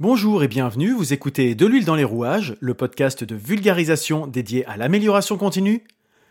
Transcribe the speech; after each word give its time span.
Bonjour 0.00 0.42
et 0.42 0.48
bienvenue, 0.48 0.94
vous 0.94 1.12
écoutez 1.12 1.54
De 1.54 1.66
l'huile 1.66 1.84
dans 1.84 1.94
les 1.94 2.04
rouages, 2.04 2.56
le 2.60 2.72
podcast 2.72 3.22
de 3.22 3.34
vulgarisation 3.34 4.26
dédié 4.26 4.64
à 4.64 4.78
l'amélioration 4.78 5.36
continue. 5.36 5.84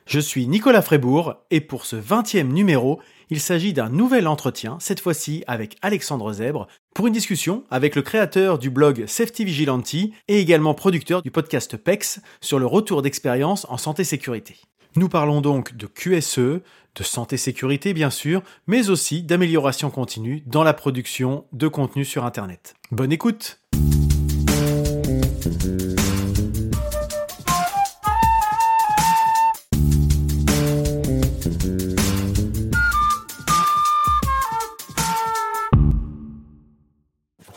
Je 0.07 0.19
suis 0.19 0.47
Nicolas 0.47 0.81
Frébourg 0.81 1.35
et 1.51 1.61
pour 1.61 1.85
ce 1.85 1.95
20e 1.95 2.47
numéro, 2.47 2.99
il 3.29 3.39
s'agit 3.39 3.71
d'un 3.71 3.89
nouvel 3.89 4.25
entretien, 4.25 4.77
cette 4.79 5.01
fois-ci 5.01 5.43
avec 5.45 5.77
Alexandre 5.83 6.33
Zèbre, 6.33 6.65
pour 6.95 7.05
une 7.05 7.13
discussion 7.13 7.63
avec 7.69 7.95
le 7.95 8.01
créateur 8.01 8.57
du 8.57 8.71
blog 8.71 9.05
Safety 9.05 9.45
Vigilanti 9.45 10.13
et 10.27 10.39
également 10.39 10.73
producteur 10.73 11.21
du 11.21 11.29
podcast 11.29 11.77
PEX 11.77 12.21
sur 12.41 12.57
le 12.57 12.65
retour 12.65 13.03
d'expérience 13.03 13.67
en 13.69 13.77
santé-sécurité. 13.77 14.55
Nous 14.95 15.09
parlons 15.09 15.41
donc 15.41 15.77
de 15.77 15.85
QSE, 15.85 16.39
de 16.39 17.03
santé-sécurité 17.03 17.93
bien 17.93 18.09
sûr, 18.09 18.41
mais 18.65 18.89
aussi 18.89 19.21
d'amélioration 19.21 19.91
continue 19.91 20.41
dans 20.47 20.63
la 20.63 20.73
production 20.73 21.45
de 21.53 21.67
contenu 21.67 22.03
sur 22.03 22.25
Internet. 22.25 22.73
Bonne 22.91 23.11
écoute 23.11 23.58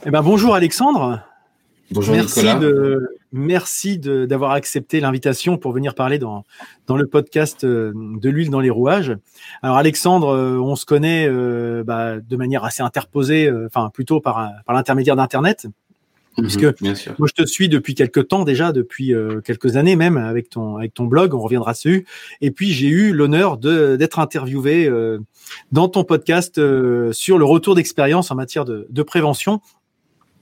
Eh 0.05 0.11
ben 0.11 0.23
bonjour 0.23 0.55
Alexandre. 0.55 1.21
Bonjour 1.93 2.15
merci 2.15 2.41
Nicolas. 2.41 2.59
De, 2.59 3.17
merci 3.33 3.99
d'avoir 3.99 4.51
accepté 4.51 4.99
l'invitation 4.99 5.59
pour 5.59 5.73
venir 5.73 5.95
parler 5.95 6.19
dans, 6.19 6.45
dans 6.89 6.97
le 6.97 7.07
podcast 7.07 7.63
euh, 7.63 7.93
de 7.95 8.29
l'huile 8.29 8.51
dans 8.51 8.61
les 8.61 8.71
rouages. 8.71 9.17
Alors 9.63 9.77
Alexandre, 9.77 10.35
euh, 10.35 10.59
on 10.59 10.75
se 10.75 10.87
connaît 10.87 11.29
euh, 11.29 11.85
bah, 11.85 12.19
de 12.19 12.37
manière 12.37 12.65
assez 12.65 12.83
interposée, 12.83 13.47
euh, 13.47 13.67
enfin 13.67 13.91
plutôt 13.91 14.21
par, 14.21 14.51
par 14.67 14.75
l'intermédiaire 14.75 15.15
d'Internet. 15.15 15.69
Mhm, 16.39 16.45
puisque 16.45 16.81
bien 16.83 16.95
sûr. 16.95 17.15
Moi, 17.19 17.29
je 17.29 17.43
te 17.43 17.47
suis 17.47 17.69
depuis 17.69 17.95
quelques 17.95 18.29
temps 18.29 18.45
déjà, 18.45 18.73
depuis 18.73 19.15
euh, 19.15 19.41
quelques 19.43 19.77
années 19.77 19.97
même, 19.97 20.17
avec 20.17 20.49
ton 20.49 20.77
avec 20.77 20.95
ton 20.95 21.05
blog. 21.05 21.35
On 21.35 21.41
reviendra 21.41 21.73
dessus. 21.73 22.07
Et 22.41 22.51
puis, 22.51 22.73
j'ai 22.73 22.89
eu 22.89 23.13
l'honneur 23.13 23.59
de 23.59 23.97
d'être 23.97 24.19
interviewé 24.19 24.87
euh, 24.87 25.19
dans 25.73 25.89
ton 25.89 26.05
podcast 26.05 26.59
euh, 26.59 27.13
sur 27.13 27.37
le 27.39 27.45
retour 27.45 27.75
d'expérience 27.75 28.31
en 28.31 28.35
matière 28.35 28.65
de, 28.65 28.87
de 28.89 29.03
prévention. 29.03 29.61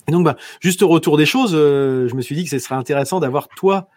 Et 0.08 0.12
donc, 0.12 0.24
bah, 0.24 0.36
juste 0.60 0.82
au 0.82 0.88
retour 0.88 1.16
des 1.16 1.26
choses, 1.26 1.52
euh, 1.54 2.08
je 2.08 2.14
me 2.14 2.22
suis 2.22 2.34
dit 2.36 2.44
que 2.44 2.50
ce 2.50 2.58
serait 2.58 2.74
intéressant 2.76 3.18
d'avoir 3.20 3.48
toi 3.48 3.88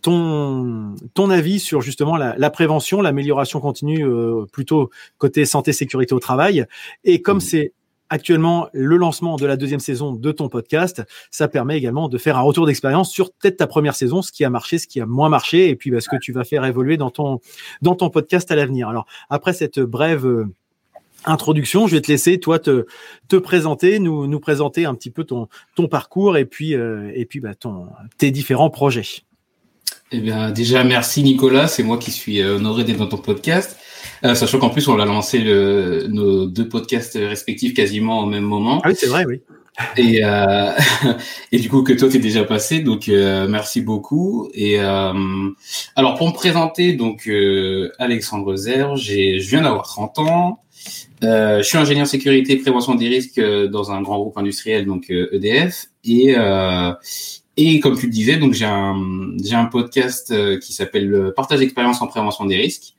ton 0.00 0.94
ton 1.14 1.30
avis 1.30 1.60
sur 1.60 1.80
justement 1.80 2.16
la, 2.16 2.34
la 2.36 2.50
prévention, 2.50 3.00
l'amélioration 3.02 3.60
continue, 3.60 4.04
euh, 4.04 4.46
plutôt 4.52 4.90
côté 5.18 5.44
santé 5.44 5.72
sécurité 5.72 6.12
au 6.14 6.18
travail. 6.18 6.66
Et 7.04 7.22
comme 7.22 7.36
Mhm. 7.36 7.40
c'est 7.40 7.72
actuellement 8.12 8.68
le 8.74 8.98
lancement 8.98 9.36
de 9.36 9.46
la 9.46 9.56
deuxième 9.56 9.80
saison 9.80 10.12
de 10.12 10.32
ton 10.32 10.50
podcast, 10.50 11.02
ça 11.30 11.48
permet 11.48 11.78
également 11.78 12.10
de 12.10 12.18
faire 12.18 12.36
un 12.36 12.42
retour 12.42 12.66
d'expérience 12.66 13.10
sur 13.10 13.32
peut-être 13.32 13.56
ta 13.56 13.66
première 13.66 13.94
saison, 13.94 14.20
ce 14.20 14.30
qui 14.30 14.44
a 14.44 14.50
marché, 14.50 14.76
ce 14.76 14.86
qui 14.86 15.00
a 15.00 15.06
moins 15.06 15.30
marché, 15.30 15.70
et 15.70 15.76
puis 15.76 15.90
bah, 15.90 16.00
ce 16.02 16.10
que 16.10 16.16
tu 16.20 16.30
vas 16.30 16.44
faire 16.44 16.66
évoluer 16.66 16.98
dans 16.98 17.10
ton 17.10 17.40
dans 17.80 17.94
ton 17.94 18.10
podcast 18.10 18.50
à 18.50 18.54
l'avenir. 18.54 18.90
Alors 18.90 19.06
après 19.30 19.54
cette 19.54 19.80
brève 19.80 20.26
euh, 20.26 20.44
introduction, 21.24 21.86
je 21.86 21.96
vais 21.96 22.02
te 22.02 22.12
laisser 22.12 22.38
toi 22.38 22.58
te 22.58 22.84
te 23.28 23.36
présenter, 23.36 23.98
nous 23.98 24.26
nous 24.26 24.40
présenter 24.40 24.84
un 24.84 24.94
petit 24.94 25.10
peu 25.10 25.24
ton 25.24 25.48
ton 25.74 25.88
parcours 25.88 26.36
et 26.36 26.44
puis 26.44 26.74
euh, 26.74 27.10
et 27.14 27.24
puis 27.24 27.40
bah, 27.40 27.54
ton 27.54 27.86
tes 28.18 28.30
différents 28.30 28.70
projets. 28.70 29.22
Eh 30.14 30.20
bien, 30.20 30.50
déjà, 30.50 30.84
merci 30.84 31.22
Nicolas. 31.22 31.66
C'est 31.66 31.82
moi 31.82 31.96
qui 31.96 32.10
suis 32.10 32.42
euh, 32.42 32.56
honoré 32.56 32.84
d'être 32.84 32.98
dans 32.98 33.06
ton 33.06 33.16
podcast. 33.16 33.78
Euh, 34.24 34.34
sachant 34.34 34.58
qu'en 34.58 34.70
plus, 34.70 34.88
on 34.88 34.98
a 34.98 35.04
lancé 35.04 35.38
le, 35.38 36.06
nos 36.08 36.46
deux 36.46 36.68
podcasts 36.68 37.18
respectifs 37.20 37.74
quasiment 37.74 38.20
au 38.20 38.26
même 38.26 38.44
moment. 38.44 38.80
Ah 38.84 38.88
oui, 38.88 38.94
c'est 38.96 39.06
vrai, 39.06 39.24
oui. 39.26 39.42
Et, 39.96 40.20
euh, 40.22 40.72
et 41.52 41.58
du 41.58 41.68
coup, 41.68 41.82
que 41.82 41.92
toi, 41.92 42.08
t'es 42.08 42.18
déjà 42.18 42.44
passé. 42.44 42.80
Donc, 42.80 43.08
euh, 43.08 43.48
merci 43.48 43.80
beaucoup. 43.80 44.50
Et 44.54 44.80
euh, 44.80 45.50
alors, 45.96 46.16
pour 46.16 46.28
me 46.28 46.34
présenter, 46.34 46.92
donc, 46.92 47.26
euh, 47.26 47.90
Alexandre 47.98 48.54
Zer, 48.56 48.96
j'ai, 48.96 49.40
je 49.40 49.48
viens 49.48 49.62
d'avoir 49.62 49.84
30 49.84 50.18
ans. 50.18 50.62
Euh, 51.24 51.58
je 51.58 51.62
suis 51.62 51.78
ingénieur 51.78 52.06
sécurité 52.06 52.52
et 52.52 52.56
prévention 52.56 52.94
des 52.94 53.08
risques 53.08 53.40
dans 53.40 53.92
un 53.92 54.02
grand 54.02 54.18
groupe 54.18 54.36
industriel, 54.36 54.86
donc 54.86 55.10
EDF. 55.10 55.86
Et, 56.04 56.34
euh, 56.36 56.92
et 57.56 57.80
comme 57.80 57.96
tu 57.96 58.06
le 58.06 58.12
disais, 58.12 58.36
donc 58.36 58.54
j'ai 58.54 58.64
un, 58.64 58.96
j'ai 59.42 59.54
un 59.54 59.66
podcast 59.66 60.34
qui 60.58 60.72
s'appelle 60.72 61.08
le 61.08 61.32
Partage 61.32 61.60
d'expérience 61.60 62.02
en 62.02 62.08
prévention 62.08 62.44
des 62.44 62.56
risques, 62.56 62.94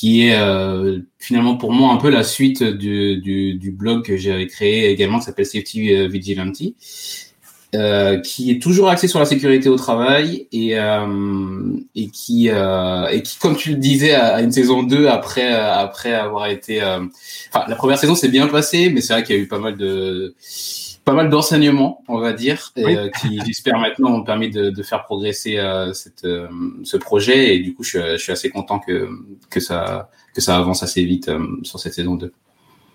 qui 0.00 0.26
est 0.26 0.34
euh, 0.34 1.00
finalement 1.18 1.58
pour 1.58 1.72
moi 1.72 1.92
un 1.92 1.98
peu 1.98 2.08
la 2.08 2.24
suite 2.24 2.62
du, 2.62 3.18
du, 3.18 3.52
du 3.52 3.70
blog 3.70 4.02
que 4.02 4.16
j'avais 4.16 4.46
créé 4.46 4.88
également, 4.88 5.18
qui 5.18 5.26
s'appelle 5.26 5.44
Safety 5.44 5.94
euh, 5.94 6.08
Vigilanti, 6.08 6.74
euh, 7.74 8.18
qui 8.18 8.50
est 8.50 8.62
toujours 8.62 8.88
axé 8.88 9.08
sur 9.08 9.18
la 9.18 9.26
sécurité 9.26 9.68
au 9.68 9.76
travail 9.76 10.48
et, 10.52 10.78
euh, 10.78 11.76
et, 11.94 12.08
qui, 12.08 12.48
euh, 12.48 13.08
et 13.08 13.20
qui, 13.20 13.36
comme 13.36 13.58
tu 13.58 13.72
le 13.72 13.76
disais, 13.76 14.14
à, 14.14 14.40
une 14.40 14.52
saison 14.52 14.84
2, 14.84 15.06
après, 15.06 15.52
euh, 15.52 15.74
après 15.74 16.14
avoir 16.14 16.46
été... 16.46 16.80
Enfin, 16.82 17.66
la 17.68 17.76
première 17.76 17.98
saison 17.98 18.14
s'est 18.14 18.28
bien 18.28 18.46
passée, 18.46 18.88
mais 18.88 19.02
c'est 19.02 19.12
vrai 19.12 19.22
qu'il 19.22 19.36
y 19.36 19.38
a 19.38 19.42
eu 19.42 19.48
pas 19.48 19.58
mal 19.58 19.76
de 19.76 20.34
pas 21.10 21.16
mal 21.16 21.28
d'enseignements, 21.28 22.04
on 22.06 22.18
va 22.20 22.32
dire, 22.32 22.70
et, 22.76 22.84
Oui. 22.84 22.96
euh, 22.96 23.08
qui 23.20 23.40
j'espère 23.44 23.78
maintenant 23.86 24.12
ont 24.14 24.22
permis 24.22 24.48
de, 24.48 24.70
de 24.70 24.82
faire 24.84 25.02
progresser 25.04 25.56
euh, 25.58 25.92
cette, 25.92 26.24
euh, 26.24 26.46
ce 26.84 26.96
projet. 26.96 27.56
Et 27.56 27.58
du 27.58 27.74
coup, 27.74 27.82
je, 27.82 27.90
suis- 27.98 28.10
je 28.12 28.16
suis 28.16 28.32
assez 28.32 28.48
content 28.50 28.78
que 28.78 29.08
que 29.50 29.58
ça 29.58 30.08
que 30.34 30.40
ça 30.40 30.56
avance 30.56 30.84
assez 30.84 31.04
vite 31.04 31.28
sur 31.64 31.80
cette 31.80 31.94
saison 31.94 32.14
2. 32.14 32.32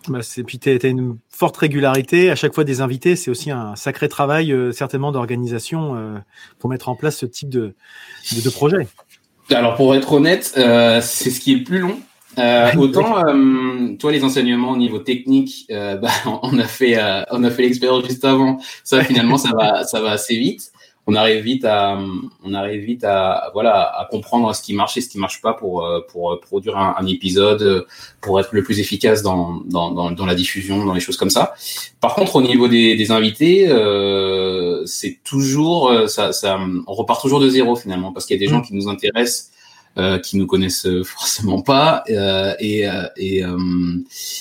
Bah, 0.08 0.20
c'est 0.22 0.44
puis 0.44 0.60
t'as 0.60 0.78
t'as 0.78 0.88
une 0.90 1.18
forte 1.30 1.58
régularité 1.58 2.32
à 2.32 2.36
chaque 2.36 2.54
fois 2.56 2.64
des 2.64 2.80
invités. 2.80 3.16
C'est 3.18 3.32
aussi 3.32 3.52
un 3.52 3.76
sacré 3.76 4.08
travail 4.08 4.56
certainement 4.72 5.12
d'organisation 5.12 6.22
pour 6.60 6.70
mettre 6.70 6.88
en 6.88 6.96
place 6.96 7.18
ce 7.18 7.26
type 7.26 7.50
de 7.50 7.76
de, 8.36 8.42
de 8.42 8.50
projet. 8.50 8.88
Alors 9.52 9.76
pour 9.76 9.94
être 9.94 10.14
honnête, 10.14 10.46
c'est 10.46 11.30
ce 11.32 11.40
qui 11.42 11.52
est 11.54 11.58
le 11.58 11.64
plus 11.66 11.80
long. 11.80 12.00
Euh, 12.38 12.76
autant, 12.78 13.26
euh, 13.26 13.96
toi, 13.98 14.12
les 14.12 14.24
enseignements 14.24 14.72
au 14.72 14.78
niveau 14.78 15.00
technique, 15.00 15.66
euh, 15.72 15.98
bah, 15.98 16.10
on 16.44 16.58
a 16.60 16.64
fait, 16.66 16.98
euh, 16.98 17.24
on 17.32 17.44
a 17.44 17.52
fait 17.52 17.64
l'expérience 17.64 18.06
juste 18.06 18.26
avant. 18.26 18.60
Ça, 18.84 19.04
finalement, 19.04 19.38
ça 19.38 19.52
va, 19.56 19.84
ça 19.84 20.02
va 20.02 20.12
assez 20.12 20.38
vite. 20.38 20.72
On 21.08 21.14
arrive 21.14 21.44
vite 21.44 21.66
à, 21.66 22.00
on 22.44 22.54
arrive 22.56 22.82
vite 22.82 23.04
à, 23.04 23.52
voilà, 23.54 23.84
à 23.96 24.08
comprendre 24.10 24.56
ce 24.56 24.64
qui 24.64 24.74
marche 24.74 24.98
et 24.98 25.02
ce 25.02 25.10
qui 25.10 25.20
marche 25.20 25.40
pas 25.40 25.54
pour, 25.54 25.86
euh, 25.86 26.02
pour 26.10 26.34
euh, 26.34 26.40
produire 26.40 26.78
un, 26.80 26.96
un 26.98 27.06
épisode, 27.06 27.86
pour 28.22 28.40
être 28.40 28.50
le 28.54 28.64
plus 28.64 28.80
efficace 28.80 29.22
dans, 29.22 29.62
dans, 29.66 29.92
dans, 29.92 30.10
dans 30.10 30.26
la 30.26 30.34
diffusion, 30.34 30.84
dans 30.84 30.96
les 30.96 31.00
choses 31.00 31.18
comme 31.18 31.30
ça. 31.30 31.54
Par 32.02 32.16
contre, 32.16 32.38
au 32.38 32.42
niveau 32.42 32.68
des, 32.68 32.96
des 32.96 33.12
invités, 33.12 33.68
euh, 33.70 34.84
c'est 34.88 35.20
toujours, 35.24 35.94
ça, 36.08 36.34
ça, 36.34 36.60
on 36.88 36.94
repart 36.94 37.22
toujours 37.22 37.40
de 37.40 37.50
zéro 37.50 37.76
finalement, 37.76 38.12
parce 38.12 38.26
qu'il 38.26 38.36
y 38.36 38.44
a 38.44 38.44
des 38.44 38.52
gens 38.52 38.62
qui 38.62 38.74
nous 38.74 38.90
intéressent 38.90 39.52
euh, 39.98 40.20
qui 40.20 40.38
nous 40.38 40.46
connaissent 40.48 40.86
euh, 40.86 41.04
forcément 41.18 41.62
pas 41.62 42.04
euh, 42.10 42.54
et, 42.60 42.88
euh, 42.88 43.04
et 43.16 43.44
euh, 43.46 43.58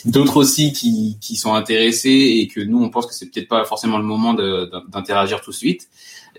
d'autres 0.05 0.37
aussi 0.39 0.73
qui, 0.73 1.17
qui 1.21 1.37
sont 1.37 1.55
intéressés 1.55 2.39
et 2.41 2.49
que 2.49 2.61
nous 2.61 2.83
on 2.83 2.91
pense 2.91 3.07
que 3.07 3.15
c'est 3.15 3.27
peut-être 3.31 3.49
pas 3.49 3.65
forcément 3.65 3.99
le 3.99 4.05
moment 4.05 4.35
d'interagir 4.35 5.41
tout 5.41 5.51
de 5.51 5.57
suite. 5.57 5.89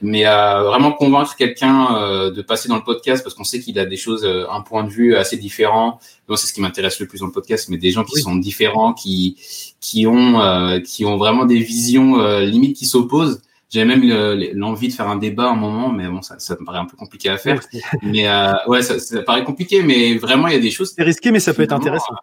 Mais 0.02 0.28
euh, 0.28 0.64
vraiment 0.64 0.92
convaincre 0.92 1.38
quelqu'un 1.38 2.30
de 2.30 2.42
passer 2.42 2.68
dans 2.68 2.76
le 2.76 2.84
podcast 2.84 3.24
parce 3.24 3.34
qu'on 3.34 3.46
sait 3.46 3.62
qu'il 3.62 3.80
a 3.80 3.86
des 3.86 3.96
choses 3.96 4.28
un 4.52 4.60
point 4.60 4.84
de 4.84 4.90
vue 4.90 5.16
assez 5.16 5.38
différent. 5.38 6.00
Moi 6.28 6.36
c'est 6.38 6.48
ce 6.48 6.54
qui 6.54 6.60
m'intéresse 6.60 7.00
le 7.00 7.08
plus 7.08 7.20
dans 7.20 7.28
le 7.28 7.32
podcast 7.32 7.70
mais 7.70 7.78
des 7.78 7.92
gens 7.92 8.04
qui 8.04 8.16
Oui. 8.16 8.22
sont 8.22 8.36
différents 8.36 8.94
qui 8.94 9.38
qui 9.80 10.06
ont 10.06 10.82
qui 10.86 11.06
ont 11.06 11.16
vraiment 11.16 11.46
des 11.46 11.60
visions 11.60 12.18
limites 12.40 12.76
qui 12.76 12.86
s'opposent 12.86 13.40
j'avais 13.70 13.86
même 13.86 14.02
le- 14.04 14.52
l'envie 14.54 14.88
de 14.90 14.94
faire 14.94 15.08
un 15.08 15.18
débat 15.18 15.46
à 15.46 15.52
un 15.52 15.56
moment 15.56 15.92
mais 15.92 16.08
bon 16.08 16.22
ça, 16.22 16.38
ça 16.40 16.56
me 16.60 16.66
paraît 16.66 16.80
un 16.80 16.86
peu 16.86 16.96
compliqué 16.98 17.30
à 17.30 17.38
faire 17.38 17.60
mais 18.02 18.28
euh, 18.28 18.54
ouais, 18.68 18.82
ça, 18.82 19.00
ça 19.00 19.22
paraît 19.24 19.44
compliqué, 19.44 19.82
mais 19.84 20.18
vraiment 20.18 20.48
il 20.48 20.54
y 20.54 20.58
a 20.58 20.60
des 20.60 20.72
choses. 20.72 20.94
C'est 20.96 21.04
risqué, 21.04 21.32
mais 21.32 21.40
ça 21.40 21.54
peut 21.54 21.64
être 21.64 21.74
intéressant. 21.74 22.14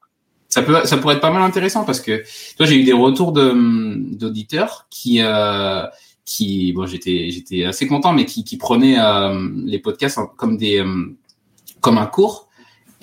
Ça 0.49 0.63
peut, 0.63 0.85
ça 0.85 0.99
pourrait 0.99 1.15
être 1.15 1.21
pas 1.23 1.31
mal 1.31 1.43
intéressant 1.43 1.85
parce 1.85 2.01
que 2.01 2.23
toi 2.57 2.67
j'ai 2.67 2.77
eu 2.79 2.85
des 2.85 2.93
retours 2.93 3.33
de 3.33 3.55
d'auditeurs 4.15 4.87
qui 4.91 5.21
euh, 5.23 5.87
qui 6.25 6.73
bon 6.75 6.87
j'étais 6.87 7.31
j'étais 7.31 7.65
assez 7.65 7.87
content, 7.87 8.13
mais 8.13 8.27
qui 8.27 8.45
qui 8.45 8.57
prenaient 8.59 8.99
euh, 9.01 9.49
les 9.65 9.79
podcasts 9.79 10.19
comme 10.37 10.57
des 10.59 10.79
euh, 10.81 11.17
comme 11.81 11.99
un 11.99 12.07
cours. 12.07 12.49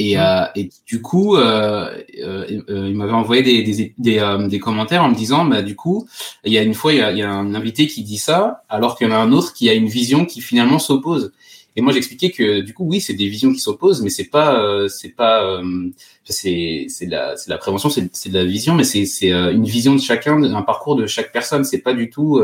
Et, 0.02 0.18
euh, 0.18 0.46
et 0.56 0.70
du 0.88 1.02
coup, 1.02 1.36
euh, 1.36 1.94
euh, 2.24 2.62
euh, 2.70 2.88
il 2.88 2.96
m'avait 2.96 3.12
envoyé 3.12 3.44
des, 3.44 3.64
des, 3.64 3.94
des, 3.98 4.20
euh, 4.20 4.48
des 4.48 4.58
commentaires 4.58 5.04
en 5.04 5.10
me 5.10 5.16
disant, 5.16 5.44
bah, 5.44 5.62
du 5.62 5.76
coup, 5.76 6.08
il 6.46 6.54
y 6.54 6.58
a 6.58 6.64
une 6.64 6.74
fois, 6.74 6.94
il 6.94 7.00
y 7.00 7.02
a, 7.02 7.12
il 7.12 7.18
y 7.18 7.22
a 7.22 7.30
un 7.30 7.54
invité 7.54 7.86
qui 7.86 8.04
dit 8.04 8.18
ça, 8.18 8.64
alors 8.70 8.98
qu'il 8.98 9.08
y 9.08 9.12
en 9.12 9.14
a 9.14 9.18
un 9.18 9.34
autre 9.34 9.52
qui 9.52 9.70
a 9.70 9.74
une 9.74 9.90
vision 9.90 10.26
qui 10.26 10.40
finalement 10.40 10.80
s'oppose. 10.80 11.34
Et 11.76 11.82
moi, 11.82 11.92
j'expliquais 11.92 12.32
que 12.32 12.62
du 12.62 12.74
coup, 12.74 12.86
oui, 12.86 13.02
c'est 13.02 13.14
des 13.14 13.28
visions 13.28 13.52
qui 13.52 13.60
s'opposent, 13.60 14.02
mais 14.02 14.10
c'est 14.10 14.30
pas, 14.30 14.58
euh, 14.64 14.88
c'est 14.88 15.16
pas, 15.16 15.44
euh, 15.44 15.90
c'est, 16.24 16.86
c'est 16.88 17.06
la, 17.06 17.36
c'est 17.36 17.50
la 17.50 17.58
prévention, 17.58 17.90
c'est, 17.90 18.10
c'est 18.14 18.30
de 18.30 18.36
la 18.36 18.46
vision, 18.46 18.76
mais 18.76 18.86
c'est, 18.86 19.06
c'est 19.06 19.34
euh, 19.34 19.52
une 19.52 19.66
vision 19.66 19.96
de 19.96 20.02
chacun, 20.02 20.42
un 20.42 20.62
parcours 20.62 20.96
de 20.96 21.08
chaque 21.08 21.34
personne. 21.34 21.66
C'est 21.66 21.80
pas 21.80 21.94
du 21.94 22.10
tout 22.10 22.42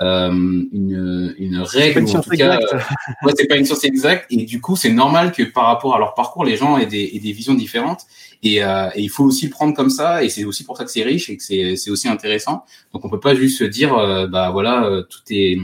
euh, 0.00 0.04
euh, 0.04 0.30
une, 0.72 1.34
une 1.38 1.58
règle 1.60 2.02
ou 2.02 2.10
en 2.16 2.20
tout 2.20 2.30
cas, 2.30 2.58
euh, 2.58 3.30
c'est 3.36 3.46
pas 3.46 3.56
une 3.56 3.64
science 3.64 3.84
exacte. 3.84 4.26
Et 4.30 4.44
du 4.44 4.60
coup 4.60 4.76
c'est 4.76 4.90
normal 4.90 5.32
que 5.32 5.42
par 5.42 5.66
rapport 5.66 5.94
à 5.94 5.98
leur 5.98 6.14
parcours 6.14 6.44
les 6.44 6.56
gens 6.56 6.78
aient 6.78 6.86
des, 6.86 7.12
aient 7.14 7.20
des 7.20 7.32
visions 7.32 7.54
différentes. 7.54 8.02
Et, 8.42 8.62
euh, 8.62 8.88
et, 8.94 9.02
il 9.02 9.08
faut 9.08 9.24
aussi 9.24 9.46
le 9.46 9.50
prendre 9.50 9.74
comme 9.74 9.90
ça. 9.90 10.24
Et 10.24 10.28
c'est 10.28 10.44
aussi 10.44 10.64
pour 10.64 10.76
ça 10.76 10.84
que 10.84 10.90
c'est 10.90 11.02
riche 11.02 11.30
et 11.30 11.36
que 11.36 11.42
c'est 11.42 11.76
c'est 11.76 11.90
aussi 11.90 12.08
intéressant. 12.08 12.64
Donc 12.92 13.04
on 13.04 13.08
peut 13.08 13.20
pas 13.20 13.34
juste 13.34 13.58
se 13.58 13.64
dire 13.64 13.94
euh, 13.94 14.26
bah 14.26 14.50
voilà 14.50 15.02
tout 15.08 15.20
est 15.30 15.58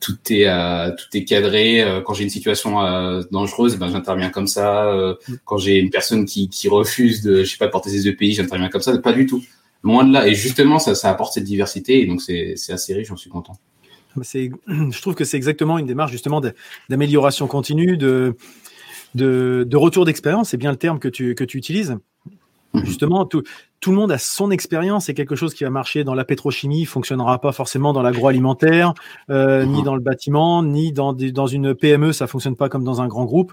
tout 0.00 0.18
est 0.30 0.46
euh, 0.46 0.90
tout 0.90 1.16
est 1.16 1.24
cadré. 1.24 2.02
Quand 2.04 2.14
j'ai 2.14 2.24
une 2.24 2.30
situation 2.30 2.84
euh, 2.84 3.22
dangereuse 3.32 3.76
ben 3.76 3.90
j'interviens 3.90 4.30
comme 4.30 4.46
ça. 4.46 4.92
Mm. 5.28 5.34
quand 5.44 5.58
j'ai 5.58 5.78
une 5.78 5.90
personne 5.90 6.26
qui, 6.26 6.48
qui 6.48 6.68
refuse 6.68 7.22
de 7.22 7.44
je 7.44 7.50
sais 7.50 7.58
pas 7.58 7.68
porter 7.68 7.90
ses 7.90 8.06
EPI 8.08 8.34
j'interviens 8.34 8.68
comme 8.68 8.82
ça. 8.82 8.96
Pas 8.98 9.12
du 9.12 9.26
tout 9.26 9.42
loin 9.94 10.04
de 10.04 10.12
là. 10.12 10.26
Et 10.26 10.34
justement, 10.34 10.78
ça, 10.78 10.94
ça 10.94 11.10
apporte 11.10 11.34
cette 11.34 11.44
diversité. 11.44 12.02
Et 12.02 12.06
donc, 12.06 12.20
c'est 12.20 12.54
assez 12.70 12.94
riche, 12.94 13.08
j'en 13.08 13.16
suis 13.16 13.30
content. 13.30 13.54
Je 14.16 15.00
trouve 15.00 15.14
que 15.14 15.24
c'est 15.24 15.36
exactement 15.36 15.78
une 15.78 15.86
démarche 15.86 16.12
justement 16.12 16.40
d'amélioration 16.88 17.46
continue, 17.46 17.96
de, 17.96 18.36
de, 19.14 19.64
de 19.68 19.76
retour 19.76 20.04
d'expérience. 20.04 20.50
C'est 20.50 20.56
bien 20.56 20.70
le 20.70 20.76
terme 20.76 20.98
que 20.98 21.08
tu, 21.08 21.34
que 21.34 21.44
tu 21.44 21.58
utilises. 21.58 21.96
Mhm. 22.74 22.84
Justement, 22.84 23.24
tout, 23.24 23.42
tout 23.80 23.90
le 23.90 23.96
monde 23.96 24.12
a 24.12 24.18
son 24.18 24.50
expérience. 24.50 25.06
C'est 25.06 25.14
quelque 25.14 25.36
chose 25.36 25.54
qui 25.54 25.64
va 25.64 25.70
marcher 25.70 26.04
dans 26.04 26.14
la 26.14 26.24
pétrochimie, 26.24 26.84
fonctionnera 26.84 27.40
pas 27.40 27.52
forcément 27.52 27.92
dans 27.92 28.02
l'agroalimentaire, 28.02 28.94
euh, 29.30 29.64
ni 29.64 29.78
mhm. 29.78 29.84
dans 29.84 29.94
le 29.94 30.02
bâtiment, 30.02 30.62
ni 30.62 30.92
dans, 30.92 31.12
dans 31.12 31.46
une 31.46 31.74
PME. 31.74 32.12
Ça 32.12 32.26
fonctionne 32.26 32.56
pas 32.56 32.68
comme 32.68 32.84
dans 32.84 33.00
un 33.00 33.08
grand 33.08 33.24
groupe. 33.24 33.52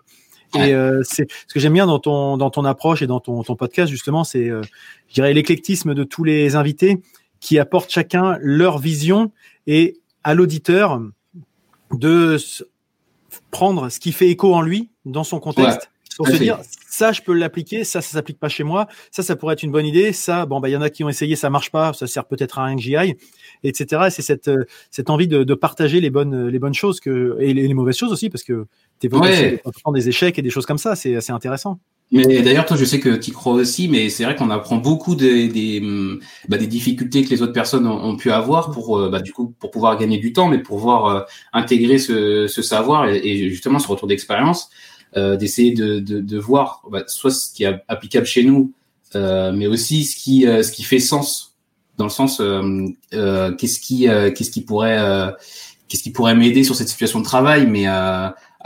Et 0.53 0.74
euh, 0.74 1.01
c'est 1.03 1.27
ce 1.47 1.53
que 1.53 1.59
j'aime 1.59 1.74
bien 1.74 1.86
dans 1.86 2.00
ton 2.00 2.38
dans 2.38 2.50
ton 2.50 2.65
approche 2.65 3.01
et 3.01 3.07
dans 3.07 3.19
ton, 3.19 3.44
ton 3.44 3.56
podcast 3.56 3.92
justement, 3.92 4.24
c'est 4.24 4.50
euh, 4.50 4.62
je 5.09 5.15
dirais 5.15 5.33
l'éclectisme 5.33 5.94
de 5.94 6.03
tous 6.03 6.24
les 6.24 6.56
invités 6.56 7.01
qui 7.39 7.59
apportent 7.59 7.92
chacun 7.92 8.38
leur 8.42 8.77
vision 8.77 9.31
et 9.68 9.97
à 10.24 10.33
l'auditeur 10.33 11.01
de 11.92 12.38
prendre 13.51 13.89
ce 13.89 14.00
qui 14.00 14.12
fait 14.12 14.30
écho 14.30 14.53
en 14.53 14.62
lui 14.62 14.89
dans 15.06 15.24
son 15.24 15.39
contexte 15.39 15.89
pour 16.18 16.27
se 16.27 16.38
dire 16.38 16.59
ça 16.97 17.12
je 17.12 17.21
peux 17.21 17.33
l'appliquer, 17.33 17.83
ça 17.83 18.01
ça 18.01 18.12
s'applique 18.12 18.39
pas 18.39 18.50
chez 18.50 18.63
moi, 18.63 18.88
ça 19.12 19.24
ça 19.24 19.36
pourrait 19.36 19.53
être 19.53 19.63
une 19.63 19.71
bonne 19.71 19.86
idée, 19.86 20.13
ça 20.13 20.45
bon 20.45 20.59
bah 20.59 20.69
il 20.69 20.74
y 20.74 20.77
en 20.77 20.81
a 20.81 20.89
qui 20.89 21.03
ont 21.03 21.09
essayé, 21.09 21.36
ça 21.36 21.50
marche 21.50 21.71
pas, 21.71 21.94
ça 21.94 22.07
sert 22.07 22.25
peut-être 22.25 22.59
à 22.59 22.63
un 22.63 22.77
GI, 22.77 23.15
etc. 23.63 24.07
c'est 24.09 24.21
cette 24.21 24.47
euh, 24.47 24.65
cette 24.92 25.09
envie 25.09 25.27
de, 25.27 25.44
de, 25.44 25.53
partager 25.53 26.00
les 26.00 26.09
bonnes 26.09 26.47
les 26.47 26.59
bonnes 26.59 26.74
choses 26.74 27.00
que 27.00 27.38
et 27.39 27.53
les, 27.53 27.68
les 27.68 27.74
mauvaises 27.74 27.97
choses 27.97 28.12
aussi 28.12 28.30
parce 28.30 28.44
que 28.44 28.65
tu 29.00 29.07
ouais. 29.09 29.62
des 29.94 30.09
échecs 30.09 30.39
et 30.39 30.42
des 30.42 30.50
choses 30.50 30.65
comme 30.65 30.77
ça, 30.77 30.95
c'est 30.95 31.15
assez 31.15 31.31
intéressant. 31.31 31.80
Mais 32.12 32.44
d'ailleurs, 32.44 32.65
toi, 32.68 32.77
je 32.77 32.86
sais 32.86 33.00
que 33.00 33.15
tu 33.15 33.31
crois 33.31 33.53
aussi, 33.53 33.88
mais 33.88 34.09
c'est 34.09 34.25
vrai 34.25 34.36
qu'on 34.36 34.51
apprend 34.51 34.77
beaucoup 34.77 35.15
des, 35.15 35.47
des, 35.47 35.81
bah, 36.47 36.57
des, 36.57 36.68
difficultés 36.68 37.24
que 37.24 37.31
les 37.31 37.42
autres 37.42 37.51
personnes 37.51 37.88
ont, 37.88 38.15
pu 38.15 38.31
avoir 38.31 38.69
pour, 38.69 39.00
euh, 39.00 39.09
bah, 39.09 39.21
du 39.21 39.33
coup, 39.33 39.56
pour 39.59 39.71
pouvoir 39.71 39.97
gagner 39.97 40.19
du 40.19 40.31
temps, 40.31 40.47
mais 40.47 40.59
pour 40.59 40.77
pouvoir 40.77 41.06
euh, 41.07 41.21
intégrer 41.51 41.97
ce, 41.97 42.45
ce 42.47 42.62
savoir 42.62 43.09
et, 43.09 43.18
et, 43.18 43.50
justement 43.50 43.80
ce 43.80 43.88
retour 43.88 44.07
d'expérience, 44.07 44.69
d'essayer 45.13 45.74
de, 45.74 46.00
de, 46.00 46.19
de, 46.19 46.40
voir 46.40 46.81
bah, 46.92 47.04
soit 47.07 47.31
ce 47.31 47.54
qui 47.54 47.63
est 47.63 47.74
applicable 47.88 48.25
chez 48.25 48.44
nous, 48.44 48.74
euh, 49.16 49.52
mais 49.54 49.68
aussi 49.68 50.04
ce 50.04 50.16
qui, 50.16 50.46
euh, 50.46 50.62
ce 50.62 50.72
qui 50.72 50.84
fait 50.84 51.00
sens, 51.00 51.56
dans 51.98 52.06
le 52.06 52.10
sens 52.10 52.38
qu'est-ce 52.38 53.80
qui, 53.80 54.07
qu'est-ce 54.36 54.52
qui 54.52 54.62
pourrait, 54.62 55.34
qu'est-ce 55.88 56.04
qui 56.04 56.12
pourrait 56.12 56.36
m'aider 56.36 56.63
sur 56.63 56.75
cette 56.75 56.90
situation 56.90 57.19
de 57.19 57.25
travail, 57.25 57.66
mais 57.68 57.88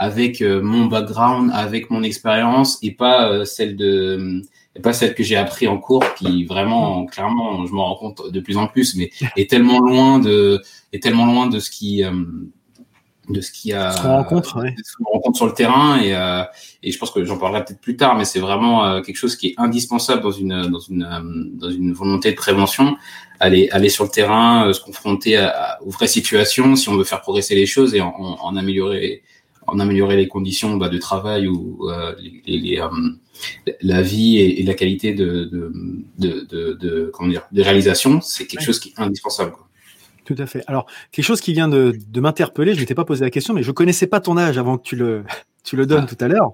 avec 0.00 0.40
euh, 0.40 0.62
mon 0.62 0.86
background, 0.86 1.50
avec 1.52 1.90
mon 1.90 2.02
expérience 2.02 2.78
et 2.82 2.90
pas 2.90 3.30
euh, 3.30 3.44
celle 3.44 3.76
de 3.76 4.42
et 4.74 4.80
pas 4.80 4.94
celle 4.94 5.14
que 5.14 5.22
j'ai 5.22 5.36
appris 5.36 5.68
en 5.68 5.76
cours 5.76 6.14
qui 6.14 6.46
vraiment 6.46 7.04
clairement 7.04 7.66
je 7.66 7.72
m'en 7.72 7.84
rends 7.84 7.96
compte 7.96 8.32
de 8.32 8.40
plus 8.40 8.56
en 8.56 8.66
plus 8.66 8.96
mais 8.96 9.10
est 9.36 9.50
tellement 9.50 9.78
loin 9.78 10.18
de 10.18 10.62
est 10.94 11.02
tellement 11.02 11.26
loin 11.26 11.48
de 11.48 11.60
ce 11.60 11.70
qui 11.70 12.02
euh, 12.02 12.12
de 13.32 13.40
ce 13.40 13.50
qui 13.50 13.72
a 13.72 13.92
ce 13.92 14.02
qu'on 14.02 14.08
rencontre, 14.08 14.60
ouais. 14.60 14.74
rencontre 15.12 15.36
sur 15.36 15.46
le 15.46 15.52
terrain 15.52 16.00
et, 16.00 16.14
euh, 16.14 16.42
et 16.82 16.92
je 16.92 16.98
pense 16.98 17.10
que 17.10 17.24
j'en 17.24 17.38
parlerai 17.38 17.64
peut-être 17.64 17.80
plus 17.80 17.96
tard 17.96 18.16
mais 18.16 18.24
c'est 18.24 18.40
vraiment 18.40 18.84
euh, 18.84 19.00
quelque 19.00 19.16
chose 19.16 19.36
qui 19.36 19.48
est 19.48 19.54
indispensable 19.58 20.22
dans 20.22 20.30
une 20.30 20.68
dans 20.68 20.78
une 20.80 21.50
dans 21.54 21.70
une 21.70 21.92
volonté 21.92 22.30
de 22.30 22.36
prévention 22.36 22.96
aller 23.38 23.68
aller 23.70 23.88
sur 23.88 24.04
le 24.04 24.10
terrain 24.10 24.72
se 24.72 24.80
confronter 24.80 25.36
à, 25.36 25.78
aux 25.84 25.90
vraies 25.90 26.06
situations 26.06 26.76
si 26.76 26.88
on 26.88 26.96
veut 26.96 27.04
faire 27.04 27.20
progresser 27.20 27.54
les 27.54 27.66
choses 27.66 27.94
et 27.94 28.00
en, 28.00 28.12
en 28.12 28.56
améliorer 28.56 29.22
en 29.70 29.78
améliorer 29.78 30.16
les 30.16 30.28
conditions 30.28 30.76
bah, 30.76 30.88
de 30.88 30.98
travail 30.98 31.46
ou 31.46 31.88
euh, 31.88 32.14
les, 32.46 32.58
les, 32.58 32.80
euh, 32.80 32.88
la 33.82 34.02
vie 34.02 34.38
et, 34.38 34.62
la 34.62 34.74
qualité 34.74 35.14
de, 35.14 35.44
de, 35.44 35.72
de, 36.18 36.74
de, 36.74 37.10
comment 37.14 37.30
dire, 37.30 37.46
de 37.52 37.62
réalisation, 37.62 38.20
c'est 38.20 38.46
quelque 38.46 38.64
chose 38.64 38.80
qui 38.80 38.90
est 38.90 39.00
indispensable. 39.00 39.52
Quoi. 39.52 39.68
Tout 40.34 40.42
à 40.42 40.46
fait. 40.46 40.62
Alors, 40.66 40.86
quelque 41.10 41.24
chose 41.24 41.40
qui 41.40 41.52
vient 41.52 41.68
de, 41.68 41.92
de 42.06 42.20
m'interpeller, 42.20 42.72
je 42.72 42.76
ne 42.76 42.82
m'étais 42.82 42.94
pas 42.94 43.04
posé 43.04 43.24
la 43.24 43.30
question, 43.30 43.54
mais 43.54 43.62
je 43.62 43.72
connaissais 43.72 44.06
pas 44.06 44.20
ton 44.20 44.36
âge 44.36 44.58
avant 44.58 44.78
que 44.78 44.82
tu 44.82 44.96
le, 44.96 45.24
tu 45.64 45.76
le 45.76 45.86
donnes 45.86 46.06
ah. 46.06 46.14
tout 46.14 46.24
à 46.24 46.28
l'heure. 46.28 46.52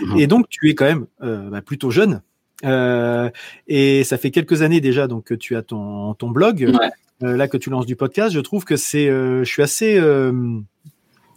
Mhm. 0.00 0.18
Et 0.18 0.26
donc, 0.26 0.48
tu 0.48 0.68
es 0.70 0.74
quand 0.74 0.84
même 0.84 1.06
euh, 1.22 1.50
bah, 1.50 1.62
plutôt 1.62 1.90
jeune. 1.90 2.22
Euh, 2.64 3.28
et 3.68 4.04
ça 4.04 4.16
fait 4.16 4.30
quelques 4.30 4.62
années 4.62 4.80
déjà 4.80 5.08
donc 5.08 5.24
que 5.24 5.34
tu 5.34 5.56
as 5.56 5.62
ton, 5.62 6.14
ton 6.14 6.30
blog, 6.30 6.60
ouais. 6.60 6.90
euh, 7.22 7.36
là 7.36 7.48
que 7.48 7.56
tu 7.56 7.68
lances 7.68 7.86
du 7.86 7.96
podcast. 7.96 8.34
Je 8.34 8.40
trouve 8.40 8.64
que 8.64 8.76
c'est, 8.76 9.08
je 9.08 9.44
suis 9.44 9.62
assez 9.62 10.00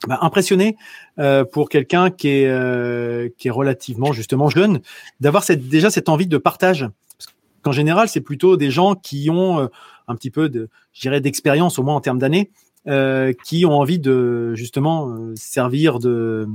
bah, 0.08 0.20
impressionné 0.22 0.78
euh, 1.20 1.44
pour 1.44 1.68
quelqu'un 1.68 2.10
qui 2.10 2.30
est 2.30 2.48
euh, 2.48 3.28
qui 3.38 3.50
est 3.50 3.52
relativement 3.52 4.14
justement 4.14 4.50
jeune 4.50 4.80
d'avoir 5.20 5.44
cette 5.44 5.68
déjà 5.68 5.90
cette 5.90 6.08
envie 6.08 6.28
de 6.28 6.38
partage 6.38 6.88
parce 7.18 7.36
qu'en 7.64 7.74
général 7.74 8.08
c'est 8.08 8.22
plutôt 8.22 8.56
des 8.56 8.72
gens 8.72 8.96
qui 8.96 9.30
ont 9.30 9.60
euh, 9.60 9.68
un 10.10 10.16
petit 10.16 10.32
peu 10.32 10.50
de 10.50 10.70
je 10.94 11.02
dirais 11.02 11.22
d'expérience 11.22 11.80
au 11.80 11.84
moins 11.84 11.96
en 11.96 12.02
termes 12.02 12.20
d'années 12.20 12.52
euh, 12.88 13.34
qui 13.46 13.66
ont 13.66 13.80
envie 13.80 14.00
de 14.00 14.54
justement 14.56 15.10
euh, 15.10 15.34
servir 15.36 16.00
de 16.00 16.48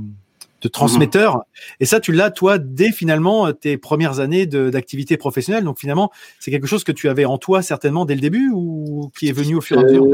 de 0.61 0.67
transmetteur. 0.67 1.37
Mmh. 1.37 1.41
Et 1.81 1.85
ça, 1.85 1.99
tu 1.99 2.11
l'as, 2.11 2.31
toi, 2.31 2.57
dès 2.57 2.91
finalement 2.91 3.53
tes 3.53 3.77
premières 3.77 4.19
années 4.19 4.47
d'activité 4.47 5.15
professionnelle. 5.15 5.63
Donc 5.63 5.77
finalement, 5.77 6.11
c'est 6.39 6.49
quelque 6.49 6.65
chose 6.65 6.83
que 6.83 6.91
tu 6.91 7.07
avais 7.07 7.25
en 7.25 7.37
toi 7.37 7.61
certainement 7.61 8.05
dès 8.05 8.15
le 8.15 8.21
début 8.21 8.49
ou 8.51 9.11
qui 9.17 9.27
est 9.27 9.31
venu 9.31 9.55
au 9.55 9.61
fur 9.61 9.77
et 9.77 9.81
à 9.81 9.83
mesure? 9.83 10.07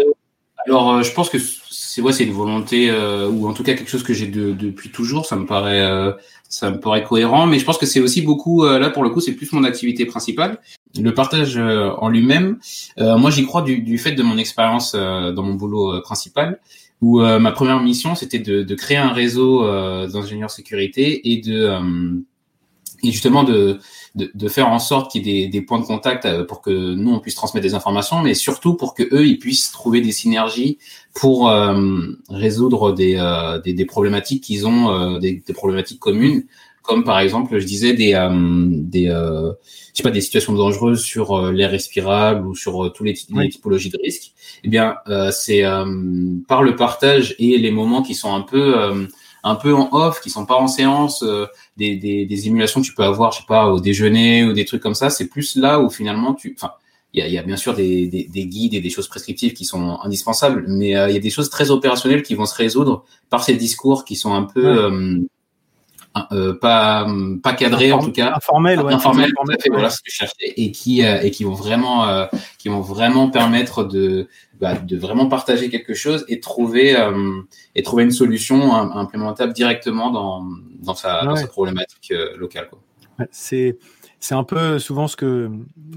Alors, 0.65 1.03
je 1.03 1.11
pense 1.13 1.29
que 1.29 1.37
c'est 1.91 2.01
ouais, 2.01 2.13
c'est 2.13 2.23
une 2.23 2.33
volonté 2.33 2.89
euh, 2.89 3.27
ou 3.27 3.47
en 3.47 3.53
tout 3.53 3.63
cas 3.63 3.73
quelque 3.73 3.89
chose 3.89 4.03
que 4.03 4.13
j'ai 4.13 4.27
de, 4.27 4.51
depuis 4.53 4.91
toujours. 4.91 5.25
Ça 5.25 5.35
me 5.35 5.45
paraît, 5.45 5.81
euh, 5.81 6.13
ça 6.47 6.71
me 6.71 6.79
paraît 6.79 7.03
cohérent. 7.03 7.47
Mais 7.47 7.59
je 7.59 7.65
pense 7.65 7.77
que 7.77 7.85
c'est 7.85 7.99
aussi 7.99 8.21
beaucoup 8.21 8.63
euh, 8.63 8.79
là 8.79 8.89
pour 8.89 9.03
le 9.03 9.09
coup, 9.09 9.19
c'est 9.19 9.33
plus 9.33 9.51
mon 9.51 9.63
activité 9.63 10.05
principale. 10.05 10.59
Le 10.99 11.13
partage 11.13 11.57
euh, 11.57 11.91
en 11.97 12.09
lui-même, 12.09 12.59
euh, 12.99 13.17
moi 13.17 13.29
j'y 13.31 13.45
crois 13.45 13.61
du, 13.61 13.81
du, 13.81 13.97
fait 13.97 14.13
de 14.13 14.23
mon 14.23 14.37
expérience 14.37 14.93
dans 14.93 15.43
mon 15.43 15.55
boulot 15.55 16.01
principal, 16.01 16.59
où 17.01 17.19
ma 17.19 17.51
première 17.51 17.81
mission 17.81 18.15
c'était 18.15 18.39
de, 18.39 18.63
de, 18.63 18.75
créer 18.75 18.97
un 18.97 19.11
réseau 19.11 19.65
d'ingénieurs 20.07 20.51
sécurité 20.51 21.31
et 21.31 21.41
de 21.41 21.71
et 23.03 23.11
justement 23.11 23.43
de, 23.43 23.79
de, 24.15 24.29
de, 24.33 24.47
faire 24.49 24.67
en 24.67 24.79
sorte 24.79 25.11
qu'il 25.11 25.25
y 25.25 25.29
ait 25.29 25.43
des, 25.43 25.47
des, 25.47 25.61
points 25.61 25.79
de 25.79 25.85
contact 25.85 26.25
euh, 26.25 26.43
pour 26.43 26.61
que 26.61 26.69
nous 26.69 27.11
on 27.11 27.19
puisse 27.19 27.35
transmettre 27.35 27.65
des 27.65 27.75
informations, 27.75 28.21
mais 28.21 28.33
surtout 28.33 28.75
pour 28.75 28.93
que 28.93 29.03
eux 29.13 29.25
ils 29.25 29.39
puissent 29.39 29.71
trouver 29.71 30.01
des 30.01 30.11
synergies 30.11 30.79
pour 31.13 31.49
euh, 31.49 32.17
résoudre 32.29 32.93
des, 32.93 33.15
euh, 33.17 33.59
des, 33.59 33.73
des, 33.73 33.85
problématiques 33.85 34.43
qu'ils 34.43 34.67
ont, 34.67 34.91
euh, 34.91 35.19
des, 35.19 35.41
des, 35.45 35.53
problématiques 35.53 35.99
communes, 35.99 36.43
comme 36.83 37.03
par 37.03 37.19
exemple 37.19 37.59
je 37.59 37.65
disais 37.65 37.93
des 37.93 38.13
des 38.71 39.05
je 39.05 39.97
sais 39.97 40.03
pas 40.03 40.11
des 40.11 40.21
situations 40.21 40.53
dangereuses 40.53 41.03
sur 41.03 41.51
l'air 41.51 41.69
respirable 41.71 42.47
ou 42.47 42.55
sur 42.55 42.91
tous 42.93 43.03
les, 43.03 43.15
les, 43.35 43.49
typologies 43.49 43.89
de 43.89 43.99
risques. 44.01 44.31
Eh 44.63 44.67
bien 44.67 44.95
c'est 45.31 45.63
par 46.47 46.63
le 46.63 46.75
partage 46.75 47.35
et 47.37 47.57
les 47.57 47.71
moments 47.71 48.01
qui 48.01 48.15
sont 48.15 48.33
un 48.33 48.41
peu 48.41 49.07
un 49.43 49.55
peu 49.55 49.73
en 49.73 49.89
off, 49.91 50.21
qui 50.21 50.29
sont 50.29 50.45
pas 50.45 50.55
en 50.55 50.67
séance, 50.67 51.23
euh, 51.23 51.47
des, 51.77 51.95
des, 51.95 52.25
des, 52.25 52.47
émulations 52.47 52.81
que 52.81 52.85
tu 52.85 52.93
peux 52.93 53.03
avoir, 53.03 53.31
je 53.31 53.39
sais 53.39 53.45
pas, 53.47 53.67
au 53.67 53.79
déjeuner 53.79 54.43
ou 54.45 54.53
des 54.53 54.65
trucs 54.65 54.81
comme 54.81 54.95
ça. 54.95 55.09
C'est 55.09 55.27
plus 55.27 55.55
là 55.55 55.79
où 55.79 55.89
finalement 55.89 56.33
tu, 56.33 56.55
enfin, 56.55 56.73
il 57.13 57.21
y 57.21 57.23
a, 57.23 57.27
y 57.27 57.37
a, 57.37 57.43
bien 57.43 57.57
sûr 57.57 57.73
des, 57.73 58.07
des, 58.07 58.25
des, 58.25 58.45
guides 58.45 58.73
et 58.73 58.81
des 58.81 58.89
choses 58.89 59.07
prescriptives 59.07 59.53
qui 59.53 59.65
sont 59.65 59.99
indispensables, 60.01 60.65
mais 60.67 60.95
euh, 60.95 61.09
il 61.09 61.13
y 61.13 61.17
a 61.17 61.21
des 61.21 61.29
choses 61.29 61.49
très 61.49 61.71
opérationnelles 61.71 62.23
qui 62.23 62.35
vont 62.35 62.45
se 62.45 62.55
résoudre 62.55 63.03
par 63.29 63.43
ces 63.43 63.55
discours 63.55 64.05
qui 64.05 64.15
sont 64.15 64.33
un 64.33 64.43
peu 64.43 64.65
euh, 64.65 65.17
euh, 66.33 66.53
pas 66.53 67.07
pas 67.41 67.53
cadrés 67.53 67.93
en 67.93 67.99
tout 67.99 68.11
cas 68.11 68.33
informel 68.35 68.81
ouais, 68.81 68.93
informel, 68.93 69.31
voilà 69.69 69.89
ce 69.89 70.01
que 70.01 70.11
je 70.11 70.15
cherchais 70.15 70.53
et 70.57 70.73
qui 70.73 71.05
euh, 71.05 71.21
et 71.21 71.31
qui 71.31 71.45
vont 71.45 71.53
vraiment 71.53 72.05
euh, 72.05 72.25
qui 72.57 72.67
vont 72.67 72.81
vraiment 72.81 73.29
permettre 73.29 73.85
de 73.85 74.27
bah, 74.59 74.75
de 74.75 74.97
vraiment 74.97 75.27
partager 75.27 75.69
quelque 75.69 75.93
chose 75.93 76.25
et 76.27 76.41
trouver 76.41 76.97
et 77.75 77.83
trouver 77.83 78.03
une 78.03 78.11
solution 78.11 78.73
implémentable 78.73 79.53
directement 79.53 80.11
dans 80.11 80.45
dans 80.81 80.95
sa, 80.95 81.21
ouais. 81.21 81.27
dans 81.27 81.35
sa 81.37 81.47
problématique 81.47 82.13
locale 82.35 82.67
quoi. 82.69 82.79
c'est 83.31 83.77
c'est 84.19 84.35
un 84.35 84.43
peu 84.43 84.79
souvent 84.79 85.07
ce 85.07 85.15
que 85.15 85.49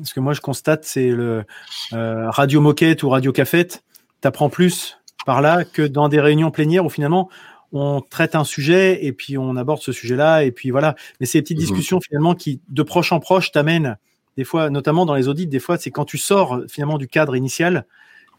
ce 0.05 0.15
que 0.15 0.21
moi 0.21 0.33
je 0.33 0.41
constate 0.41 0.85
c'est 0.85 1.09
le 1.09 1.45
radio 1.91 2.61
moquette 2.61 3.03
ou 3.03 3.09
radio 3.09 3.33
cafette 3.33 3.83
t'apprends 4.21 4.49
plus 4.49 4.97
par 5.27 5.43
là 5.43 5.65
que 5.65 5.83
dans 5.83 6.09
des 6.09 6.21
réunions 6.21 6.53
plénières 6.53 6.85
où 6.85 6.91
finalement 6.91 7.29
on 7.75 8.01
traite 8.01 8.35
un 8.35 8.45
sujet 8.45 9.05
et 9.05 9.13
puis 9.13 9.37
on 9.37 9.57
aborde 9.57 9.81
ce 9.81 9.93
sujet-là 9.93 10.45
et 10.45 10.53
puis 10.53 10.71
voilà. 10.71 10.95
Mais 11.21 11.27
ces 11.27 11.43
petites 11.43 11.59
mmh. 11.59 11.61
discussions 11.61 12.01
finalement 12.01 12.35
qui 12.35 12.61
de 12.69 12.83
proche 12.83 13.13
en 13.13 13.21
proche 13.21 13.53
t'amènent 13.53 13.99
des 14.37 14.45
fois, 14.45 14.71
notamment 14.71 15.07
dans 15.07 15.15
les 15.15 15.29
audits, 15.29 15.47
des 15.47 15.61
fois 15.61 15.77
c'est 15.77 15.91
quand 15.91 16.05
tu 16.05 16.19
sors 16.19 16.63
finalement 16.69 16.99
du 16.99 17.09
cadre 17.09 17.37
initial 17.37 17.87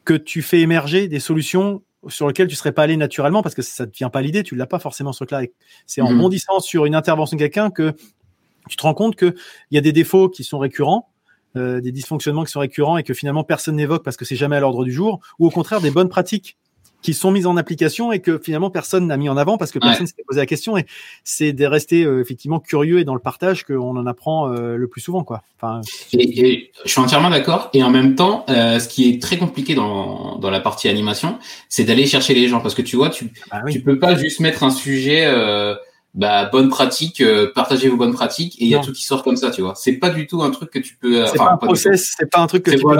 que 0.06 0.13
tu 0.13 0.42
fais 0.42 0.62
émerger 0.62 1.08
des 1.08 1.20
solutions 1.20 1.82
sur 2.08 2.27
lesquelles 2.27 2.48
tu 2.48 2.56
serais 2.56 2.72
pas 2.72 2.84
allé 2.84 2.98
naturellement 2.98 3.42
parce 3.42 3.56
que 3.56 3.62
ça 3.62 3.86
ne 3.86 3.92
te 3.92 3.98
vient 3.98 4.10
pas 4.10 4.22
l'idée, 4.22 4.44
tu 4.44 4.56
l'as 4.56 4.68
pas 4.68 4.80
forcément 4.80 5.12
ce 5.12 5.20
truc-là. 5.20 5.42
C'est 5.86 6.01
en 6.01 6.12
mmh. 6.12 6.60
sur 6.62 6.86
une 6.86 6.96
intervention 6.96 7.36
de 7.36 7.42
quelqu'un 7.42 7.72
que 7.72 7.94
tu 8.70 8.77
te 8.77 8.84
rends 8.84 8.94
compte 8.94 9.15
qu'il 9.15 9.36
y 9.72 9.77
a 9.77 9.82
des 9.82 9.92
défauts 9.92 10.30
qui 10.30 10.44
sont 10.44 10.60
récurrents, 10.60 11.10
euh, 11.58 11.82
des 11.82 11.92
dysfonctionnements 11.92 12.44
qui 12.44 12.51
sont 12.51 12.60
récurrents 12.60 12.98
et 12.98 13.04
que 13.04 13.13
finalement 13.13 13.44
personne 13.44 13.75
n'évoque 13.75 14.04
parce 14.04 14.18
que 14.18 14.25
c'est 14.25 14.36
jamais 14.36 14.56
à 14.56 14.60
l'ordre 14.60 14.86
du 14.86 14.92
jour, 14.92 15.20
ou 15.39 15.48
au 15.48 15.50
contraire 15.50 15.82
des 15.82 15.92
bonnes 15.92 16.10
pratiques 16.10 16.58
qui 17.02 17.14
sont 17.14 17.32
mises 17.32 17.48
en 17.48 17.58
application 17.58 18.12
et 18.12 18.20
que 18.20 18.38
finalement 18.38 18.70
personne 18.70 19.08
n'a 19.08 19.18
mis 19.18 19.30
en 19.30 19.38
avant 19.38 19.58
parce 19.58 19.72
que 19.72 19.80
personne 19.80 20.08
s'est 20.08 20.24
posé 20.28 20.40
la 20.40 20.46
question 20.46 20.78
et 20.78 20.86
c'est 21.24 21.54
de 21.54 21.66
rester 21.66 22.04
euh, 22.04 22.22
effectivement 22.22 22.60
curieux 22.60 23.00
et 23.00 23.04
dans 23.04 23.14
le 23.14 23.20
partage 23.20 23.64
qu'on 23.64 23.96
en 23.96 24.06
apprend 24.06 24.52
euh, 24.52 24.75
le 24.75 24.88
plus 24.88 25.02
souvent 25.02 25.24
quoi. 25.24 25.44
Enfin, 25.58 25.82
et, 26.14 26.72
je 26.84 26.90
suis 26.90 27.02
entièrement 27.02 27.30
d'accord 27.30 27.70
et 27.74 27.84
en 27.84 27.90
même 27.90 28.16
temps 28.16 28.46
ce 28.48 28.88
qui 28.88 29.10
est 29.10 29.22
très 29.22 29.38
compliqué 29.38 29.75
dans, 29.75 30.38
dans 30.38 30.50
la 30.50 30.60
partie 30.60 30.90
animation 30.90 31.38
c'est 31.70 31.84
d'aller 31.84 32.06
chercher 32.06 32.34
les 32.34 32.48
gens 32.48 32.62
parce 32.62 32.75
que 32.75 32.82
tu 32.82 32.96
vois 32.96 33.10
tu 33.10 33.32
ah 33.52 33.62
tu 33.70 33.82
peux 33.82 34.00
pas 34.00 34.16
juste 34.16 34.40
mettre 34.40 34.64
un 34.64 34.72
sujet 34.72 35.25
bah 36.16 36.46
bonne 36.46 36.70
pratique, 36.70 37.20
euh, 37.20 37.52
partagez 37.54 37.90
vos 37.90 37.98
bonnes 37.98 38.14
pratiques 38.14 38.60
et 38.62 38.66
il 38.66 38.70
y 38.70 38.75
a 38.75 38.80
tout 38.80 38.94
qui 38.94 39.04
sort 39.04 39.22
comme 39.22 39.36
ça, 39.36 39.52
tu 39.52 39.62
vois. 39.62 39.74
C'est 39.75 39.94
pas 39.94 40.10
du 40.10 40.28
tout 40.28 40.42
un 40.42 40.50
truc 40.50 40.72
que 40.72 40.80
tu 40.80 40.96
peux. 40.96 41.22
Euh, 41.22 41.28
c'est 41.28 41.38
pas 41.38 41.52
un 41.52 41.58
process, 41.58 42.16
c'est 42.18 42.32
pas 42.32 42.40
un 42.40 42.48
truc 42.48 42.64
que 42.64 42.72
tu 42.72 42.82
peux. 42.82 42.98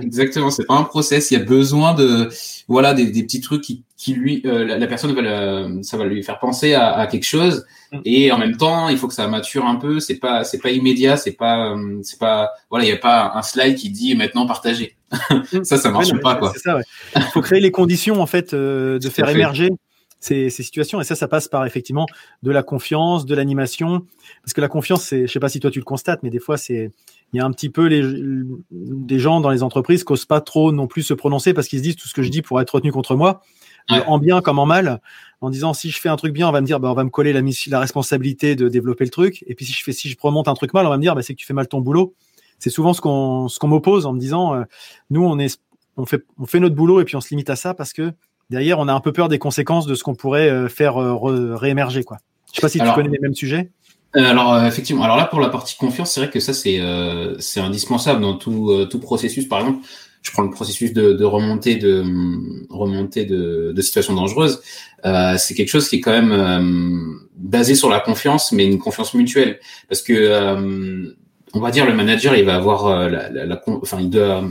Exactement, 0.00 0.50
c'est 0.50 0.66
pas 0.66 0.74
un 0.74 0.84
process. 0.84 1.30
Il 1.30 1.38
y 1.38 1.40
a 1.40 1.44
besoin 1.44 1.94
de 1.94 2.28
voilà 2.68 2.92
des, 2.92 3.06
des 3.06 3.22
petits 3.22 3.40
trucs 3.40 3.62
qui, 3.62 3.84
qui 3.96 4.12
lui 4.12 4.42
euh, 4.44 4.64
la, 4.64 4.86
personne 4.86 5.14
va 5.14 5.82
ça 5.82 5.96
va 5.96 6.04
lui 6.04 6.22
faire 6.22 6.38
penser 6.38 6.74
à, 6.74 6.92
à, 6.92 7.06
quelque 7.06 7.24
chose 7.24 7.64
mm. 7.92 8.00
et 8.04 8.30
en 8.30 8.38
même 8.38 8.56
temps 8.56 8.90
il 8.90 8.98
faut 8.98 9.08
que 9.08 9.14
ça 9.14 9.26
mature 9.28 9.64
un 9.64 9.76
peu. 9.76 9.98
C'est 9.98 10.16
pas 10.16 10.44
c'est 10.44 10.58
pas 10.58 10.70
immédiat, 10.70 11.16
c'est 11.16 11.32
pas 11.32 11.74
c'est 12.02 12.18
pas 12.18 12.50
voilà 12.68 12.84
il 12.84 12.88
y 12.88 12.92
a 12.92 12.98
pas 12.98 13.32
un 13.34 13.42
slide 13.42 13.76
qui 13.76 13.90
dit 13.90 14.14
maintenant 14.14 14.46
partager. 14.46 14.94
Mm. 15.52 15.64
ça 15.64 15.78
ça 15.78 15.90
marche 15.90 16.12
pas 16.20 16.34
quoi. 16.34 16.52
Ça. 16.62 16.76
Ouais. 16.76 16.82
Il 17.16 17.22
faut 17.32 17.40
créer 17.40 17.60
les 17.60 17.70
conditions 17.70 18.20
en 18.20 18.26
fait 18.26 18.54
de 18.54 19.08
faire 19.08 19.30
émerger 19.30 19.70
ces, 20.20 20.50
ces, 20.50 20.62
situations. 20.62 21.00
Et 21.00 21.04
ça, 21.04 21.14
ça 21.14 21.28
passe 21.28 21.48
par 21.48 21.64
effectivement 21.66 22.06
de 22.42 22.50
la 22.50 22.62
confiance, 22.62 23.26
de 23.26 23.34
l'animation. 23.34 24.06
Parce 24.42 24.52
que 24.52 24.60
la 24.60 24.68
confiance, 24.68 25.04
c'est, 25.04 25.26
je 25.26 25.32
sais 25.32 25.40
pas 25.40 25.48
si 25.48 25.60
toi 25.60 25.70
tu 25.70 25.78
le 25.78 25.84
constates, 25.84 26.22
mais 26.22 26.30
des 26.30 26.38
fois, 26.38 26.56
c'est, 26.56 26.90
il 27.32 27.36
y 27.36 27.40
a 27.40 27.44
un 27.44 27.50
petit 27.50 27.68
peu 27.70 27.86
les, 27.86 28.02
des 28.70 29.18
gens 29.18 29.40
dans 29.40 29.50
les 29.50 29.62
entreprises 29.62 30.04
qui 30.04 30.12
n'osent 30.12 30.24
pas 30.24 30.40
trop 30.40 30.72
non 30.72 30.86
plus 30.86 31.02
se 31.02 31.14
prononcer 31.14 31.52
parce 31.54 31.68
qu'ils 31.68 31.78
se 31.78 31.84
disent 31.84 31.96
tout 31.96 32.08
ce 32.08 32.14
que 32.14 32.22
je 32.22 32.30
dis 32.30 32.42
pourrait 32.42 32.62
être 32.62 32.74
retenu 32.74 32.92
contre 32.92 33.14
moi, 33.16 33.42
en 33.88 34.18
bien 34.18 34.40
comme 34.40 34.58
en 34.58 34.66
mal, 34.66 35.00
en 35.40 35.50
disant 35.50 35.72
si 35.72 35.90
je 35.90 36.00
fais 36.00 36.08
un 36.08 36.16
truc 36.16 36.32
bien, 36.32 36.48
on 36.48 36.52
va 36.52 36.60
me 36.60 36.66
dire, 36.66 36.80
bah, 36.80 36.90
on 36.90 36.94
va 36.94 37.04
me 37.04 37.10
coller 37.10 37.32
la, 37.32 37.40
la 37.68 37.80
responsabilité 37.80 38.56
de 38.56 38.68
développer 38.68 39.04
le 39.04 39.10
truc. 39.10 39.44
Et 39.46 39.54
puis 39.54 39.64
si 39.64 39.72
je 39.72 39.82
fais, 39.82 39.92
si 39.92 40.08
je 40.08 40.16
remonte 40.20 40.48
un 40.48 40.54
truc 40.54 40.74
mal, 40.74 40.86
on 40.86 40.90
va 40.90 40.96
me 40.96 41.02
dire, 41.02 41.14
bah, 41.14 41.22
c'est 41.22 41.34
que 41.34 41.38
tu 41.38 41.46
fais 41.46 41.54
mal 41.54 41.68
ton 41.68 41.80
boulot. 41.80 42.14
C'est 42.58 42.70
souvent 42.70 42.92
ce 42.92 43.00
qu'on, 43.00 43.48
ce 43.48 43.58
qu'on 43.58 43.68
m'oppose 43.68 44.04
en 44.04 44.12
me 44.12 44.18
disant, 44.18 44.54
euh, 44.54 44.64
nous, 45.10 45.24
on 45.24 45.38
est, 45.38 45.60
on 45.96 46.06
fait, 46.06 46.24
on 46.38 46.46
fait 46.46 46.60
notre 46.60 46.74
boulot 46.74 47.00
et 47.00 47.04
puis 47.04 47.16
on 47.16 47.20
se 47.20 47.30
limite 47.30 47.50
à 47.50 47.56
ça 47.56 47.72
parce 47.72 47.92
que 47.92 48.12
derrière, 48.50 48.78
on 48.78 48.88
a 48.88 48.92
un 48.92 49.00
peu 49.00 49.12
peur 49.12 49.28
des 49.28 49.38
conséquences 49.38 49.86
de 49.86 49.94
ce 49.94 50.02
qu'on 50.02 50.14
pourrait 50.14 50.48
euh, 50.48 50.68
faire 50.68 51.00
euh, 51.00 51.54
réémerger. 51.54 52.04
Quoi. 52.04 52.18
Je 52.50 52.56
sais 52.56 52.62
pas 52.62 52.68
si 52.68 52.78
tu 52.78 52.92
connais 52.94 53.10
les 53.10 53.18
mêmes 53.20 53.34
sujets. 53.34 53.70
Euh, 54.16 54.24
alors 54.24 54.64
effectivement, 54.64 55.02
alors 55.04 55.18
là 55.18 55.26
pour 55.26 55.38
la 55.38 55.50
partie 55.50 55.76
confiance, 55.76 56.12
c'est 56.12 56.20
vrai 56.20 56.30
que 56.30 56.40
ça 56.40 56.54
c'est 56.54 56.80
c'est 57.40 57.60
indispensable 57.60 58.22
dans 58.22 58.34
tout 58.34 58.86
tout 58.90 59.00
processus. 59.00 59.46
Par 59.46 59.60
exemple, 59.60 59.86
je 60.22 60.30
prends 60.32 60.42
le 60.42 60.50
processus 60.50 60.94
de, 60.94 61.12
de 61.12 61.24
remontée 61.24 61.76
de 61.76 62.02
remontée 62.70 63.26
de, 63.26 63.72
de 63.76 63.82
situations 63.82 64.14
dangereuses. 64.14 64.62
c'est 65.04 65.54
quelque 65.54 65.68
chose 65.68 65.90
qui 65.90 65.96
est 65.96 66.00
quand 66.00 66.18
même 66.22 67.18
basé 67.36 67.74
sur 67.74 67.90
la 67.90 68.00
confiance, 68.00 68.50
mais 68.50 68.64
une 68.64 68.78
confiance 68.78 69.12
mutuelle, 69.12 69.60
parce 69.90 70.00
que 70.00 71.14
on 71.52 71.60
va 71.60 71.70
dire 71.70 71.84
le 71.84 71.92
manager 71.92 72.34
il 72.34 72.46
va 72.46 72.54
avoir 72.54 73.10
la, 73.10 73.28
la, 73.28 73.44
la, 73.44 73.62
enfin 73.66 73.98
il 74.00 74.08
doit 74.08 74.42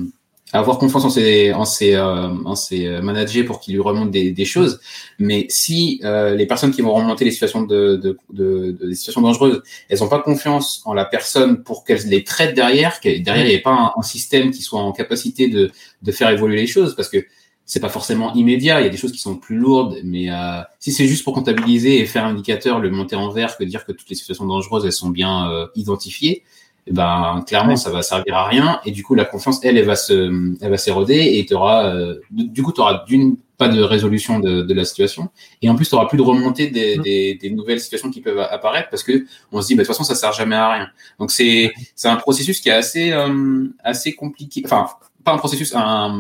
avoir 0.54 0.78
confiance 0.78 1.04
en 1.04 1.10
ses 1.10 1.52
en 1.54 1.66
ses 1.66 1.96
euh, 1.96 2.30
en 2.46 2.56
ses 2.56 2.88
euh, 2.88 3.02
managers 3.02 3.44
pour 3.44 3.60
qu'ils 3.60 3.74
lui 3.74 3.82
remontent 3.82 4.10
des, 4.10 4.32
des 4.32 4.46
choses. 4.46 4.80
Mais 5.20 5.46
si 5.50 6.00
euh, 6.04 6.36
les 6.36 6.46
personnes 6.46 6.72
qui 6.72 6.82
vont 6.82 6.94
remonter 6.94 7.26
les 7.26 7.32
situations 7.32 7.64
de, 7.64 7.98
de, 7.98 8.18
de, 8.32 8.72
de 8.80 8.88
des 8.88 8.96
situations 8.96 9.22
dangereuses 9.22 9.62
elles 9.90 10.04
ont 10.04 10.08
pas 10.08 10.20
confiance 10.20 10.82
en 10.86 10.94
la 10.94 11.06
personne 11.06 11.64
pour 11.64 11.84
qu'elles 11.84 12.08
les 12.08 12.24
traitent 12.24 12.56
derrière 12.56 13.02
que 13.02 13.10
derrière 13.20 13.46
il 13.46 13.50
n'y 13.50 13.56
ait 13.56 13.62
pas 13.62 13.94
un, 13.96 14.02
système 14.02 14.52
qui 14.52 14.62
soit 14.62 14.80
en 14.80 14.94
capacité 14.94 15.50
de 15.50 15.70
de 16.02 16.12
faire 16.12 16.30
évoluer 16.30 16.56
les 16.58 16.68
choses. 16.68 16.96
Parce 16.96 17.10
que 17.10 17.26
c'est 17.66 17.82
pas 17.82 17.90
forcément 17.90 18.34
immédiat. 18.34 18.80
Il 18.80 18.86
y 18.86 18.88
a 18.88 18.90
des 18.90 18.98
choses 18.98 19.12
qui 19.12 19.18
sont 19.18 19.36
plus 19.36 19.58
lourdes. 19.58 19.98
Mais 20.06 20.32
euh, 20.32 20.62
si 20.80 20.94
c'est 20.94 21.08
juste 21.08 21.26
pour 21.26 21.34
comptabiliser 21.34 22.00
et 22.00 22.06
faire 22.06 22.24
un 22.24 22.30
indicateur 22.30 22.80
le 22.80 22.90
monter 22.90 23.18
en 23.18 23.30
vert 23.30 23.58
que 23.58 23.66
dire 23.66 23.86
que 23.86 23.92
toutes 23.92 24.10
les 24.10 24.16
situations 24.16 24.46
dangereuses 24.46 24.86
elles 24.86 24.94
sont 24.94 25.10
bien 25.10 25.68
identifiées 25.76 26.44
eh 26.88 26.94
ben 26.94 27.44
clairement 27.46 27.76
ça 27.76 27.90
va 27.92 28.02
servir 28.02 28.36
à 28.36 28.48
rien. 28.48 28.80
Et 28.86 28.92
du 28.92 29.04
coup 29.04 29.14
la 29.14 29.26
confiance 29.26 29.60
elle 29.64 29.78
elle 29.78 29.86
va 29.86 29.96
se 29.96 30.14
elle 30.62 30.70
va 30.70 30.78
s'éroder 30.78 31.38
et 31.38 31.46
tu 31.46 31.54
auras 31.54 31.94
euh, 31.94 32.20
du 32.32 32.64
coup 32.64 32.72
tu 32.72 32.82
auras 32.82 33.04
d'une 33.06 33.38
pas 33.58 33.68
de 33.68 33.82
résolution 33.82 34.40
de, 34.40 34.62
de, 34.62 34.74
la 34.74 34.86
situation. 34.86 35.30
Et 35.62 35.70
en 35.70 35.76
plus 35.76 35.90
tu 35.90 35.96
auras 35.96 36.06
plus 36.06 36.18
de 36.18 36.22
remontée 36.22 36.68
des, 36.68 36.98
des, 36.98 37.36
des, 37.36 37.50
nouvelles 37.50 37.80
situations 37.80 38.12
qui 38.12 38.22
peuvent 38.22 38.40
apparaître 38.40 38.90
parce 38.90 39.04
que 39.04 39.26
on 39.52 39.62
se 39.62 39.68
dit 39.68 39.76
bah, 39.76 39.82
de 39.82 39.88
toute 39.88 39.96
façon 39.96 40.04
ça 40.04 40.16
sert 40.16 40.32
jamais 40.32 40.56
à 40.56 40.72
rien. 40.72 40.88
Donc 41.20 41.32
c'est 41.32 41.74
c'est 41.96 42.08
un 42.08 42.18
processus 42.18 42.62
qui 42.62 42.70
est 42.70 42.74
assez 42.74 43.12
euh, 43.12 43.68
assez 43.84 44.14
compliqué 44.14 44.62
enfin 44.66 44.88
pas 45.24 45.34
un 45.34 45.38
processus 45.38 45.74
un 45.76 46.18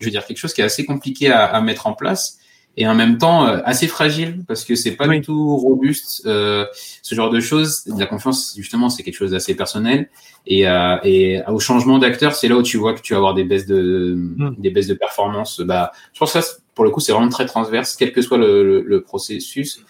je 0.00 0.06
veux 0.06 0.10
dire 0.10 0.26
quelque 0.26 0.38
chose 0.38 0.52
qui 0.52 0.62
est 0.62 0.64
assez 0.64 0.84
compliqué 0.84 1.30
à, 1.30 1.44
à 1.44 1.60
mettre 1.60 1.86
en 1.86 1.92
place 1.92 2.38
et 2.76 2.86
en 2.86 2.94
même 2.94 3.18
temps 3.18 3.46
euh, 3.46 3.60
assez 3.64 3.86
fragile 3.86 4.44
parce 4.48 4.64
que 4.64 4.74
c'est 4.74 4.92
pas 4.92 5.06
du 5.06 5.20
tout 5.20 5.56
robuste 5.56 6.22
euh, 6.26 6.64
ce 7.02 7.14
genre 7.14 7.30
de 7.30 7.40
choses. 7.40 7.84
La 7.98 8.06
confiance 8.06 8.54
justement 8.56 8.88
c'est 8.88 9.02
quelque 9.02 9.16
chose 9.16 9.32
d'assez 9.32 9.54
personnel. 9.54 10.08
Et, 10.46 10.66
euh, 10.66 10.96
et 11.04 11.40
au 11.48 11.60
changement 11.60 11.98
d'acteur 11.98 12.34
c'est 12.34 12.48
là 12.48 12.56
où 12.56 12.62
tu 12.62 12.78
vois 12.78 12.94
que 12.94 13.00
tu 13.00 13.12
vas 13.12 13.18
avoir 13.18 13.34
des 13.34 13.44
baisses 13.44 13.66
de 13.66 14.14
mm. 14.16 14.56
des 14.58 14.70
baisses 14.70 14.86
de 14.86 14.94
performance. 14.94 15.60
Bah 15.60 15.92
je 16.14 16.18
pense 16.18 16.32
que 16.32 16.40
ça 16.40 16.56
pour 16.74 16.84
le 16.84 16.90
coup 16.90 17.00
c'est 17.00 17.12
vraiment 17.12 17.28
très 17.28 17.46
transverse 17.46 17.96
quel 17.96 18.12
que 18.12 18.22
soit 18.22 18.38
le, 18.38 18.80
le, 18.80 19.00
processus. 19.02 19.84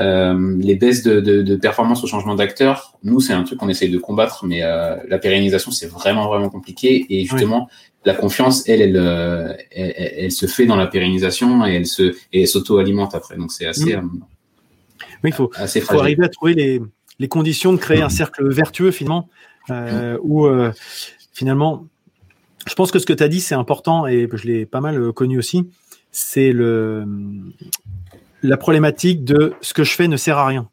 Euh, 0.00 0.56
les 0.60 0.76
baisses 0.76 1.02
de, 1.02 1.20
de, 1.20 1.42
de, 1.42 1.56
performance 1.56 2.04
au 2.04 2.06
changement 2.06 2.36
d'acteur, 2.36 2.96
nous 3.02 3.18
c'est 3.18 3.32
un 3.32 3.42
truc 3.42 3.58
qu'on 3.58 3.68
essaye 3.68 3.90
de 3.90 3.98
combattre, 3.98 4.46
mais 4.46 4.62
euh, 4.62 4.94
la 5.08 5.18
pérennisation 5.18 5.72
c'est 5.72 5.88
vraiment 5.88 6.28
vraiment 6.28 6.50
compliqué. 6.50 7.04
Et 7.10 7.24
justement 7.24 7.68
la 8.04 8.14
confiance, 8.14 8.68
elle, 8.68 8.96
euh, 8.96 9.52
elle, 9.70 9.94
elle, 9.96 10.14
elle, 10.18 10.32
se 10.32 10.46
fait 10.46 10.66
dans 10.66 10.76
la 10.76 10.86
pérennisation 10.86 11.66
et 11.66 11.74
elle 11.74 11.86
se 11.86 12.14
et 12.32 12.46
s'auto-alimente 12.46 13.14
après. 13.14 13.36
Donc 13.36 13.52
c'est 13.52 13.66
assez. 13.66 13.96
Mm. 13.96 14.00
Euh, 14.00 14.20
oui, 15.24 15.30
il 15.30 15.32
faut, 15.32 15.50
faut 15.52 16.00
arriver 16.00 16.24
à 16.24 16.28
trouver 16.28 16.54
les, 16.54 16.80
les, 17.18 17.28
conditions 17.28 17.72
de 17.72 17.78
créer 17.78 18.02
un 18.02 18.08
cercle 18.08 18.48
vertueux 18.48 18.92
finalement, 18.92 19.28
euh, 19.70 20.14
mm. 20.14 20.20
où 20.22 20.46
euh, 20.46 20.72
finalement, 21.32 21.86
je 22.66 22.74
pense 22.74 22.92
que 22.92 22.98
ce 22.98 23.06
que 23.06 23.12
tu 23.12 23.22
as 23.22 23.28
dit 23.28 23.40
c'est 23.40 23.56
important 23.56 24.06
et 24.06 24.28
je 24.32 24.46
l'ai 24.46 24.64
pas 24.64 24.80
mal 24.80 25.12
connu 25.12 25.38
aussi. 25.38 25.68
C'est 26.12 26.52
le 26.52 27.04
la 28.42 28.56
problématique 28.56 29.24
de 29.24 29.54
ce 29.60 29.74
que 29.74 29.82
je 29.82 29.94
fais 29.94 30.06
ne 30.06 30.16
sert 30.16 30.38
à 30.38 30.46
rien. 30.46 30.68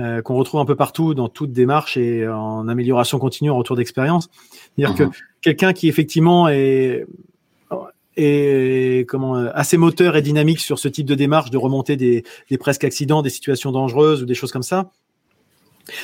Euh, 0.00 0.22
qu'on 0.22 0.34
retrouve 0.34 0.60
un 0.60 0.64
peu 0.64 0.74
partout 0.74 1.14
dans 1.14 1.28
toute 1.28 1.52
démarche 1.52 1.96
et 1.96 2.26
en 2.26 2.66
amélioration 2.66 3.20
continue 3.20 3.50
en 3.50 3.56
retour 3.56 3.76
d'expérience. 3.76 4.28
C'est-à-dire 4.76 4.96
que 4.96 5.04
mhm. 5.04 5.12
quelqu'un 5.40 5.72
qui 5.72 5.88
effectivement 5.88 6.48
est, 6.48 7.06
est 8.16 9.08
comment 9.08 9.34
assez 9.36 9.76
moteur 9.76 10.16
et 10.16 10.22
dynamique 10.22 10.58
sur 10.58 10.80
ce 10.80 10.88
type 10.88 11.06
de 11.06 11.14
démarche, 11.14 11.50
de 11.50 11.58
remonter 11.58 11.94
des, 11.94 12.24
des 12.50 12.58
presque 12.58 12.82
accidents, 12.82 13.22
des 13.22 13.30
situations 13.30 13.70
dangereuses 13.70 14.20
ou 14.20 14.26
des 14.26 14.34
choses 14.34 14.50
comme 14.50 14.64
ça, 14.64 14.90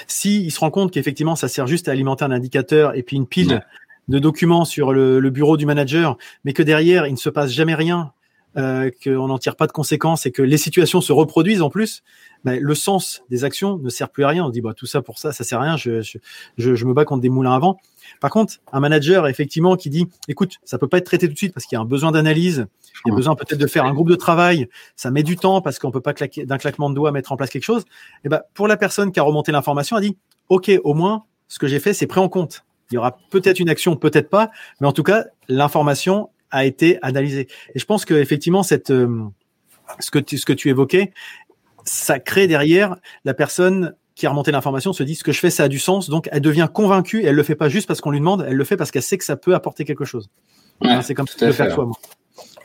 si 0.06 0.40
il 0.40 0.52
se 0.52 0.60
rend 0.60 0.70
compte 0.70 0.92
qu'effectivement 0.92 1.34
ça 1.34 1.48
sert 1.48 1.66
juste 1.66 1.88
à 1.88 1.90
alimenter 1.90 2.24
un 2.24 2.30
indicateur 2.30 2.94
et 2.94 3.02
puis 3.02 3.16
une 3.16 3.26
pile 3.26 3.64
de 4.06 4.18
documents 4.20 4.64
sur 4.64 4.92
le, 4.92 5.18
le, 5.18 5.30
bureau 5.30 5.56
du 5.56 5.66
manager, 5.66 6.16
mais 6.44 6.52
que 6.52 6.62
derrière 6.62 7.08
il 7.08 7.12
ne 7.12 7.18
se 7.18 7.28
passe 7.28 7.50
jamais 7.50 7.74
rien 7.74 8.12
euh, 8.56 8.90
qu'on 9.04 9.28
n'en 9.28 9.38
tire 9.38 9.54
pas 9.54 9.68
de 9.68 9.72
conséquences 9.72 10.26
et 10.26 10.32
que 10.32 10.42
les 10.42 10.58
situations 10.58 11.00
se 11.00 11.12
reproduisent 11.12 11.62
en 11.62 11.70
plus, 11.70 12.02
ben, 12.44 12.58
le 12.60 12.74
sens 12.74 13.22
des 13.30 13.44
actions 13.44 13.78
ne 13.78 13.88
sert 13.90 14.08
plus 14.08 14.24
à 14.24 14.28
rien. 14.28 14.44
On 14.44 14.50
dit 14.50 14.60
bah 14.60 14.74
tout 14.74 14.86
ça 14.86 15.02
pour 15.02 15.18
ça, 15.18 15.32
ça 15.32 15.44
sert 15.44 15.60
à 15.60 15.62
rien. 15.62 15.76
Je, 15.76 16.00
je, 16.00 16.18
je, 16.56 16.84
me 16.84 16.92
bats 16.92 17.04
contre 17.04 17.20
des 17.20 17.28
moulins 17.28 17.54
avant. 17.54 17.78
Par 18.20 18.30
contre, 18.30 18.54
un 18.72 18.80
manager 18.80 19.28
effectivement 19.28 19.76
qui 19.76 19.88
dit 19.88 20.08
écoute, 20.26 20.56
ça 20.64 20.78
peut 20.78 20.88
pas 20.88 20.98
être 20.98 21.06
traité 21.06 21.28
tout 21.28 21.34
de 21.34 21.38
suite 21.38 21.54
parce 21.54 21.64
qu'il 21.64 21.76
y 21.76 21.78
a 21.78 21.80
un 21.80 21.84
besoin 21.84 22.10
d'analyse, 22.10 22.66
il 23.06 23.10
y 23.10 23.12
a 23.12 23.14
besoin 23.14 23.36
peut-être 23.36 23.60
de 23.60 23.66
faire 23.68 23.84
un 23.84 23.94
groupe 23.94 24.08
de 24.08 24.16
travail, 24.16 24.68
ça 24.96 25.12
met 25.12 25.22
du 25.22 25.36
temps 25.36 25.60
parce 25.60 25.78
qu'on 25.78 25.92
peut 25.92 26.00
pas 26.00 26.14
claquer 26.14 26.44
d'un 26.44 26.58
claquement 26.58 26.90
de 26.90 26.96
doigts 26.96 27.12
mettre 27.12 27.30
en 27.30 27.36
place 27.36 27.50
quelque 27.50 27.62
chose. 27.62 27.84
Et 28.24 28.28
ben 28.28 28.40
pour 28.54 28.66
la 28.66 28.76
personne 28.76 29.12
qui 29.12 29.20
a 29.20 29.22
remonté 29.22 29.52
l'information, 29.52 29.96
a 29.96 30.00
dit 30.00 30.16
ok, 30.48 30.72
au 30.82 30.94
moins 30.94 31.24
ce 31.46 31.60
que 31.60 31.68
j'ai 31.68 31.78
fait 31.78 31.94
c'est 31.94 32.08
pris 32.08 32.20
en 32.20 32.28
compte. 32.28 32.64
Il 32.90 32.94
y 32.94 32.98
aura 32.98 33.16
peut-être 33.30 33.60
une 33.60 33.68
action, 33.68 33.94
peut-être 33.94 34.28
pas, 34.28 34.50
mais 34.80 34.88
en 34.88 34.92
tout 34.92 35.04
cas 35.04 35.26
l'information 35.46 36.30
a 36.50 36.64
été 36.64 36.98
analysé. 37.02 37.48
Et 37.74 37.78
je 37.78 37.84
pense 37.84 38.04
que 38.04 38.14
effectivement, 38.14 38.62
cette, 38.62 38.90
euh, 38.90 39.24
ce 39.98 40.10
que 40.10 40.18
tu, 40.18 40.38
ce 40.38 40.46
que 40.46 40.52
tu 40.52 40.68
évoquais, 40.68 41.12
ça 41.84 42.18
crée 42.18 42.46
derrière 42.46 42.96
la 43.24 43.34
personne 43.34 43.94
qui 44.14 44.26
a 44.26 44.30
remonté 44.30 44.52
l'information 44.52 44.92
se 44.92 45.02
dit 45.02 45.14
ce 45.14 45.24
que 45.24 45.32
je 45.32 45.40
fais 45.40 45.50
ça 45.50 45.64
a 45.64 45.68
du 45.68 45.78
sens. 45.78 46.10
Donc 46.10 46.28
elle 46.30 46.42
devient 46.42 46.68
convaincue 46.72 47.22
et 47.22 47.26
elle 47.26 47.34
le 47.34 47.42
fait 47.42 47.54
pas 47.54 47.68
juste 47.68 47.88
parce 47.88 48.00
qu'on 48.00 48.10
lui 48.10 48.18
demande 48.18 48.44
elle 48.46 48.56
le 48.56 48.64
fait 48.64 48.76
parce 48.76 48.90
qu'elle 48.90 49.02
sait 49.02 49.16
que 49.16 49.24
ça 49.24 49.36
peut 49.36 49.54
apporter 49.54 49.84
quelque 49.84 50.04
chose. 50.04 50.28
C'est 51.02 51.14
comme 51.14 51.26
ça 51.26 51.46
le 51.46 51.52
faire 51.52 51.74
toi 51.74 51.86
moi. 51.86 51.96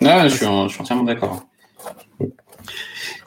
Je, 0.01 0.27
suis 0.29 0.45
je 0.45 0.67
suis 0.69 0.81
entièrement 0.81 1.03
d'accord. 1.03 1.45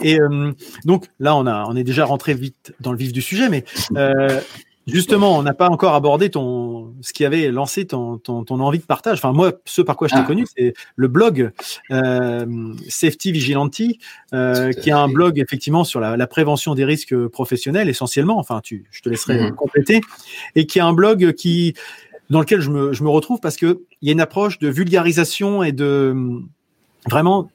Et 0.00 0.20
euh, 0.20 0.52
donc 0.84 1.06
là 1.18 1.34
on 1.36 1.46
a 1.46 1.64
on 1.68 1.74
est 1.74 1.84
déjà 1.84 2.04
rentré 2.04 2.34
vite 2.34 2.74
dans 2.80 2.92
le 2.92 2.98
vif 2.98 3.12
du 3.12 3.22
sujet 3.22 3.48
mais 3.48 3.64
euh, 3.96 4.40
Justement, 4.88 5.36
on 5.36 5.42
n'a 5.42 5.54
pas 5.54 5.68
encore 5.68 5.94
abordé 5.94 6.30
ton 6.30 6.94
ce 7.00 7.12
qui 7.12 7.24
avait 7.24 7.50
lancé 7.50 7.86
ton, 7.86 8.18
ton, 8.18 8.44
ton, 8.44 8.60
envie 8.60 8.78
de 8.78 8.84
partage. 8.84 9.18
Enfin, 9.18 9.32
moi, 9.32 9.52
ce 9.64 9.82
par 9.82 9.96
quoi 9.96 10.08
je 10.08 10.14
t'ai 10.14 10.20
ah. 10.20 10.24
connu, 10.24 10.46
c'est 10.56 10.74
le 10.96 11.08
blog 11.08 11.52
euh, 11.90 12.74
Safety 12.88 13.32
Vigilanti, 13.32 13.98
euh, 14.32 14.72
qui 14.72 14.90
est 14.90 14.92
un 14.94 15.08
blog 15.08 15.38
effectivement 15.38 15.84
sur 15.84 16.00
la, 16.00 16.16
la, 16.16 16.26
prévention 16.26 16.74
des 16.74 16.84
risques 16.84 17.16
professionnels 17.28 17.88
essentiellement. 17.88 18.38
Enfin, 18.38 18.60
tu, 18.62 18.86
je 18.90 19.02
te 19.02 19.08
laisserai 19.08 19.50
mhm. 19.50 19.54
compléter, 19.54 20.00
et 20.54 20.66
qui 20.66 20.78
est 20.78 20.82
un 20.82 20.92
blog 20.92 21.32
qui 21.32 21.74
dans 22.30 22.40
lequel 22.40 22.60
je 22.60 22.70
me, 22.70 22.92
je 22.92 23.02
me 23.04 23.08
retrouve 23.08 23.40
parce 23.40 23.56
que 23.56 23.82
il 24.02 24.08
y 24.08 24.10
a 24.10 24.12
une 24.12 24.20
approche 24.20 24.58
de 24.58 24.68
vulgarisation 24.68 25.62
et 25.62 25.72
de 25.72 26.14
vraiment 27.08 27.50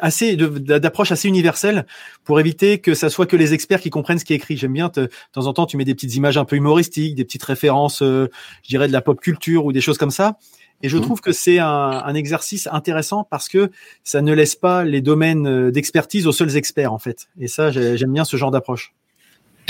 assez 0.00 0.36
d'approche 0.36 1.12
assez 1.12 1.28
universelle 1.28 1.86
pour 2.24 2.40
éviter 2.40 2.78
que 2.78 2.94
ça 2.94 3.10
soit 3.10 3.26
que 3.26 3.36
les 3.36 3.54
experts 3.54 3.80
qui 3.80 3.90
comprennent 3.90 4.18
ce 4.18 4.24
qui 4.24 4.32
est 4.32 4.36
écrit. 4.36 4.56
J'aime 4.56 4.72
bien 4.72 4.90
de 4.94 5.08
temps 5.32 5.46
en 5.46 5.52
temps 5.52 5.66
tu 5.66 5.76
mets 5.76 5.84
des 5.84 5.94
petites 5.94 6.14
images 6.16 6.38
un 6.38 6.44
peu 6.44 6.56
humoristiques, 6.56 7.14
des 7.14 7.24
petites 7.24 7.44
références, 7.44 8.02
euh, 8.02 8.28
je 8.62 8.68
dirais 8.68 8.88
de 8.88 8.92
la 8.92 9.00
pop 9.00 9.20
culture 9.20 9.64
ou 9.64 9.72
des 9.72 9.80
choses 9.80 9.98
comme 9.98 10.10
ça. 10.10 10.38
Et 10.82 10.88
je 10.88 10.96
mmh. 10.96 11.00
trouve 11.00 11.20
que 11.20 11.32
c'est 11.32 11.58
un, 11.58 11.66
un, 11.66 12.14
exercice 12.14 12.68
intéressant 12.70 13.26
parce 13.28 13.48
que 13.48 13.70
ça 14.04 14.22
ne 14.22 14.32
laisse 14.32 14.54
pas 14.54 14.84
les 14.84 15.00
domaines 15.00 15.48
euh, 15.48 15.70
d'expertise 15.72 16.28
aux 16.28 16.32
seuls 16.32 16.56
experts 16.56 16.92
en 16.92 17.00
fait. 17.00 17.28
Et 17.40 17.48
ça, 17.48 17.72
j'aime 17.72 18.12
bien 18.12 18.24
ce 18.24 18.36
genre 18.36 18.52
d'approche. 18.52 18.94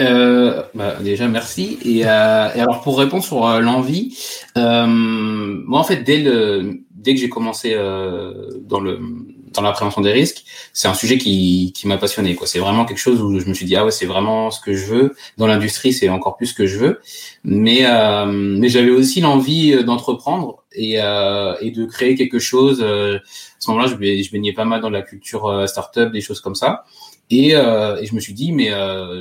Euh, 0.00 0.62
bah, 0.74 0.94
déjà 1.02 1.26
merci 1.26 1.76
et, 1.84 2.06
euh, 2.06 2.48
et, 2.54 2.60
alors 2.60 2.82
pour 2.82 2.96
répondre 3.00 3.24
sur 3.24 3.44
euh, 3.44 3.58
l'envie 3.58 4.16
euh, 4.56 4.86
moi 4.86 5.80
en 5.80 5.82
fait 5.82 6.04
dès 6.04 6.18
le 6.18 6.82
dès 6.94 7.14
que 7.14 7.20
j'ai 7.20 7.28
commencé 7.28 7.74
dans 7.74 8.78
le 8.78 9.00
dans 9.52 9.62
la 9.62 9.72
prévention 9.72 10.00
des 10.00 10.12
risques, 10.12 10.44
c'est 10.72 10.88
un 10.88 10.94
sujet 10.94 11.18
qui, 11.18 11.72
qui 11.74 11.86
m'a 11.86 11.98
passionné. 11.98 12.34
Quoi. 12.34 12.46
C'est 12.46 12.58
vraiment 12.58 12.84
quelque 12.84 12.98
chose 12.98 13.20
où 13.20 13.38
je 13.38 13.46
me 13.46 13.54
suis 13.54 13.66
dit 13.66 13.76
ah 13.76 13.84
ouais 13.84 13.90
c'est 13.90 14.06
vraiment 14.06 14.50
ce 14.50 14.60
que 14.60 14.74
je 14.74 14.86
veux. 14.86 15.16
Dans 15.36 15.46
l'industrie 15.46 15.92
c'est 15.92 16.08
encore 16.08 16.36
plus 16.36 16.46
ce 16.46 16.54
que 16.54 16.66
je 16.66 16.78
veux. 16.78 17.00
Mais 17.44 17.80
euh, 17.84 18.26
mais 18.26 18.68
j'avais 18.68 18.90
aussi 18.90 19.20
l'envie 19.20 19.72
euh, 19.72 19.82
d'entreprendre 19.82 20.64
et 20.72 21.00
euh, 21.00 21.54
et 21.60 21.70
de 21.70 21.84
créer 21.84 22.14
quelque 22.14 22.38
chose. 22.38 22.80
Euh, 22.82 23.16
à 23.16 23.20
ce 23.60 23.70
moment-là 23.70 23.88
je, 23.88 23.94
je 23.94 24.30
baignais 24.30 24.52
pas 24.52 24.64
mal 24.64 24.80
dans 24.80 24.90
la 24.90 25.02
culture 25.02 25.46
euh, 25.46 25.66
startup, 25.66 26.12
des 26.12 26.20
choses 26.20 26.40
comme 26.40 26.54
ça. 26.54 26.84
Et, 27.30 27.50
et 27.50 28.06
je 28.06 28.14
me 28.14 28.20
suis 28.20 28.32
dit 28.32 28.52
mais 28.52 28.70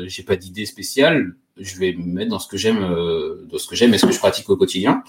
j'ai 0.08 0.24
pas 0.24 0.38
d'idée 0.38 0.66
spéciale. 0.66 1.36
Je 1.60 1.78
vais 1.78 1.94
me 1.94 2.06
mettre 2.06 2.30
dans 2.30 2.40
ce 2.40 2.48
que 2.48 2.56
j'aime, 2.56 2.80
dans 2.80 3.58
ce 3.58 3.68
que 3.68 3.76
j'aime 3.76 3.94
et 3.94 3.98
ce 3.98 4.06
que 4.06 4.14
je 4.14 4.20
pratique 4.20 4.50
au 4.50 4.56
quotidien. 4.56 5.04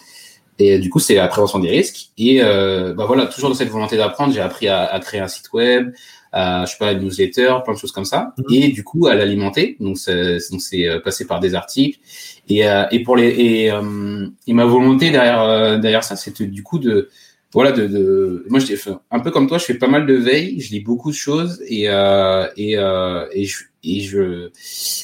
Et 0.58 0.78
du 0.78 0.90
coup, 0.90 0.98
c'est 0.98 1.14
la 1.14 1.28
prévention 1.28 1.58
des 1.58 1.70
risques. 1.70 2.10
Et 2.18 2.42
euh, 2.42 2.94
bah 2.94 3.04
voilà, 3.06 3.26
toujours 3.26 3.48
dans 3.48 3.54
cette 3.54 3.68
volonté 3.68 3.96
d'apprendre, 3.96 4.32
j'ai 4.32 4.40
appris 4.40 4.68
à, 4.68 4.84
à, 4.84 4.98
créer 4.98 5.20
un 5.20 5.28
site 5.28 5.52
web, 5.52 5.92
à, 6.32 6.64
je 6.64 6.72
sais 6.72 6.78
pas, 6.78 6.92
une 6.92 7.00
newsletter, 7.00 7.54
plein 7.64 7.74
de 7.74 7.78
choses 7.78 7.92
comme 7.92 8.04
ça. 8.04 8.34
Mhm. 8.38 8.44
Et 8.50 8.68
du 8.68 8.82
coup, 8.82 9.06
à 9.06 9.14
l'alimenter. 9.14 9.76
Donc, 9.78 9.98
c'est, 9.98 10.38
donc 10.50 10.60
c'est 10.60 10.88
euh, 10.88 11.00
passé 11.00 11.26
par 11.26 11.40
des 11.40 11.54
articles. 11.54 12.00
Et, 12.48 12.66
euh, 12.66 12.84
et 12.90 13.02
pour 13.02 13.16
les 13.16 13.28
et, 13.28 13.70
euh, 13.70 14.26
et, 14.46 14.52
ma 14.52 14.64
volonté 14.64 15.10
derrière 15.10 15.42
euh, 15.42 15.78
derrière 15.78 16.02
ça, 16.02 16.16
c'était 16.16 16.46
du 16.46 16.62
coup 16.62 16.78
de 16.78 17.10
voilà 17.52 17.72
de, 17.72 17.86
de 17.86 18.46
moi 18.48 18.58
je 18.58 18.74
un 19.10 19.20
peu 19.20 19.30
comme 19.30 19.48
toi, 19.48 19.58
je 19.58 19.64
fais 19.64 19.74
pas 19.74 19.86
mal 19.86 20.06
de 20.06 20.14
veille, 20.14 20.60
je 20.60 20.70
lis 20.70 20.80
beaucoup 20.80 21.10
de 21.10 21.16
choses 21.16 21.62
et 21.66 21.84
et 22.56 22.72
et 22.72 23.44
je 23.44 23.64
et 23.84 24.00
je 24.00 24.50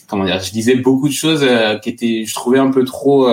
comment 0.08 0.24
dire, 0.24 0.40
je 0.40 0.52
lisais 0.52 0.76
beaucoup 0.76 1.08
de 1.08 1.14
choses 1.14 1.46
qui 1.82 1.90
étaient, 1.90 2.24
je 2.26 2.34
trouvais 2.34 2.58
un 2.58 2.70
peu 2.70 2.84
trop 2.84 3.28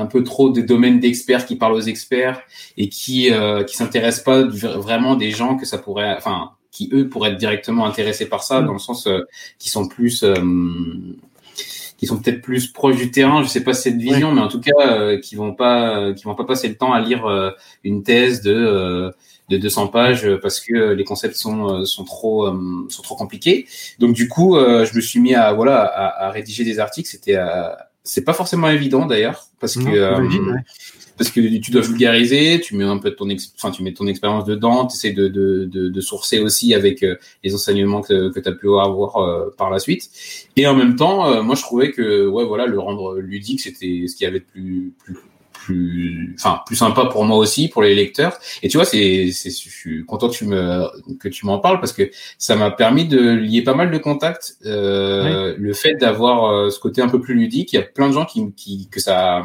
un 0.00 0.06
peu 0.06 0.22
trop 0.22 0.50
de 0.50 0.60
domaines 0.60 1.00
d'experts 1.00 1.46
qui 1.46 1.56
parlent 1.56 1.74
aux 1.74 1.80
experts 1.80 2.42
et 2.76 2.88
qui 2.88 3.32
euh, 3.32 3.62
qui 3.64 3.76
s'intéressent 3.76 4.24
pas 4.24 4.42
vraiment 4.42 5.14
des 5.16 5.30
gens 5.30 5.56
que 5.56 5.66
ça 5.66 5.78
pourrait 5.78 6.14
enfin 6.16 6.50
qui 6.74 6.90
eux 6.92 7.08
pourraient 7.08 7.30
être 7.30 7.38
directement 7.38 7.86
intéressés 7.86 8.26
par 8.26 8.42
ça 8.42 8.60
mm. 8.60 8.66
dans 8.66 8.72
le 8.74 8.78
sens 8.78 9.06
euh, 9.06 9.20
qui 9.58 9.70
sont 9.70 9.88
plus 9.88 10.24
euh, 10.24 10.34
qui 11.96 12.06
sont 12.06 12.18
peut-être 12.18 12.42
plus 12.42 12.66
proches 12.66 12.96
du 12.96 13.10
terrain. 13.12 13.42
Je 13.42 13.48
sais 13.48 13.62
pas 13.62 13.72
cette 13.72 13.96
vision 13.96 14.32
mais 14.32 14.40
en 14.40 14.48
tout 14.48 14.60
cas 14.60 14.72
euh, 14.80 15.18
qui 15.18 15.36
vont 15.36 15.54
pas 15.54 16.12
qui 16.12 16.24
vont 16.24 16.34
pas 16.34 16.44
passer 16.44 16.68
le 16.68 16.74
temps 16.74 16.92
à 16.92 17.00
lire 17.00 17.54
une 17.84 18.02
thèse 18.02 18.42
de 18.42 19.12
de 19.50 19.58
200 19.58 19.88
pages 19.88 20.28
parce 20.42 20.58
que 20.58 20.92
les 20.92 21.04
concepts 21.04 21.36
sont 21.36 21.84
sont 21.86 22.04
trop 22.04 22.52
sont 22.88 23.02
trop 23.02 23.14
compliqués. 23.14 23.66
Donc 24.00 24.14
du 24.14 24.28
coup 24.28 24.56
je 24.56 24.94
me 24.94 25.00
suis 25.00 25.20
mis 25.20 25.34
à 25.34 25.52
voilà 25.52 25.82
à, 25.84 26.26
à 26.26 26.30
rédiger 26.30 26.64
des 26.64 26.80
articles. 26.80 27.08
C'était 27.08 27.36
à 27.36 27.83
c'est 28.04 28.24
pas 28.24 28.34
forcément 28.34 28.68
évident 28.68 29.06
d'ailleurs 29.06 29.46
parce 29.58 29.76
que 29.76 29.88
euh, 29.88 30.58
parce 31.16 31.30
que 31.30 31.40
tu 31.58 31.70
dois 31.70 31.80
vulgariser, 31.80 32.60
tu 32.60 32.76
mets 32.76 32.84
un 32.84 32.98
peu 32.98 33.12
ton 33.12 33.26
enfin 33.56 33.70
tu 33.70 33.82
mets 33.82 33.94
ton 33.94 34.06
expérience 34.06 34.44
dedans, 34.44 34.86
tu 34.86 34.96
essaies 34.96 35.12
de, 35.12 35.28
de, 35.28 35.64
de, 35.64 35.88
de, 35.88 36.00
sourcer 36.00 36.40
aussi 36.40 36.74
avec 36.74 37.02
euh, 37.02 37.16
les 37.42 37.54
enseignements 37.54 38.02
que, 38.02 38.30
que 38.30 38.40
tu 38.40 38.48
as 38.48 38.52
pu 38.52 38.68
avoir 38.68 39.16
euh, 39.16 39.54
par 39.56 39.70
la 39.70 39.78
suite. 39.78 40.10
Et 40.56 40.66
en 40.66 40.74
même 40.74 40.96
temps, 40.96 41.42
moi 41.42 41.54
je 41.54 41.62
trouvais 41.62 41.92
que 41.92 42.26
ouais 42.26 42.44
voilà 42.44 42.66
le 42.66 42.78
rendre 42.78 43.18
ludique 43.18 43.60
c'était 43.60 44.04
ce 44.06 44.14
qui 44.16 44.26
avait 44.26 44.40
de 44.40 44.44
plus 44.44 44.92
plus 44.98 45.16
plus, 45.64 46.34
enfin, 46.38 46.60
plus 46.66 46.76
sympa 46.76 47.06
pour 47.06 47.24
moi 47.24 47.38
aussi, 47.38 47.68
pour 47.68 47.82
les 47.82 47.94
lecteurs. 47.94 48.38
Et 48.62 48.68
tu 48.68 48.76
vois, 48.76 48.84
c'est, 48.84 49.30
c'est, 49.32 49.50
je 49.50 49.70
suis 49.70 50.04
content 50.04 50.28
que 50.28 50.34
tu 50.34 50.46
me, 50.46 50.86
que 51.18 51.28
tu 51.28 51.46
m'en 51.46 51.58
parles 51.58 51.80
parce 51.80 51.92
que 51.92 52.10
ça 52.38 52.54
m'a 52.56 52.70
permis 52.70 53.06
de 53.06 53.20
lier 53.30 53.62
pas 53.62 53.74
mal 53.74 53.90
de 53.90 53.98
contacts. 53.98 54.56
Euh, 54.66 55.54
Le 55.58 55.72
fait 55.72 55.94
d'avoir 55.94 56.44
euh, 56.44 56.70
ce 56.70 56.78
côté 56.78 57.00
un 57.00 57.08
peu 57.08 57.20
plus 57.20 57.34
ludique, 57.34 57.72
il 57.72 57.76
y 57.76 57.78
a 57.78 57.82
plein 57.82 58.08
de 58.08 58.14
gens 58.14 58.26
qui, 58.26 58.52
qui 58.54 58.88
que 58.90 59.00
ça, 59.00 59.42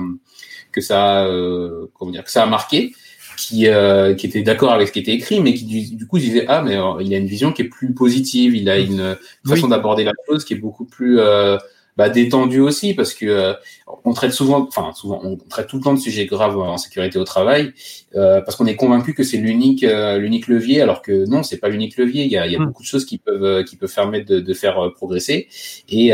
que 0.72 0.82
ça, 0.82 1.26
euh, 1.26 1.88
comment 1.94 2.12
dire, 2.12 2.24
que 2.24 2.32
ça 2.32 2.44
a 2.44 2.48
marqué. 2.48 2.94
Qui, 3.38 3.70
euh, 3.70 4.16
qui 4.16 4.28
étaient 4.28 4.42
d'accord 4.42 4.74
avec 4.74 4.90
ce 4.90 4.92
qui 4.92 5.00
était 5.00 5.14
écrit, 5.14 5.40
mais 5.40 5.54
qui 5.54 5.64
du, 5.64 5.96
du 5.96 6.06
coup 6.08 6.20
disaient 6.20 6.44
ah 6.50 6.62
mais 6.62 6.78
il 7.00 7.14
a 7.14 7.18
une 7.18 7.26
vision 7.26 7.54
qui 7.54 7.62
est 7.62 7.70
plus 7.70 7.94
positive, 7.94 8.54
il 8.54 8.70
a 8.70 8.78
une 8.78 9.16
façon 9.48 9.70
d'aborder 9.70 10.04
la 10.04 10.12
chose 10.28 10.44
qui 10.44 10.56
est 10.56 10.58
beaucoup 10.58 10.84
plus 10.84 11.22
euh, 11.22 11.56
bah, 12.00 12.08
détendu 12.08 12.62
aussi 12.62 12.94
parce 12.94 13.14
que 13.14 13.26
euh, 13.26 13.54
on 14.06 14.14
traite 14.14 14.32
souvent, 14.32 14.66
enfin 14.66 14.94
souvent, 14.94 15.20
on 15.22 15.36
traite 15.36 15.68
tout 15.68 15.76
le 15.76 15.84
temps 15.84 15.94
de 15.94 16.00
sujets 16.00 16.28
graves 16.28 16.58
en 16.58 16.78
sécurité 16.78 17.20
au 17.20 17.26
travail 17.26 17.74
euh, 18.16 18.40
parce 18.40 18.56
qu'on 18.56 18.68
est 18.68 18.78
convaincu 18.78 19.14
que 19.14 19.24
c'est 19.24 19.36
l'unique 19.36 19.84
euh, 19.84 20.18
l'unique 20.18 20.48
levier, 20.48 20.82
alors 20.82 21.02
que 21.02 21.28
non, 21.28 21.44
c'est 21.44 21.58
pas 21.58 21.68
l'unique 21.68 21.98
levier. 21.98 22.24
Il 22.24 22.32
y 22.32 22.38
a, 22.38 22.48
il 22.48 22.54
y 22.54 22.56
a 22.56 22.60
mmh. 22.60 22.68
beaucoup 22.68 22.84
de 22.84 22.88
choses 22.88 23.04
qui 23.04 23.18
peuvent 23.18 23.66
qui 23.66 23.76
peuvent 23.76 23.94
permettre 23.94 24.28
de, 24.28 24.40
de 24.40 24.54
faire 24.54 24.94
progresser 24.96 25.50
et 25.90 26.14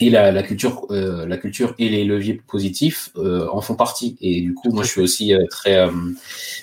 et 0.00 0.08
la, 0.08 0.32
la 0.32 0.42
culture, 0.42 0.86
euh, 0.90 1.26
la 1.26 1.36
culture 1.36 1.74
et 1.78 1.90
les 1.90 2.04
leviers 2.04 2.40
positifs 2.46 3.10
euh, 3.16 3.46
en 3.52 3.60
font 3.60 3.74
partie. 3.74 4.16
Et 4.22 4.40
du 4.40 4.54
coup, 4.54 4.70
moi, 4.72 4.82
je 4.82 4.88
suis 4.88 5.00
aussi 5.02 5.34
euh, 5.34 5.44
très 5.50 5.88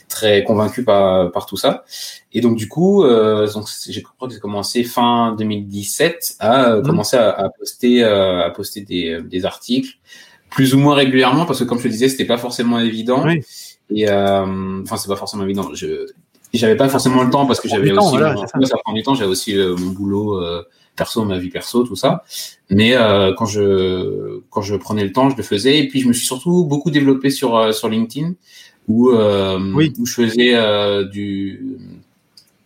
très 0.09 0.43
convaincu 0.43 0.83
par 0.83 1.31
par 1.31 1.45
tout 1.45 1.55
ça. 1.55 1.85
Et 2.33 2.41
donc, 2.41 2.57
du 2.57 2.67
coup, 2.67 3.03
donc 3.03 3.67
j'ai 3.87 4.01
crois 4.01 4.27
que 4.27 4.33
j'ai 4.33 4.39
commencé 4.39 4.83
fin 4.83 5.35
2017 5.37 6.37
à 6.39 6.77
mmh. 6.77 6.83
commencer 6.83 7.17
à, 7.17 7.29
à, 7.29 7.49
poster 7.49 8.03
à 8.03 8.49
poster 8.49 8.81
des, 8.81 9.21
des 9.21 9.45
articles 9.45 9.97
plus 10.49 10.73
ou 10.73 10.79
moins 10.79 10.95
régulièrement 10.95 11.45
parce 11.45 11.59
que 11.59 11.65
comme 11.65 11.77
je 11.77 11.83
te 11.83 11.89
disais, 11.89 12.09
c'était 12.09 12.25
pas 12.25 12.37
forcément 12.37 12.79
évident. 12.79 13.23
Oui. 13.25 13.41
Et 13.91 14.09
enfin, 14.09 14.97
c'est 14.97 15.07
pas 15.07 15.15
forcément 15.15 15.43
évident. 15.43 15.69
Je 15.75 16.07
j'avais 16.53 16.77
pas 16.77 16.89
forcément 16.89 17.23
le 17.23 17.29
temps 17.29 17.45
parce 17.45 17.59
que 17.59 17.67
j'avais 17.67 17.91
aussi 17.91 18.09
voilà, 18.09 18.35
ça. 18.37 18.77
prend 18.83 18.93
du 18.93 19.03
temps. 19.03 19.13
J'avais 19.13 19.29
aussi 19.29 19.55
mon 19.55 19.91
boulot 19.91 20.41
perso, 20.97 21.23
ma 21.23 21.37
vie 21.37 21.49
perso, 21.49 21.83
tout 21.83 21.95
ça. 21.95 22.23
Mais 22.69 22.95
euh, 22.95 23.33
quand 23.37 23.45
je 23.45 24.41
quand 24.49 24.61
je 24.61 24.75
prenais 24.75 25.05
le 25.05 25.13
temps, 25.13 25.29
je 25.29 25.37
le 25.37 25.43
faisais. 25.43 25.79
Et 25.79 25.87
puis 25.87 26.01
je 26.01 26.07
me 26.07 26.13
suis 26.13 26.25
surtout 26.25 26.65
beaucoup 26.65 26.91
développé 26.91 27.29
sur 27.29 27.55
euh, 27.55 27.71
sur 27.71 27.87
LinkedIn, 27.87 28.33
où 28.87 29.09
euh, 29.09 29.59
où 29.97 30.05
je 30.05 30.13
faisais 30.13 30.55
euh, 30.55 31.03
du 31.05 31.77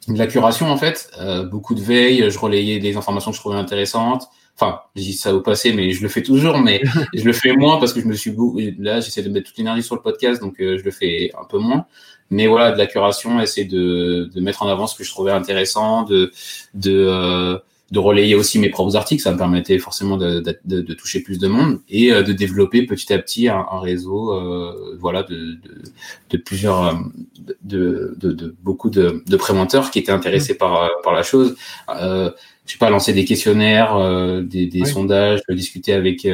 de 0.08 0.18
la 0.18 0.28
curation 0.28 0.68
en 0.72 0.78
fait, 0.78 1.12
euh, 1.20 1.44
beaucoup 1.44 1.76
de 1.76 1.82
veille. 1.82 2.30
Je 2.30 2.40
relayais 2.40 2.80
des 2.80 2.98
informations 2.98 3.32
que 3.32 3.38
je 3.38 3.42
trouvais 3.42 3.58
intéressantes. 3.58 4.28
Enfin, 4.56 4.82
je 4.96 5.02
dis 5.02 5.14
ça 5.14 5.34
au 5.34 5.42
passé, 5.42 5.74
mais 5.74 5.92
je 5.92 6.04
le 6.04 6.10
fais 6.10 6.22
toujours, 6.22 6.60
mais 6.60 6.82
je 7.14 7.24
le 7.24 7.34
fais 7.34 7.54
moins 7.54 7.80
parce 7.80 7.94
que 7.94 8.02
je 8.02 8.06
me 8.06 8.14
suis 8.14 8.36
là, 8.80 9.00
j'essaie 9.00 9.24
de 9.24 9.30
mettre 9.30 9.48
toute 9.48 9.58
l'énergie 9.58 9.84
sur 9.84 9.96
le 9.96 10.02
podcast, 10.02 10.42
donc 10.42 10.56
je 10.60 10.84
le 10.84 10.92
fais 10.92 11.32
un 11.40 11.46
peu 11.46 11.58
moins. 11.58 11.86
Mais 12.30 12.48
voilà, 12.48 12.72
de 12.72 12.78
la 12.78 12.88
curation, 12.88 13.42
essayer 13.42 13.68
de, 13.68 14.30
de 14.34 14.42
mettre 14.42 14.64
en 14.64 14.70
avant 14.70 14.88
ce 14.88 14.96
que 14.96 15.04
je 15.04 15.10
trouvais 15.10 15.32
intéressant, 15.32 16.04
de 16.04 16.32
de 16.74 17.62
de 17.92 18.00
relayer 18.00 18.36
aussi 18.36 18.58
mes 18.58 18.70
propres 18.70 18.96
articles, 18.96 19.22
ça 19.22 19.34
me 19.34 19.38
permettait 19.38 19.78
forcément 19.78 20.16
de, 20.16 20.40
de, 20.40 20.58
de, 20.64 20.82
de 20.82 20.94
toucher 20.94 21.20
plus 21.20 21.40
de 21.40 21.48
monde 21.48 21.82
et 21.90 22.12
euh, 22.12 22.24
de 22.24 22.32
développer 22.32 22.86
petit 22.86 23.12
à 23.12 23.20
petit 23.20 23.50
un, 23.50 23.66
un 23.70 23.80
réseau, 23.80 24.32
euh, 24.32 24.98
voilà, 25.00 25.24
de, 25.24 25.58
de, 26.30 26.38
plusieurs, 26.38 26.86
euh, 26.86 26.94
de, 27.64 28.16
de, 28.18 28.56
beaucoup 28.64 28.90
de, 28.90 29.24
de 29.28 29.38
préventeurs 29.38 29.92
qui 29.92 30.00
étaient 30.00 30.12
intéressés 30.12 30.56
par 30.56 30.90
par 31.04 31.14
la 31.14 31.24
chose. 31.24 31.56
Euh, 31.90 32.32
je 32.66 32.74
sais 32.74 32.78
pas, 32.78 32.90
lancer 32.90 33.12
des 33.12 33.26
questionnaires, 33.26 33.98
des, 34.44 34.68
des 34.68 34.86
sondages, 34.86 35.42
discuter 35.50 35.94
avec 35.94 36.26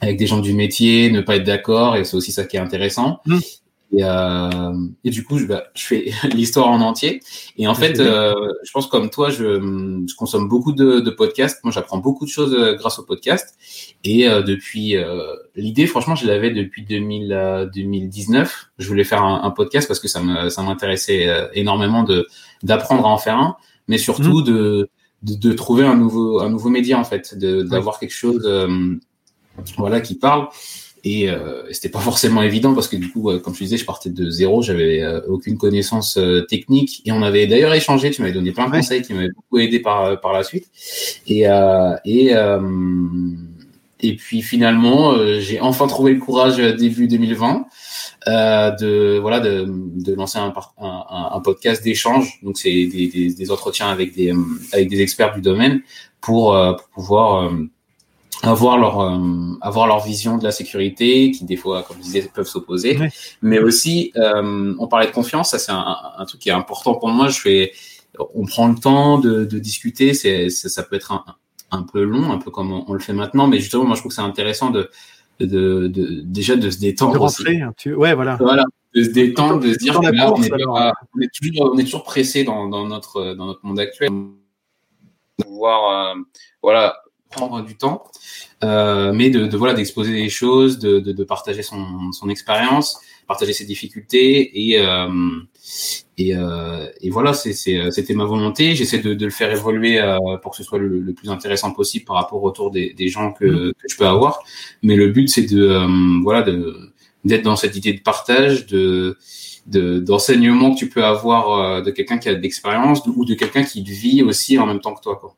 avec 0.00 0.16
des 0.18 0.26
gens 0.26 0.38
du 0.40 0.52
métier, 0.52 1.10
ne 1.10 1.20
pas 1.22 1.36
être 1.36 1.44
d'accord, 1.44 1.96
et 1.96 2.04
c'est 2.04 2.16
aussi 2.16 2.30
ça 2.30 2.44
qui 2.44 2.56
est 2.56 2.60
intéressant. 2.60 3.20
Mmh. 3.26 3.38
Et, 3.96 4.02
euh, 4.02 4.72
et, 5.04 5.10
du 5.10 5.24
coup, 5.24 5.38
je, 5.38 5.46
bah, 5.46 5.64
je 5.74 5.84
fais 5.84 6.12
l'histoire 6.34 6.68
en 6.68 6.80
entier. 6.80 7.20
Et 7.56 7.66
en 7.66 7.74
fait, 7.74 8.00
euh, 8.00 8.34
je 8.64 8.72
pense 8.72 8.86
comme 8.86 9.10
toi, 9.10 9.30
je, 9.30 10.04
je 10.08 10.14
consomme 10.16 10.48
beaucoup 10.48 10.72
de, 10.72 11.00
de 11.00 11.10
podcasts. 11.10 11.62
Moi, 11.62 11.72
j'apprends 11.72 11.98
beaucoup 11.98 12.24
de 12.24 12.30
choses 12.30 12.54
euh, 12.54 12.74
grâce 12.74 12.98
au 12.98 13.04
podcast. 13.04 13.56
Et 14.02 14.28
euh, 14.28 14.42
depuis 14.42 14.96
euh, 14.96 15.34
l'idée, 15.54 15.86
franchement, 15.86 16.16
je 16.16 16.26
l'avais 16.26 16.50
depuis 16.50 16.82
2000, 16.84 17.70
2019. 17.72 18.70
Je 18.78 18.88
voulais 18.88 19.04
faire 19.04 19.22
un, 19.22 19.42
un 19.44 19.50
podcast 19.50 19.86
parce 19.86 20.00
que 20.00 20.08
ça 20.08 20.20
m'intéressait 20.62 21.28
énormément 21.54 22.02
de 22.02 22.26
d'apprendre 22.62 23.06
à 23.06 23.08
en 23.08 23.18
faire 23.18 23.36
un, 23.36 23.56
mais 23.88 23.98
surtout 23.98 24.40
mmh. 24.40 24.44
de, 24.44 24.90
de, 25.22 25.34
de 25.34 25.52
trouver 25.52 25.84
un 25.84 25.96
nouveau 25.96 26.40
un 26.40 26.48
nouveau 26.48 26.70
média 26.70 26.98
en 26.98 27.04
fait, 27.04 27.36
d'avoir 27.36 27.98
quelque 27.98 28.14
chose 28.14 28.48
voilà, 29.76 30.00
qui 30.00 30.14
parle. 30.14 30.48
Et 31.04 31.28
euh, 31.28 31.62
c'était 31.70 31.90
pas 31.90 32.00
forcément 32.00 32.42
évident 32.42 32.74
parce 32.74 32.88
que 32.88 32.96
du 32.96 33.10
coup, 33.10 33.30
comme 33.38 33.54
je 33.54 33.58
disais, 33.58 33.76
je 33.76 33.84
partais 33.84 34.08
de 34.08 34.30
zéro, 34.30 34.62
j'avais 34.62 35.02
euh, 35.02 35.20
aucune 35.28 35.58
connaissance 35.58 36.16
euh, 36.16 36.40
technique. 36.42 37.02
Et 37.04 37.12
on 37.12 37.22
avait 37.22 37.46
d'ailleurs 37.46 37.74
échangé, 37.74 38.10
tu 38.10 38.22
m'avais 38.22 38.32
donné 38.32 38.52
plein 38.52 38.66
de 38.66 38.70
conseils 38.70 39.02
qui 39.02 39.12
m'avaient 39.12 39.28
beaucoup 39.28 39.58
aidé 39.58 39.80
par 39.80 40.18
par 40.20 40.32
la 40.32 40.42
suite. 40.42 40.66
Et 41.26 41.46
euh, 41.46 41.94
et 42.06 42.32
et 44.00 44.16
puis 44.16 44.42
finalement, 44.42 45.14
j'ai 45.38 45.60
enfin 45.60 45.86
trouvé 45.86 46.14
le 46.14 46.20
courage 46.20 46.56
début 46.56 47.06
2020 47.06 47.66
de 48.26 49.18
voilà 49.18 49.40
de, 49.40 49.66
de 49.68 50.14
lancer 50.14 50.38
un, 50.38 50.52
un, 50.78 51.28
un 51.32 51.40
podcast 51.40 51.84
d'échange. 51.84 52.38
Donc 52.42 52.58
c'est 52.58 52.70
des, 52.70 53.08
des, 53.08 53.34
des, 53.34 53.50
entretiens 53.50 53.88
avec 53.88 54.14
des 54.14 54.32
avec 54.72 54.88
des 54.88 55.00
experts 55.00 55.34
du 55.34 55.40
domaine 55.42 55.80
pour, 56.20 56.52
pour 56.52 56.88
pouvoir 56.94 57.50
avoir 58.48 58.78
leur 58.78 59.00
euh, 59.00 59.18
avoir 59.60 59.86
leur 59.86 60.04
vision 60.04 60.38
de 60.38 60.44
la 60.44 60.50
sécurité 60.50 61.30
qui 61.30 61.44
des 61.44 61.56
fois 61.56 61.82
comme 61.82 61.96
je 61.98 62.02
disais 62.02 62.30
peuvent 62.32 62.46
s'opposer. 62.46 62.98
Mais 63.42 63.58
aussi 63.58 64.12
euh, 64.16 64.74
on 64.78 64.86
parlait 64.88 65.06
de 65.06 65.12
confiance 65.12 65.50
ça 65.50 65.58
c'est 65.58 65.72
un, 65.72 65.96
un, 66.18 66.24
truc 66.24 66.40
qui 66.40 66.48
est 66.48 66.52
important 66.52 66.94
pour 66.94 67.08
moi. 67.08 67.28
Je 67.28 67.40
fais 67.40 67.72
on 68.34 68.46
prend 68.46 68.68
le 68.68 68.76
temps 68.76 69.18
de, 69.18 69.44
de 69.44 69.58
discuter 69.58 70.14
c'est 70.14 70.48
ça 70.50 70.82
peut 70.82 70.96
être 70.96 71.12
un, 71.12 71.24
un, 71.70 71.82
peu 71.82 72.02
long 72.02 72.32
un 72.32 72.38
peu 72.38 72.50
comme 72.50 72.72
on, 72.72 72.92
le 72.92 73.00
fait 73.00 73.12
maintenant 73.12 73.46
mais 73.46 73.58
justement 73.58 73.84
moi 73.84 73.96
je 73.96 74.00
trouve 74.00 74.10
que 74.10 74.16
c'est 74.16 74.22
intéressant 74.22 74.70
de, 74.70 74.90
de, 75.40 75.88
de, 75.88 76.20
déjà 76.22 76.54
de 76.54 76.70
se 76.70 76.78
détendre 76.78 77.14
de 77.14 77.18
rentrer, 77.18 77.60
tu... 77.76 77.94
ouais 77.94 78.14
voilà. 78.14 78.36
Voilà 78.36 78.64
de 78.94 79.02
se 79.02 79.10
détendre 79.10 79.60
de 79.60 79.72
se 79.72 79.78
dire 79.78 79.98
que 79.98 80.06
là, 80.06 80.32
on, 80.32 80.40
est 80.40 80.52
on, 80.52 81.20
est 81.20 81.30
toujours 81.34 81.72
on 81.74 81.78
est 81.78 81.84
toujours 81.84 82.04
pressé 82.04 82.44
dans, 82.44 82.68
dans 82.68 82.86
notre 82.86 83.34
dans 83.34 83.46
notre 83.46 83.64
monde 83.66 83.80
actuel. 83.80 84.10
De 84.10 85.44
pouvoir 85.44 86.14
euh, 86.14 86.20
voilà 86.62 86.96
prendre 87.34 87.62
du 87.62 87.76
temps, 87.76 88.04
euh, 88.62 89.12
mais 89.12 89.30
de, 89.30 89.46
de 89.46 89.56
voilà 89.56 89.74
d'exposer 89.74 90.12
des 90.12 90.28
choses, 90.28 90.78
de, 90.78 91.00
de, 91.00 91.12
de 91.12 91.24
partager 91.24 91.62
son, 91.62 92.12
son 92.12 92.28
expérience, 92.28 92.98
partager 93.26 93.52
ses 93.52 93.64
difficultés 93.64 94.70
et 94.70 94.80
euh, 94.80 95.08
et, 96.16 96.34
euh, 96.36 96.86
et 97.00 97.10
voilà 97.10 97.34
c'était 97.34 98.14
ma 98.14 98.24
volonté. 98.24 98.74
J'essaie 98.74 98.98
de, 98.98 99.14
de, 99.14 99.24
le 99.24 99.30
faire 99.30 99.50
évoluer 99.50 100.00
euh, 100.00 100.18
pour 100.42 100.52
que 100.52 100.56
ce 100.58 100.62
soit 100.62 100.78
le, 100.78 101.00
le, 101.00 101.12
plus 101.12 101.28
intéressant 101.30 101.72
possible 101.72 102.04
par 102.04 102.16
rapport 102.16 102.38
au 102.38 102.42
retour 102.42 102.70
des, 102.70 102.92
des 102.92 103.08
gens 103.08 103.32
que, 103.32 103.44
mm. 103.44 103.72
que 103.72 103.88
je 103.88 103.96
peux 103.96 104.06
avoir. 104.06 104.42
Mais 104.82 104.96
le 104.96 105.08
but 105.08 105.28
c'est 105.28 105.42
de 105.52 105.62
euh, 105.62 105.88
voilà 106.22 106.42
de 106.42 106.90
d'être 107.24 107.42
dans 107.42 107.56
cette 107.56 107.76
idée 107.76 107.92
de 107.94 108.00
partage, 108.00 108.66
de 108.66 109.16
d'enseignement 109.66 110.74
que 110.74 110.78
tu 110.78 110.90
peux 110.90 111.04
avoir 111.04 111.58
euh, 111.58 111.80
de 111.80 111.90
quelqu'un 111.90 112.18
qui 112.18 112.28
a 112.28 112.34
de 112.34 112.40
l'expérience 112.40 113.00
ou 113.06 113.24
de 113.24 113.34
quelqu'un 113.34 113.64
qui 113.64 113.82
vit 113.82 114.22
aussi 114.22 114.58
en 114.58 114.66
même 114.66 114.80
temps 114.80 114.94
que 114.94 115.00
toi 115.00 115.16
quoi 115.16 115.34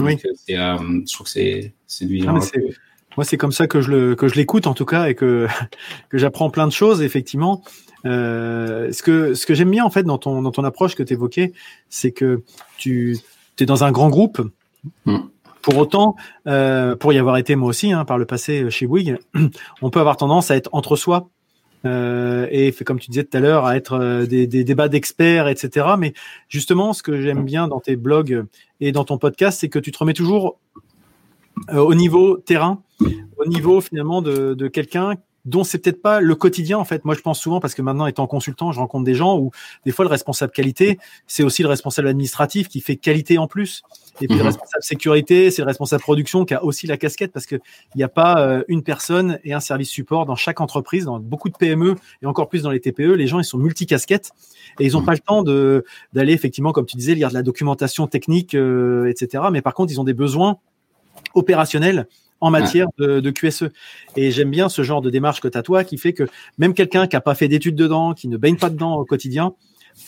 oui. 0.00 0.18
Euh, 0.24 0.54
euh, 0.56 1.02
je 1.06 1.12
trouve 1.12 1.26
que 1.26 1.30
c'est 1.30 1.74
séduisant. 1.86 2.38
moi, 3.16 3.24
c'est 3.24 3.36
comme 3.36 3.52
ça 3.52 3.66
que 3.66 3.80
je 3.80 3.90
le 3.90 4.14
que 4.14 4.28
je 4.28 4.34
l'écoute 4.34 4.66
en 4.66 4.74
tout 4.74 4.84
cas 4.84 5.08
et 5.08 5.14
que 5.14 5.46
que 6.10 6.18
j'apprends 6.18 6.50
plein 6.50 6.66
de 6.66 6.72
choses 6.72 7.02
effectivement. 7.02 7.62
Euh, 8.04 8.92
ce 8.92 9.02
que 9.02 9.34
ce 9.34 9.46
que 9.46 9.54
j'aime 9.54 9.70
bien 9.70 9.84
en 9.84 9.90
fait 9.90 10.04
dans 10.04 10.18
ton 10.18 10.42
dans 10.42 10.52
ton 10.52 10.64
approche 10.64 10.94
que 10.94 11.02
tu 11.02 11.14
évoquais, 11.14 11.52
c'est 11.88 12.12
que 12.12 12.42
tu 12.76 13.18
es 13.58 13.66
dans 13.66 13.84
un 13.84 13.92
grand 13.92 14.08
groupe. 14.08 14.40
Mm. 15.04 15.18
Pour 15.62 15.78
autant, 15.78 16.14
euh, 16.46 16.94
pour 16.94 17.12
y 17.12 17.18
avoir 17.18 17.38
été 17.38 17.56
moi 17.56 17.68
aussi 17.68 17.90
hein, 17.90 18.04
par 18.04 18.18
le 18.18 18.24
passé 18.24 18.70
chez 18.70 18.86
Bouygues, 18.86 19.18
on 19.82 19.90
peut 19.90 19.98
avoir 19.98 20.16
tendance 20.16 20.52
à 20.52 20.56
être 20.56 20.70
entre 20.72 20.94
soi 20.94 21.28
euh, 21.86 22.46
et 22.50 22.72
comme 22.72 22.98
tu 22.98 23.10
disais 23.10 23.24
tout 23.24 23.36
à 23.36 23.40
l'heure, 23.40 23.64
à 23.64 23.76
être 23.76 23.94
euh, 23.94 24.26
des, 24.26 24.46
débats 24.46 24.88
d'experts, 24.88 25.48
etc. 25.48 25.86
Mais 25.98 26.12
justement, 26.48 26.92
ce 26.92 27.02
que 27.02 27.20
j'aime 27.20 27.44
bien 27.44 27.68
dans 27.68 27.80
tes 27.80 27.96
blogs 27.96 28.44
et 28.80 28.92
dans 28.92 29.04
ton 29.04 29.18
podcast, 29.18 29.60
c'est 29.60 29.68
que 29.68 29.78
tu 29.78 29.92
te 29.92 29.98
remets 29.98 30.12
toujours 30.12 30.58
euh, 31.72 31.78
au 31.78 31.94
niveau 31.94 32.36
terrain, 32.36 32.82
au 33.00 33.46
niveau 33.46 33.80
finalement 33.80 34.20
de 34.22 34.68
quelqu'un 34.68 35.14
dont 35.46 35.62
c'est 35.62 35.78
peut-être 35.78 36.02
pas 36.02 36.20
le 36.20 36.34
quotidien 36.34 36.76
en 36.76 36.84
fait. 36.84 37.04
Moi, 37.04 37.14
je 37.14 37.20
pense 37.20 37.40
souvent 37.40 37.60
parce 37.60 37.74
que 37.74 37.80
maintenant 37.80 38.06
étant 38.06 38.26
consultant, 38.26 38.72
je 38.72 38.80
rencontre 38.80 39.04
des 39.04 39.14
gens 39.14 39.38
où 39.38 39.52
des 39.86 39.92
fois 39.92 40.04
le 40.04 40.10
responsable 40.10 40.52
qualité, 40.52 40.98
c'est 41.26 41.44
aussi 41.44 41.62
le 41.62 41.68
responsable 41.68 42.08
administratif 42.08 42.68
qui 42.68 42.80
fait 42.80 42.96
qualité 42.96 43.38
en 43.38 43.46
plus. 43.46 43.82
Et 44.20 44.26
puis 44.26 44.36
le 44.36 44.42
mhm. 44.42 44.48
responsable 44.48 44.82
sécurité, 44.82 45.50
c'est 45.50 45.62
le 45.62 45.66
responsable 45.66 46.02
production 46.02 46.44
qui 46.44 46.54
a 46.54 46.64
aussi 46.64 46.86
la 46.86 46.96
casquette 46.96 47.32
parce 47.32 47.46
que 47.46 47.56
il 47.94 47.98
n'y 47.98 48.02
a 48.02 48.08
pas 48.08 48.40
euh, 48.40 48.64
une 48.66 48.82
personne 48.82 49.38
et 49.44 49.52
un 49.52 49.60
service 49.60 49.90
support 49.90 50.26
dans 50.26 50.36
chaque 50.36 50.60
entreprise, 50.60 51.04
dans 51.04 51.20
beaucoup 51.20 51.48
de 51.48 51.56
PME 51.56 51.94
et 52.22 52.26
encore 52.26 52.48
plus 52.48 52.62
dans 52.62 52.70
les 52.70 52.80
TPE. 52.80 53.14
Les 53.14 53.28
gens 53.28 53.38
ils 53.38 53.44
sont 53.44 53.58
multicasquettes 53.58 54.32
et 54.80 54.86
ils 54.86 54.92
n'ont 54.92 55.00
mhm. 55.00 55.06
pas 55.06 55.12
le 55.12 55.20
temps 55.20 55.42
de 55.44 55.84
d'aller 56.12 56.32
effectivement, 56.32 56.72
comme 56.72 56.86
tu 56.86 56.96
disais, 56.96 57.14
lire 57.14 57.28
de 57.28 57.34
la 57.34 57.42
documentation 57.42 58.08
technique, 58.08 58.54
euh, 58.54 59.08
etc. 59.08 59.44
Mais 59.52 59.62
par 59.62 59.74
contre, 59.74 59.92
ils 59.92 60.00
ont 60.00 60.04
des 60.04 60.14
besoins 60.14 60.58
opérationnels 61.34 62.08
en 62.40 62.50
matière 62.50 62.86
de, 62.98 63.30
QSE. 63.30 63.70
Et 64.16 64.30
j'aime 64.30 64.50
bien 64.50 64.68
ce 64.68 64.82
genre 64.82 65.00
de 65.00 65.10
démarche 65.10 65.40
que 65.40 65.48
tu 65.48 65.58
as 65.58 65.62
toi, 65.62 65.84
qui 65.84 65.98
fait 65.98 66.12
que 66.12 66.24
même 66.58 66.74
quelqu'un 66.74 67.06
qui 67.06 67.16
n'a 67.16 67.20
pas 67.20 67.34
fait 67.34 67.48
d'études 67.48 67.76
dedans, 67.76 68.14
qui 68.14 68.28
ne 68.28 68.36
baigne 68.36 68.56
pas 68.56 68.70
dedans 68.70 68.96
au 68.96 69.04
quotidien, 69.04 69.54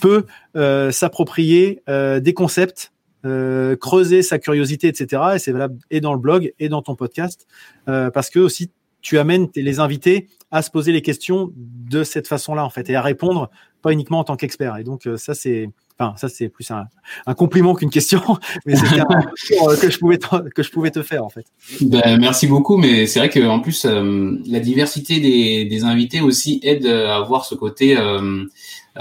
peut 0.00 0.26
euh, 0.56 0.90
s'approprier 0.90 1.82
euh, 1.88 2.20
des 2.20 2.34
concepts, 2.34 2.92
euh, 3.24 3.76
creuser 3.76 4.22
sa 4.22 4.38
curiosité, 4.38 4.88
etc. 4.88 5.22
Et 5.34 5.38
c'est 5.38 5.52
valable 5.52 5.78
et 5.90 6.00
dans 6.00 6.12
le 6.12 6.18
blog 6.18 6.52
et 6.58 6.68
dans 6.68 6.82
ton 6.82 6.94
podcast, 6.94 7.46
parce 7.86 8.30
que 8.30 8.38
aussi 8.38 8.70
tu 9.00 9.18
amènes 9.18 9.48
les 9.54 9.78
invités 9.78 10.28
à 10.50 10.60
se 10.60 10.70
poser 10.70 10.92
les 10.92 11.02
questions 11.02 11.52
de 11.54 12.02
cette 12.02 12.26
façon-là 12.26 12.64
en 12.64 12.70
fait 12.70 12.90
et 12.90 12.96
à 12.96 13.02
répondre 13.02 13.48
pas 13.80 13.92
uniquement 13.92 14.18
en 14.18 14.24
tant 14.24 14.36
qu'expert. 14.36 14.76
Et 14.76 14.84
donc 14.84 15.08
ça 15.16 15.34
c'est 15.34 15.70
Enfin, 16.00 16.14
ça 16.16 16.28
c'est 16.28 16.48
plus 16.48 16.70
un, 16.70 16.86
un 17.26 17.34
compliment 17.34 17.74
qu'une 17.74 17.90
question, 17.90 18.20
mais 18.66 18.76
c'est 18.76 19.00
un 19.00 19.06
euh, 19.06 19.76
que 19.76 19.90
je 19.90 19.98
pouvais 19.98 20.18
te, 20.18 20.48
que 20.50 20.62
je 20.62 20.70
pouvais 20.70 20.92
te 20.92 21.02
faire 21.02 21.24
en 21.24 21.28
fait. 21.28 21.46
Ben, 21.80 22.18
merci 22.20 22.46
beaucoup, 22.46 22.76
mais 22.76 23.06
c'est 23.06 23.18
vrai 23.18 23.30
que 23.30 23.44
en 23.44 23.58
plus 23.58 23.84
euh, 23.84 24.38
la 24.46 24.60
diversité 24.60 25.18
des, 25.18 25.64
des, 25.64 25.84
invités 25.84 26.20
aussi 26.20 26.60
aide 26.62 26.86
à 26.86 27.16
avoir 27.16 27.44
ce 27.44 27.54
côté 27.54 27.96
euh, 27.96 28.44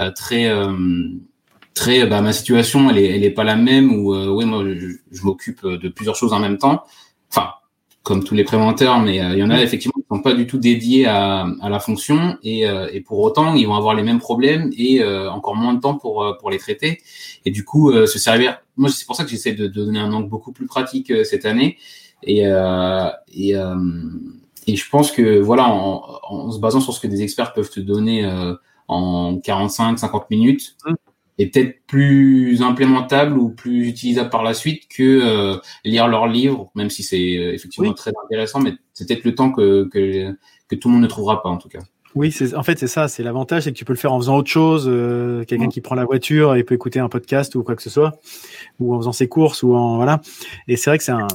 euh 0.00 0.10
très 0.10 0.50
très 1.74 2.06
bah, 2.06 2.20
ma 2.20 2.32
situation 2.32 2.90
elle 2.90 2.98
est 2.98 3.14
elle 3.14 3.24
est 3.24 3.30
pas 3.30 3.44
la 3.44 3.56
même 3.56 3.92
ou 3.92 4.14
oui 4.34 4.44
moi 4.44 4.64
je, 4.64 4.96
je 5.12 5.22
m'occupe 5.22 5.64
de 5.64 5.88
plusieurs 5.88 6.16
choses 6.16 6.32
en 6.32 6.40
même 6.40 6.58
temps. 6.58 6.82
Enfin 7.30 7.50
comme 8.02 8.24
tous 8.24 8.34
les 8.34 8.44
préventeurs, 8.44 9.00
mais 9.00 9.16
il 9.16 9.38
y 9.38 9.42
en 9.42 9.50
a 9.50 9.62
effectivement 9.62 9.98
sont 10.10 10.22
pas 10.22 10.34
du 10.34 10.46
tout 10.46 10.58
dédiés 10.58 11.06
à, 11.06 11.46
à 11.60 11.68
la 11.68 11.80
fonction 11.80 12.38
et, 12.42 12.68
euh, 12.68 12.88
et, 12.92 13.00
pour 13.00 13.18
autant 13.20 13.54
ils 13.54 13.66
vont 13.66 13.74
avoir 13.74 13.94
les 13.94 14.02
mêmes 14.02 14.18
problèmes 14.18 14.70
et 14.76 15.02
euh, 15.02 15.30
encore 15.30 15.54
moins 15.54 15.74
de 15.74 15.80
temps 15.80 15.94
pour 15.94 16.22
euh, 16.22 16.32
pour 16.38 16.50
les 16.50 16.58
traiter. 16.58 17.00
Et 17.44 17.50
du 17.50 17.64
coup 17.64 17.92
se 17.92 18.18
servir 18.18 18.60
moi 18.76 18.90
c'est 18.90 19.06
pour 19.06 19.16
ça 19.16 19.24
que 19.24 19.30
j'essaie 19.30 19.52
de, 19.52 19.66
de, 19.66 19.84
donner 19.84 19.98
un 19.98 20.12
angle 20.12 20.28
beaucoup 20.28 20.52
plus 20.52 20.66
pratique 20.66 21.12
cette 21.24 21.44
année. 21.44 21.78
Et 22.22 22.40
et, 22.40 23.52
et 24.66 24.76
je 24.76 24.90
pense 24.90 25.12
que 25.12 25.40
voilà 25.40 25.68
en, 25.68 26.02
en, 26.22 26.50
se 26.50 26.58
basant 26.58 26.80
sur 26.80 26.92
ce 26.92 27.00
que 27.00 27.06
des 27.06 27.22
experts 27.22 27.52
peuvent 27.52 27.70
te 27.70 27.80
donner 27.80 28.28
en 28.88 29.38
45 29.38 29.98
50 29.98 30.30
minutes 30.30 30.76
mmh 30.86 30.94
est 31.38 31.46
peut-être 31.46 31.76
plus 31.86 32.62
implémentable 32.62 33.38
ou 33.38 33.50
plus 33.50 33.88
utilisable 33.88 34.30
par 34.30 34.42
la 34.42 34.54
suite 34.54 34.88
que 34.88 35.02
euh, 35.02 35.56
lire 35.84 36.08
leurs 36.08 36.26
livres, 36.26 36.70
même 36.74 36.90
si 36.90 37.02
c'est 37.02 37.38
euh, 37.38 37.54
effectivement 37.54 37.92
très 37.92 38.12
intéressant, 38.24 38.60
mais 38.60 38.74
c'est 38.92 39.06
peut-être 39.06 39.24
le 39.24 39.34
temps 39.34 39.52
que, 39.52 39.88
que, 39.88 40.36
que 40.68 40.74
tout 40.74 40.88
le 40.88 40.94
monde 40.94 41.02
ne 41.02 41.08
trouvera 41.08 41.42
pas 41.42 41.48
en 41.48 41.58
tout 41.58 41.68
cas. 41.68 41.80
Oui, 42.14 42.32
c'est 42.32 42.54
en 42.54 42.62
fait 42.62 42.78
c'est 42.78 42.86
ça, 42.88 43.06
c'est 43.06 43.22
l'avantage, 43.22 43.64
c'est 43.64 43.72
que 43.72 43.76
tu 43.76 43.84
peux 43.84 43.92
le 43.92 43.98
faire 43.98 44.12
en 44.12 44.18
faisant 44.18 44.36
autre 44.36 44.50
chose. 44.50 44.86
Euh, 44.88 45.44
quelqu'un 45.44 45.68
qui 45.68 45.80
prend 45.80 45.94
la 45.94 46.04
voiture 46.04 46.56
et 46.56 46.64
peut 46.64 46.74
écouter 46.74 46.98
un 46.98 47.08
podcast 47.08 47.54
ou 47.54 47.62
quoi 47.62 47.76
que 47.76 47.82
ce 47.82 47.90
soit, 47.90 48.18
ou 48.80 48.94
en 48.94 48.98
faisant 48.98 49.12
ses 49.12 49.28
courses 49.28 49.62
ou 49.62 49.74
en 49.74 49.96
voilà. 49.96 50.20
Et 50.66 50.76
c'est 50.76 50.90
vrai 50.90 50.98
que 50.98 51.04
c'est 51.04 51.12
un, 51.12 51.28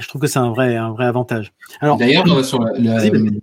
je 0.00 0.08
trouve 0.08 0.20
que 0.20 0.26
c'est 0.26 0.38
un 0.38 0.50
vrai, 0.50 0.76
un 0.76 0.92
vrai 0.92 1.06
avantage. 1.06 1.52
Alors, 1.80 1.96
d'ailleurs, 1.96 2.26
euh, 2.30 2.42
sur, 2.42 2.60
la, 2.60 2.72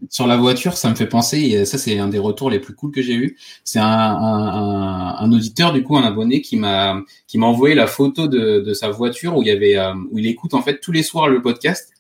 sur 0.10 0.28
la 0.28 0.38
voiture, 0.38 0.78
ça 0.78 0.90
me 0.90 0.96
fait 0.96 1.08
penser, 1.08 1.40
et 1.40 1.66
ça 1.66 1.78
c'est 1.78 2.00
un 2.00 2.08
des 2.08 2.20
retours 2.20 2.50
les 2.50 2.60
plus 2.60 2.74
cool 2.76 2.92
que 2.92 3.02
j'ai 3.02 3.14
eu. 3.14 3.38
C'est 3.64 3.80
un, 3.80 3.86
un, 3.86 5.16
un, 5.20 5.32
auditeur, 5.32 5.74
du 5.74 5.84
coup, 5.84 5.98
un 5.98 6.04
abonné 6.04 6.42
qui 6.42 6.58
m'a, 6.58 7.02
qui 7.28 7.38
m'a 7.38 7.46
envoyé 7.46 7.76
la 7.76 7.88
photo 7.88 8.28
de, 8.28 8.60
de 8.60 8.74
sa 8.74 8.90
voiture 8.90 9.38
où 9.38 9.42
il 9.42 9.48
y 9.48 9.52
avait, 9.52 9.78
euh, 9.78 9.94
où 10.12 10.20
il 10.20 10.28
écoute 10.28 10.54
en 10.54 10.62
fait 10.62 10.80
tous 10.80 10.92
les 10.92 11.04
soirs 11.04 11.28
le 11.28 11.42
podcast. 11.42 11.94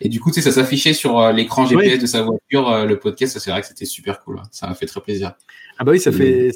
Et 0.00 0.08
du 0.08 0.20
coup, 0.20 0.30
tu 0.30 0.36
sais, 0.36 0.42
ça 0.42 0.52
s'affichait 0.52 0.92
sur 0.92 1.18
euh, 1.18 1.32
l'écran 1.32 1.64
GPS 1.66 1.98
de 2.00 2.06
sa 2.06 2.22
voiture, 2.22 2.86
le 2.86 2.98
podcast. 2.98 3.38
C'est 3.38 3.50
vrai 3.50 3.62
que 3.62 3.66
c'était 3.66 3.86
super 3.86 4.20
cool. 4.22 4.38
Hein. 4.38 4.48
Ça 4.50 4.66
m'a 4.66 4.74
fait 4.74 4.86
très 4.86 5.00
plaisir. 5.00 5.32
Ah 5.78 5.84
bah 5.84 5.92
oui, 5.92 6.00
ça 6.00 6.12
fait. 6.12 6.52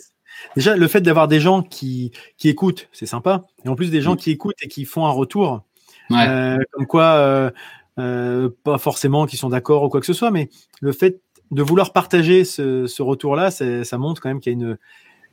Déjà, 0.57 0.77
le 0.77 0.89
fait 0.89 1.01
d'avoir 1.01 1.29
des 1.29 1.41
gens 1.41 1.63
qui, 1.63 2.13
qui 2.37 2.49
écoutent, 2.49 2.89
c'est 2.93 3.07
sympa. 3.07 3.47
Et 3.65 3.69
en 3.69 3.77
plus, 3.77 3.91
des 3.91 4.01
gens 4.01 4.17
qui 4.17 4.31
écoutent 4.31 4.63
et 4.63 4.69
qui 4.69 4.85
font 4.85 5.07
un 5.07 5.11
retour, 5.11 5.63
euh, 6.11 6.59
comme 6.73 6.87
quoi, 6.87 7.05
euh, 7.15 7.51
euh, 7.99 8.49
pas 8.65 8.79
forcément 8.79 9.27
qu'ils 9.27 9.39
sont 9.39 9.51
d'accord 9.51 9.83
ou 9.83 9.89
quoi 9.89 10.01
que 10.01 10.07
ce 10.07 10.13
soit, 10.13 10.31
mais 10.31 10.49
le 10.81 10.93
fait 10.93 11.21
de 11.51 11.63
vouloir 11.63 11.93
partager 11.93 12.45
ce, 12.45 12.87
ce 12.87 13.03
retour-là, 13.03 13.51
ça 13.51 13.99
montre 13.99 14.21
quand 14.21 14.29
même 14.29 14.41
qu'il 14.41 14.53
y 14.53 14.55
a 14.55 14.59
une, 14.59 14.79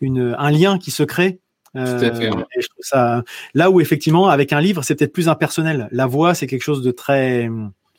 une, 0.02 0.36
un 0.38 0.52
lien 0.52 0.78
qui 0.78 0.92
se 0.92 1.04
crée. 1.04 1.40
Euh, 1.76 2.00
fait, 2.00 2.26
et 2.26 2.62
je 2.62 2.68
trouve 2.70 2.84
ça, 2.84 3.24
là 3.54 3.70
où 3.70 3.82
effectivement, 3.82 4.30
avec 4.30 4.52
un 4.52 4.62
livre, 4.62 4.84
c'est 4.84 4.96
peut-être 4.96 5.14
plus 5.14 5.30
impersonnel. 5.30 5.90
La 5.92 6.08
voix, 6.08 6.34
c'est 6.34 6.48
quelque 6.48 6.64
chose 6.64 6.82
de 6.82 6.92
très. 6.92 7.50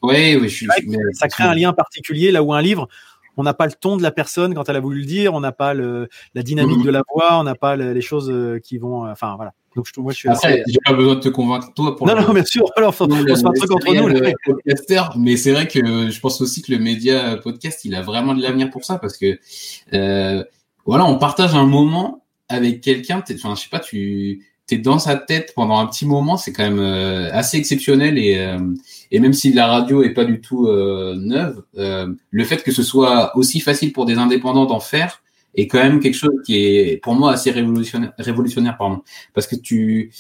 Oui, 0.02 0.36
oui, 0.40 0.48
je 0.48 0.54
suis. 0.54 0.68
Ça 1.12 1.28
crée 1.28 1.44
un 1.44 1.54
lien 1.54 1.72
particulier, 1.72 2.32
là 2.32 2.42
où 2.42 2.52
un 2.52 2.62
livre, 2.62 2.88
on 3.36 3.44
n'a 3.44 3.54
pas 3.54 3.66
le 3.66 3.72
ton 3.72 3.96
de 3.96 4.02
la 4.02 4.10
personne 4.10 4.54
quand 4.54 4.68
elle 4.68 4.76
a 4.76 4.80
voulu 4.80 5.00
le 5.00 5.06
dire, 5.06 5.34
on 5.34 5.40
n'a 5.40 5.52
pas 5.52 5.74
le, 5.74 6.08
la 6.34 6.42
dynamique 6.42 6.78
mmh. 6.78 6.86
de 6.86 6.90
la 6.90 7.02
voix, 7.12 7.38
on 7.38 7.44
n'a 7.44 7.54
pas 7.54 7.76
les 7.76 8.00
choses 8.00 8.32
qui 8.64 8.78
vont, 8.78 9.08
enfin 9.08 9.36
voilà. 9.36 9.52
Donc, 9.76 9.86
je, 9.94 10.00
moi, 10.00 10.12
je 10.12 10.18
suis 10.18 10.28
Après, 10.28 10.62
j'ai 10.66 10.78
pas 10.84 10.94
besoin 10.94 11.14
de 11.14 11.20
te 11.20 11.28
convaincre 11.28 11.72
toi 11.74 11.96
pour. 11.96 12.06
Non, 12.06 12.20
non, 12.20 12.32
bien 12.32 12.44
sûr. 12.44 12.64
Alors, 12.76 12.94
on 13.00 13.08
se 13.08 13.46
un 13.46 13.52
truc 13.52 13.70
entre 13.70 13.94
nous. 13.94 15.22
mais 15.22 15.36
c'est 15.36 15.52
vrai 15.52 15.68
que 15.68 16.10
je 16.10 16.20
pense 16.20 16.40
aussi 16.40 16.62
que 16.62 16.72
le 16.72 16.78
média 16.78 17.36
podcast, 17.36 17.84
il 17.84 17.94
a 17.94 18.02
vraiment 18.02 18.34
de 18.34 18.42
l'avenir 18.42 18.70
pour 18.70 18.84
ça 18.84 18.98
parce 18.98 19.16
que, 19.16 19.38
euh, 19.94 20.44
voilà, 20.86 21.04
on 21.04 21.18
partage 21.18 21.54
un 21.54 21.66
moment 21.66 22.24
avec 22.48 22.80
quelqu'un. 22.80 23.22
Enfin, 23.34 23.54
je 23.54 23.60
sais 23.60 23.68
pas, 23.70 23.80
tu 23.80 24.42
es 24.70 24.78
dans 24.78 24.98
sa 24.98 25.16
tête 25.16 25.52
pendant 25.54 25.78
un 25.78 25.86
petit 25.86 26.06
moment, 26.06 26.36
c'est 26.36 26.52
quand 26.52 26.62
même 26.62 26.78
euh, 26.78 27.30
assez 27.32 27.56
exceptionnel 27.56 28.18
et 28.18 28.38
euh, 28.38 28.58
et 29.10 29.20
même 29.20 29.32
si 29.32 29.52
la 29.52 29.66
radio 29.66 30.02
est 30.02 30.12
pas 30.12 30.24
du 30.24 30.40
tout 30.40 30.66
euh, 30.66 31.14
neuve, 31.16 31.62
le 31.74 32.44
fait 32.44 32.62
que 32.62 32.72
ce 32.72 32.82
soit 32.82 33.36
aussi 33.36 33.60
facile 33.60 33.92
pour 33.92 34.04
des 34.04 34.16
indépendants 34.16 34.66
d'en 34.66 34.80
faire 34.80 35.22
est 35.54 35.66
quand 35.66 35.78
même 35.78 36.00
quelque 36.00 36.14
chose 36.14 36.40
qui 36.44 36.56
est 36.56 37.02
pour 37.02 37.14
moi 37.14 37.32
assez 37.32 37.50
révolutionnaire, 37.50 38.12
révolutionnaire 38.18 38.76
pardon, 38.76 39.02
parce 39.34 39.46
que 39.46 39.56
tu 39.56 40.10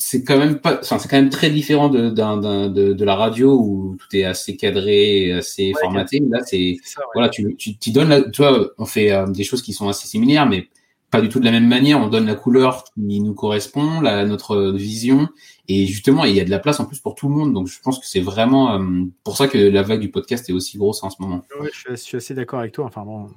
c'est 0.00 0.24
quand 0.24 0.38
même 0.38 0.58
pas, 0.58 0.80
enfin, 0.80 0.98
c'est 0.98 1.08
quand 1.08 1.18
même 1.18 1.28
très 1.28 1.50
différent 1.50 1.90
de, 1.90 2.08
de, 2.08 2.92
de, 2.94 3.04
la 3.04 3.14
radio 3.14 3.52
où 3.52 3.96
tout 3.98 4.16
est 4.16 4.24
assez 4.24 4.56
cadré, 4.56 5.30
assez 5.32 5.72
formaté. 5.78 6.22
Là, 6.30 6.40
c'est, 6.42 6.78
voilà, 7.14 7.28
tu, 7.28 7.54
tu, 7.56 7.76
tu 7.76 7.90
donnes 7.90 8.08
la, 8.08 8.22
tu 8.22 8.40
vois, 8.40 8.70
on 8.78 8.86
fait 8.86 9.12
euh, 9.12 9.26
des 9.26 9.44
choses 9.44 9.60
qui 9.60 9.74
sont 9.74 9.88
assez 9.88 10.08
similaires, 10.08 10.46
mais 10.46 10.68
pas 11.10 11.20
du 11.20 11.28
tout 11.28 11.38
de 11.38 11.44
la 11.44 11.50
même 11.50 11.68
manière. 11.68 12.00
On 12.00 12.08
donne 12.08 12.26
la 12.26 12.34
couleur 12.34 12.84
qui 12.94 13.20
nous 13.20 13.34
correspond, 13.34 14.00
la, 14.00 14.24
notre 14.24 14.72
vision, 14.72 15.28
et 15.68 15.86
justement, 15.86 16.24
il 16.24 16.34
y 16.34 16.40
a 16.40 16.44
de 16.44 16.50
la 16.50 16.58
place 16.58 16.80
en 16.80 16.86
plus 16.86 16.98
pour 16.98 17.14
tout 17.14 17.28
le 17.28 17.34
monde. 17.34 17.52
Donc, 17.52 17.66
je 17.68 17.78
pense 17.80 17.98
que 17.98 18.06
c'est 18.06 18.20
vraiment 18.20 18.80
euh, 18.80 19.04
pour 19.22 19.36
ça 19.36 19.48
que 19.48 19.58
la 19.58 19.82
vague 19.82 20.00
du 20.00 20.10
podcast 20.10 20.48
est 20.48 20.52
aussi 20.52 20.78
grosse 20.78 21.02
en 21.02 21.10
ce 21.10 21.20
moment. 21.20 21.42
Oui, 21.60 21.68
je, 21.72 21.94
suis 21.94 22.16
assez 22.16 22.32
d'accord 22.32 22.60
avec 22.60 22.72
toi. 22.72 22.86
Enfin 22.86 23.04
bon, 23.04 23.28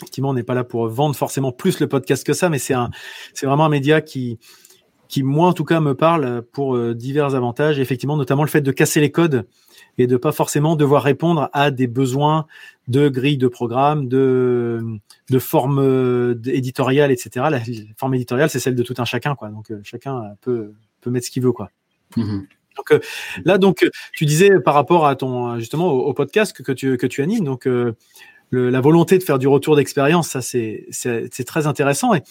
effectivement, 0.00 0.30
on 0.30 0.34
n'est 0.34 0.42
pas 0.42 0.54
là 0.54 0.64
pour 0.64 0.88
vendre 0.88 1.14
forcément 1.14 1.52
plus 1.52 1.80
le 1.80 1.88
podcast 1.88 2.26
que 2.26 2.32
ça, 2.32 2.48
mais 2.48 2.58
c'est 2.58 2.74
un, 2.74 2.90
c'est 3.32 3.46
vraiment 3.46 3.66
un 3.66 3.70
média 3.70 4.00
qui, 4.00 4.38
qui 5.08 5.22
moi 5.22 5.48
en 5.48 5.52
tout 5.52 5.64
cas 5.64 5.80
me 5.80 5.94
parle 5.94 6.42
pour 6.52 6.76
euh, 6.76 6.94
divers 6.94 7.34
avantages. 7.34 7.78
effectivement, 7.78 8.16
notamment 8.16 8.42
le 8.42 8.48
fait 8.48 8.60
de 8.60 8.72
casser 8.72 9.00
les 9.00 9.10
codes 9.10 9.46
et 9.96 10.06
de 10.06 10.16
pas 10.16 10.32
forcément 10.32 10.74
devoir 10.74 11.02
répondre 11.02 11.50
à 11.52 11.70
des 11.70 11.86
besoins 11.86 12.46
de 12.88 13.08
grille 13.08 13.38
de 13.38 13.46
programme, 13.46 14.08
de, 14.08 14.82
de 15.30 15.38
forme 15.38 15.78
euh, 15.78 16.34
éditoriale, 16.46 17.12
etc. 17.12 17.46
La 17.50 17.60
forme 17.96 18.14
éditoriale, 18.14 18.50
c'est 18.50 18.58
celle 18.58 18.74
de 18.74 18.82
tout 18.82 18.94
un 18.98 19.04
chacun, 19.04 19.36
quoi. 19.36 19.50
Donc 19.50 19.70
euh, 19.70 19.80
chacun 19.84 20.34
peut, 20.40 20.72
peut 21.00 21.10
mettre 21.10 21.26
ce 21.26 21.30
qu'il 21.30 21.42
veut, 21.42 21.52
quoi. 21.52 21.70
Mm-hmm. 22.16 22.46
Donc 22.76 23.00
là, 23.44 23.56
donc 23.56 23.88
tu 24.14 24.24
disais 24.24 24.58
par 24.58 24.74
rapport 24.74 25.06
à 25.06 25.14
ton 25.14 25.60
justement 25.60 25.92
au, 25.92 26.12
podcast 26.12 26.60
que, 26.60 26.72
tu 26.72 26.96
que 26.96 27.06
tu 27.06 27.22
animes, 27.22 27.44
donc 27.44 27.68
la 28.52 28.80
volonté 28.80 29.18
de 29.18 29.22
faire 29.22 29.38
du 29.38 29.48
retour 29.48 29.76
d'expérience, 29.76 30.28
ça 30.28 30.40
c'est 30.42 31.44
très 31.46 31.66
intéressant. 31.66 32.14
Et 32.14 32.22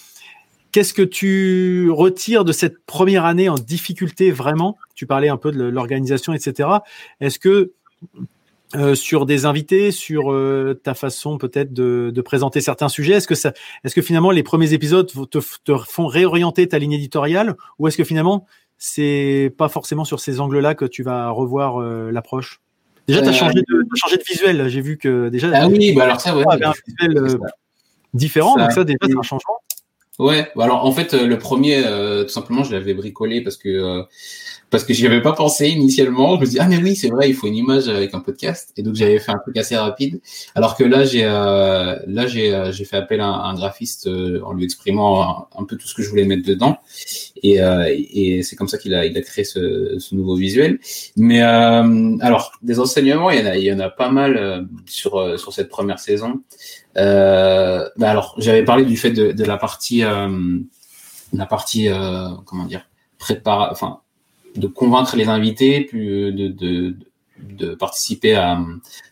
qu'est-ce 0.72 0.94
que 0.94 1.02
tu 1.02 1.90
retires 1.92 2.46
de 2.46 2.52
cette 2.52 2.84
première 2.86 3.26
année 3.26 3.50
en 3.50 3.56
difficulté 3.56 4.32
vraiment? 4.32 4.78
Tu 4.96 5.06
parlais 5.06 5.30
un 5.30 5.38
peu 5.38 5.52
de 5.52 5.64
l'organisation, 5.64 6.34
etc. 6.34 6.70
Est-ce 7.22 7.40
que 7.40 7.74
euh, 8.76 8.96
sur 8.96 9.28
des 9.28 9.46
invités, 9.46 9.92
sur 9.92 10.32
euh, 10.32 10.74
ta 10.74 10.96
façon 10.96 11.38
peut-être 11.38 11.74
de, 11.74 12.12
présenter 12.26 12.60
certains 12.60 12.90
sujets, 12.90 13.14
est-ce 13.14 13.96
que 13.96 14.02
finalement 14.02 14.32
les 14.32 14.42
premiers 14.42 14.74
épisodes 14.74 15.08
te, 15.30 15.40
te 15.64 15.78
font 15.78 16.08
réorienter 16.08 16.68
ta 16.68 16.80
ligne 16.80 16.94
éditoriale, 16.94 17.56
ou 17.78 17.88
est-ce 17.88 17.98
que 17.98 18.04
finalement 18.04 18.48
c'est 18.80 19.54
pas 19.60 19.70
forcément 19.70 20.06
sur 20.06 20.20
ces 20.20 20.40
angles-là 20.40 20.74
que 20.74 20.86
tu 20.86 21.04
vas 21.04 21.30
revoir 21.30 21.82
euh, 21.82 22.12
l'approche? 22.12 22.63
Déjà, 23.08 23.22
tu 23.22 23.30
as, 23.30 23.34
changé 23.34 23.56
de, 23.56 23.86
changé 23.96 24.18
de 24.18 24.24
visuel. 24.24 24.70
J'ai 24.70 24.82
vu 24.82 24.98
que 24.98 25.30
déjà. 25.30 25.50
Ah 25.54 25.68
oui, 25.68 25.94
bah 25.94 26.04
alors 26.04 26.22
ça, 26.22 26.36
ouais. 26.36 26.46
un 26.48 26.74
visuel 26.88 27.38
différent, 28.14 28.56
donc 28.56 28.72
ça, 28.72 28.84
déjà, 28.84 28.98
c'est 29.02 29.18
un 29.18 29.22
changement. 29.24 29.58
Ouais, 30.20 30.52
bah 30.56 30.66
alors 30.66 30.86
en 30.86 30.92
fait, 30.92 31.14
le 31.14 31.38
premier, 31.40 31.82
tout 31.82 32.30
simplement, 32.30 32.64
je 32.64 32.72
l'avais 32.72 32.94
bricolé 32.94 33.42
parce 33.42 33.58
que 33.58 34.06
parce 34.74 34.86
que 34.86 34.94
j'y 34.96 35.06
avais 35.06 35.22
pas 35.22 35.34
pensé 35.34 35.68
initialement. 35.68 36.36
Je 36.36 36.42
me 36.42 36.48
dis 36.48 36.58
ah 36.60 36.68
mais 36.68 36.78
oui 36.78 36.96
c'est 36.96 37.10
vrai 37.10 37.30
il 37.30 37.36
faut 37.36 37.46
une 37.46 37.56
image 37.56 37.88
avec 37.88 38.16
un 38.16 38.20
podcast 38.20 38.74
et 38.76 38.82
donc 38.82 38.96
j'avais 38.96 39.20
fait 39.20 39.32
un 39.32 39.38
truc 39.38 39.56
assez 39.56 39.78
rapide. 39.78 40.20
Alors 40.56 40.76
que 40.76 40.84
là 40.84 41.06
j'ai 41.06 41.26
euh, 41.26 41.96
là 42.08 42.26
j'ai 42.26 42.54
euh, 42.56 42.72
j'ai 42.72 42.84
fait 42.84 42.98
appel 42.98 43.22
à 43.22 43.28
un, 43.28 43.54
graphiste 43.54 44.08
euh, 44.08 44.42
en 44.44 44.52
lui 44.54 44.64
exprimant 44.64 45.48
un, 45.56 45.64
peu 45.64 45.78
tout 45.78 45.88
ce 45.88 45.94
que 45.94 46.02
je 46.02 46.10
voulais 46.10 46.26
mettre 46.26 46.44
dedans 46.44 46.80
et 47.44 47.60
et 47.60 48.42
c'est 48.42 48.56
comme 48.56 48.68
ça 48.68 48.80
qu'il 48.80 48.96
a 48.96 49.06
il 49.06 49.16
a 49.16 49.22
créé 49.22 49.44
ce, 49.44 50.00
ce 50.00 50.16
nouveau 50.16 50.36
visuel. 50.36 50.80
Mais 51.18 51.42
alors 51.42 52.54
des 52.64 52.80
enseignements 52.80 53.30
il 53.30 53.42
y 53.42 53.44
en 53.44 53.46
a 53.46 53.58
il 53.58 53.64
y 53.64 53.72
en 53.72 53.80
a 53.80 53.90
pas 53.90 54.10
mal 54.10 54.68
sur 54.88 55.40
sur 55.40 55.54
cette 55.54 55.70
première 55.70 56.00
saison. 56.00 56.42
Bah 56.96 58.10
alors 58.10 58.36
j'avais 58.38 58.64
parlé 58.64 58.86
du 58.86 58.98
fait 58.98 59.12
de, 59.12 59.32
de 59.32 59.44
la 59.44 59.58
partie 59.58 60.04
la 61.34 61.46
partie 61.46 61.90
comment 62.46 62.66
dire 62.66 62.86
prépare 63.18 63.70
enfin 63.72 64.00
de 64.56 64.68
convaincre 64.68 65.16
les 65.16 65.30
invités, 65.30 65.82
plus 65.82 66.32
de, 66.32 66.48
de, 66.48 66.96
de 67.40 67.76
participer 67.76 68.36
à, 68.36 68.62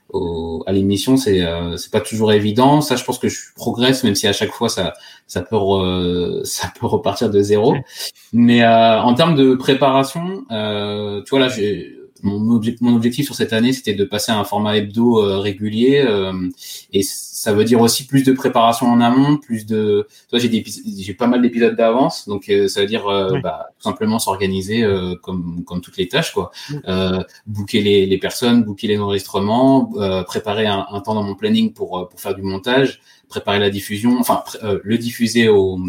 au, 0.09 0.63
à 0.67 0.71
l'émission, 0.71 1.17
c'est 1.17 1.41
euh, 1.41 1.77
c'est 1.77 1.91
pas 1.91 2.01
toujours 2.01 2.31
évident. 2.33 2.81
Ça, 2.81 2.95
je 2.95 3.03
pense 3.03 3.17
que 3.17 3.29
je 3.29 3.53
progresse, 3.55 4.03
même 4.03 4.15
si 4.15 4.27
à 4.27 4.33
chaque 4.33 4.51
fois 4.51 4.69
ça 4.69 4.93
ça 5.27 5.41
peut 5.41 5.57
ça 6.43 6.71
peut 6.79 6.85
repartir 6.85 7.29
de 7.29 7.41
zéro. 7.41 7.75
Mais 8.33 8.63
euh, 8.63 9.01
en 9.01 9.13
termes 9.13 9.35
de 9.35 9.55
préparation, 9.55 10.45
euh, 10.51 11.21
tu 11.23 11.31
vois 11.31 11.39
là, 11.39 11.49
j'ai 11.49 12.01
mon, 12.23 12.95
objectif 12.95 13.25
sur 13.25 13.35
cette 13.35 13.53
année, 13.53 13.73
c'était 13.73 13.93
de 13.93 14.03
passer 14.05 14.31
à 14.31 14.39
un 14.39 14.43
format 14.43 14.77
hebdo 14.77 15.19
euh, 15.19 15.39
régulier, 15.39 16.03
euh, 16.05 16.33
et 16.93 17.03
ça 17.41 17.53
veut 17.53 17.63
dire 17.63 17.81
aussi 17.81 18.05
plus 18.05 18.21
de 18.21 18.33
préparation 18.33 18.85
en 18.85 19.01
amont, 19.01 19.37
plus 19.37 19.65
de. 19.65 20.07
Toi, 20.29 20.37
j'ai 20.37 20.47
des 20.47 20.63
j'ai 20.99 21.15
pas 21.15 21.25
mal 21.25 21.41
d'épisodes 21.41 21.75
d'avance, 21.75 22.27
donc 22.27 22.47
euh, 22.49 22.67
ça 22.67 22.81
veut 22.81 22.85
dire 22.85 23.03
bah, 23.41 23.69
tout 23.79 23.89
simplement 23.89 24.19
s'organiser 24.19 24.87
comme 25.23 25.63
comme 25.65 25.81
toutes 25.81 25.97
les 25.97 26.07
tâches, 26.07 26.33
quoi. 26.33 26.51
Euh, 26.87 27.23
booker 27.47 27.81
les, 27.81 28.05
les 28.05 28.17
personnes, 28.19 28.63
booker 28.63 28.87
les 28.87 28.99
enregistrements, 28.99 29.91
préparer 30.27 30.67
un, 30.67 30.85
un, 30.91 30.99
temps 30.99 31.15
dans 31.15 31.23
mon 31.23 31.33
planning 31.33 31.73
pour 31.73 32.07
pour 32.07 32.19
faire 32.19 32.35
du 32.35 32.43
montage, 32.43 33.01
préparer 33.27 33.57
la 33.57 33.71
diffusion, 33.71 34.19
enfin 34.19 34.43
le 34.61 34.97
diffuser 34.99 35.49
au 35.49 35.79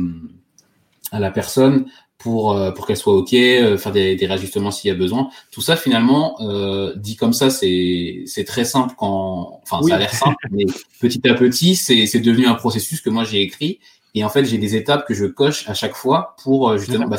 à 1.11 1.21
la 1.21 1.31
personne, 1.31 1.85
pour 2.23 2.53
euh, 2.53 2.71
pour 2.71 2.87
qu'elle 2.87 2.97
soit 2.97 3.15
ok, 3.15 3.33
euh, 3.35 3.77
faire 3.77 3.93
des, 3.93 4.15
des 4.15 4.27
réajustements 4.27 4.71
s'il 4.71 4.89
y 4.89 4.91
a 4.93 4.97
besoin. 4.97 5.29
Tout 5.51 5.61
ça 5.61 5.77
finalement 5.77 6.37
euh, 6.41 6.95
dit 6.97 7.17
comme 7.17 7.33
ça, 7.33 7.51
c'est 7.51 8.23
c'est 8.27 8.45
très 8.45 8.65
simple 8.65 8.95
quand, 8.97 9.61
enfin 9.63 9.83
ça 9.87 9.97
a 9.97 9.99
l'air 9.99 10.15
simple, 10.15 10.37
mais 10.51 10.65
petit 11.01 11.29
à 11.29 11.35
petit 11.35 11.75
c'est 11.75 12.07
c'est 12.07 12.21
devenu 12.21 12.47
un 12.47 12.55
processus 12.55 13.01
que 13.01 13.11
moi 13.11 13.25
j'ai 13.25 13.43
écrit 13.43 13.81
et 14.15 14.25
en 14.25 14.29
fait 14.29 14.45
j'ai 14.45 14.59
des 14.59 14.77
étapes 14.77 15.07
que 15.07 15.15
je 15.15 15.25
coche 15.25 15.69
à 15.69 15.75
chaque 15.75 15.95
fois 15.95 16.37
pour 16.45 16.71
euh, 16.71 16.79
justement 16.79 17.09
bah, 17.09 17.17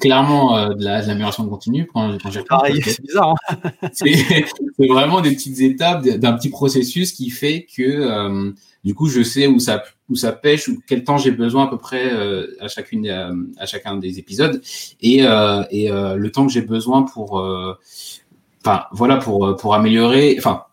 clairement 0.00 0.68
de 0.68 0.84
la 0.84 1.02
de 1.02 1.08
l'amélioration 1.08 1.46
continue 1.46 1.86
quand, 1.92 2.16
quand 2.22 2.30
j'ai 2.30 2.42
c'est 2.82 3.02
bizarre. 3.02 3.34
Hein 3.50 3.90
c'est 3.92 4.86
vraiment 4.88 5.20
des 5.20 5.32
petites 5.32 5.60
étapes 5.60 6.06
d'un 6.06 6.32
petit 6.32 6.48
processus 6.48 7.12
qui 7.12 7.28
fait 7.28 7.66
que 7.76 8.52
du 8.82 8.94
coup, 8.94 9.08
je 9.08 9.22
sais 9.22 9.46
où 9.46 9.58
ça 9.58 9.82
où 10.10 10.16
ça 10.16 10.32
pêche 10.32 10.68
ou 10.68 10.82
quel 10.86 11.04
temps 11.04 11.16
j'ai 11.16 11.30
besoin 11.30 11.64
à 11.64 11.66
peu 11.68 11.78
près 11.78 12.12
euh, 12.12 12.48
à 12.60 12.68
chacune 12.68 13.06
euh, 13.06 13.32
à 13.56 13.66
chacun 13.66 13.96
des 13.96 14.18
épisodes. 14.18 14.60
Et 15.00 15.24
euh, 15.24 15.62
et 15.70 15.88
le 15.88 16.30
temps 16.30 16.46
que 16.46 16.52
j'ai 16.52 16.62
besoin 16.62 17.02
pour 17.02 17.42
enfin 18.62 18.84
voilà 18.92 19.16
pour 19.16 19.56
pour 19.56 19.74
améliorer 19.74 20.36
enfin 20.38 20.64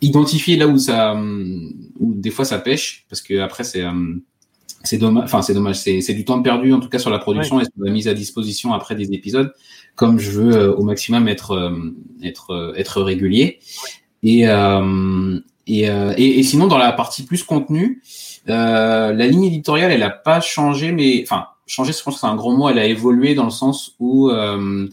identifier 0.00 0.56
là 0.56 0.66
où 0.66 0.76
ça 0.76 1.14
où 1.14 2.14
des 2.14 2.30
fois 2.30 2.44
ça 2.44 2.58
pêche 2.58 3.06
parce 3.08 3.22
que 3.22 3.38
après 3.40 3.64
c'est 3.64 3.84
c'est 4.82 4.98
dommage 4.98 5.24
enfin 5.24 5.40
c'est 5.40 5.54
dommage 5.54 5.76
c'est 5.76 6.00
c'est 6.02 6.12
du 6.12 6.24
temps 6.24 6.42
perdu 6.42 6.72
en 6.72 6.80
tout 6.80 6.90
cas 6.90 6.98
sur 6.98 7.10
la 7.10 7.18
production 7.18 7.60
et 7.60 7.64
sur 7.64 7.72
la 7.78 7.90
mise 7.90 8.08
à 8.08 8.14
disposition 8.14 8.74
après 8.74 8.94
des 8.94 9.12
épisodes 9.12 9.54
comme 9.94 10.18
je 10.18 10.30
veux 10.32 10.76
au 10.76 10.82
maximum 10.82 11.28
être 11.28 11.72
être 12.22 12.74
être 12.76 13.02
régulier. 13.02 13.60
Et 14.22 14.46
euh, 15.68 16.14
et, 16.16 16.38
et, 16.38 16.42
sinon, 16.42 16.66
dans 16.66 16.78
la 16.78 16.92
partie 16.92 17.24
plus 17.24 17.42
contenu, 17.42 18.02
euh, 18.48 19.12
la 19.12 19.26
ligne 19.26 19.44
éditoriale, 19.44 19.92
elle 19.92 20.02
a 20.02 20.10
pas 20.10 20.40
changé, 20.40 20.92
mais 20.92 21.22
enfin 21.22 21.46
changé, 21.66 21.92
je 21.92 22.02
pense 22.02 22.14
que 22.14 22.20
c'est 22.20 22.26
un 22.26 22.36
gros 22.36 22.54
mot. 22.54 22.68
Elle 22.68 22.78
a 22.78 22.86
évolué 22.86 23.34
dans 23.34 23.44
le 23.44 23.50
sens 23.50 23.94
où 23.98 24.28
euh, 24.28 24.88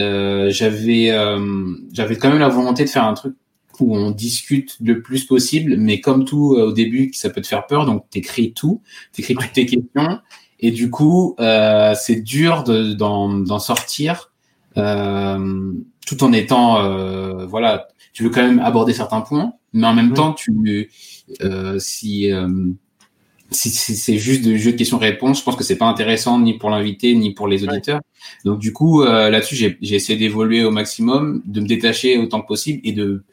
euh 0.00 0.50
j'avais 0.50 1.10
euh, 1.10 1.74
j'avais 1.92 2.16
quand 2.16 2.28
même 2.28 2.38
la 2.38 2.48
volonté 2.48 2.84
de 2.84 2.88
faire 2.88 3.04
un 3.04 3.14
truc 3.14 3.34
où 3.80 3.96
on 3.96 4.10
discute 4.10 4.76
le 4.80 5.02
plus 5.02 5.24
possible, 5.24 5.76
mais 5.78 6.00
comme 6.00 6.24
tout 6.24 6.54
au 6.54 6.72
début, 6.72 7.10
ça 7.14 7.30
peut 7.30 7.40
te 7.40 7.46
faire 7.46 7.66
peur, 7.66 7.86
donc 7.86 8.08
t'écris 8.10 8.52
tout, 8.52 8.82
t'écris 9.12 9.34
toutes 9.34 9.52
tes 9.52 9.66
questions, 9.66 10.20
et 10.60 10.70
du 10.70 10.90
coup, 10.90 11.34
c'est 11.38 12.22
dur 12.22 12.64
d'en 12.64 13.58
sortir. 13.58 14.30
Euh, 14.76 15.72
tout 16.16 16.24
en 16.24 16.32
étant 16.32 16.82
euh, 16.82 17.46
voilà 17.46 17.88
tu 18.12 18.22
veux 18.22 18.30
quand 18.30 18.42
même 18.42 18.60
aborder 18.60 18.92
certains 18.92 19.20
points 19.20 19.54
mais 19.72 19.86
en 19.86 19.94
même 19.94 20.12
temps 20.12 20.32
tu 20.32 20.90
euh, 21.42 21.78
si 21.78 22.30
si 23.50 23.70
c'est 23.70 24.16
juste 24.16 24.46
de 24.46 24.56
jeu 24.56 24.72
de 24.72 24.78
questions-réponses, 24.78 25.40
je 25.40 25.44
pense 25.44 25.56
que 25.56 25.64
c'est 25.64 25.76
pas 25.76 25.84
intéressant 25.84 26.38
ni 26.38 26.56
pour 26.56 26.70
l'invité 26.70 27.14
ni 27.14 27.34
pour 27.34 27.48
les 27.48 27.64
auditeurs. 27.64 28.00
Donc 28.46 28.58
du 28.58 28.72
coup, 28.72 29.02
euh, 29.02 29.28
là-dessus, 29.28 29.56
j'ai 29.56 29.94
essayé 29.94 30.18
d'évoluer 30.18 30.64
au 30.64 30.70
maximum, 30.70 31.42
de 31.44 31.60
me 31.60 31.66
détacher 31.66 32.16
autant 32.16 32.40
que 32.40 32.46
possible 32.46 32.80
et 32.82 32.92
de 32.92 33.24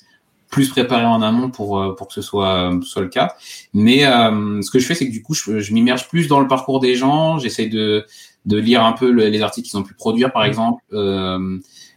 plus 0.50 0.68
préparé 0.68 1.06
en 1.06 1.22
amont 1.22 1.50
pour 1.50 1.96
pour 1.96 2.10
que 2.10 2.14
ce 2.14 2.22
soit 2.22 2.78
soit 2.84 3.02
le 3.02 3.08
cas. 3.08 3.36
Mais 3.74 4.00
ce 4.00 4.70
que 4.70 4.80
je 4.80 4.86
fais, 4.86 4.96
c'est 4.96 5.08
que 5.08 5.14
du 5.14 5.22
coup, 5.22 5.34
je, 5.34 5.62
je 5.62 5.74
m'immerge 5.74 6.10
plus 6.10 6.28
dans 6.28 6.42
le 6.42 6.50
parcours 6.50 6.82
des 6.82 6.96
gens. 6.96 7.40
J'essaie 7.40 7.68
de 7.68 8.06
de 8.46 8.58
lire 8.58 8.84
un 8.84 8.94
peu 8.94 9.10
les 9.10 9.42
articles 9.42 9.70
qu'ils 9.70 9.80
ont 9.80 9.84
pu 9.84 9.94
produire, 9.94 10.34
par 10.34 10.44
mmh. 10.44 10.48
exemple, 10.48 10.84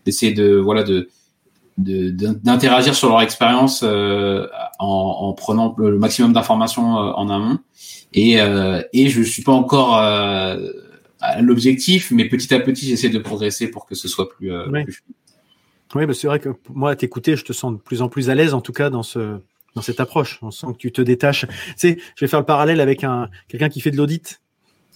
d'essayer 0.05 0.33
de 0.33 0.57
voilà 0.57 0.83
de 0.83 1.09
d'interagir 1.79 2.95
sur 2.95 3.09
leur 3.09 3.23
expérience 3.23 3.83
euh, 3.83 4.47
en, 4.79 4.87
en, 4.87 5.33
prenant 5.33 5.75
le 5.79 5.99
maximum 5.99 6.33
d'informations 6.33 6.99
euh, 6.99 7.13
en 7.13 7.31
amont. 7.31 7.59
Et, 8.13 8.41
euh, 8.41 8.83
et 8.93 9.09
je 9.09 9.23
suis 9.23 9.43
pas 9.43 9.53
encore 9.53 9.97
à 9.97 11.41
l'objectif, 11.41 12.11
mais 12.11 12.29
petit 12.29 12.53
à 12.55 12.61
petit, 12.61 12.87
j'essaie 12.87 13.09
de 13.09 13.19
progresser 13.19 13.69
pour 13.69 13.87
que 13.87 13.95
ce 13.95 14.07
soit 14.07 14.29
plus. 14.29 14.53
oui, 14.69 14.85
plus... 14.85 15.03
oui 15.95 16.15
c'est 16.15 16.27
vrai 16.27 16.41
que 16.41 16.51
moi, 16.69 16.91
à 16.91 16.97
t'écouter, 16.97 17.37
je 17.37 17.45
te 17.45 17.53
sens 17.53 17.73
de 17.73 17.79
plus 17.79 18.03
en 18.03 18.09
plus 18.09 18.29
à 18.29 18.35
l'aise, 18.35 18.55
en 18.55 18.61
tout 18.61 18.73
cas 18.73 18.91
dans 18.91 19.03
ce 19.03 19.39
dans 19.75 19.81
cette 19.81 20.01
approche. 20.01 20.39
On 20.43 20.51
sent 20.51 20.67
que 20.73 20.79
tu 20.79 20.93
te 20.93 21.01
détaches. 21.01 21.47
Tu 21.47 21.73
sais, 21.77 21.99
je 22.17 22.25
vais 22.25 22.29
faire 22.29 22.41
le 22.41 22.45
parallèle 22.45 22.81
avec 22.81 23.05
un 23.05 23.31
quelqu'un 23.49 23.71
qui 23.71 23.81
fait 23.81 23.91
de 23.91 23.97
l'audit. 23.97 24.43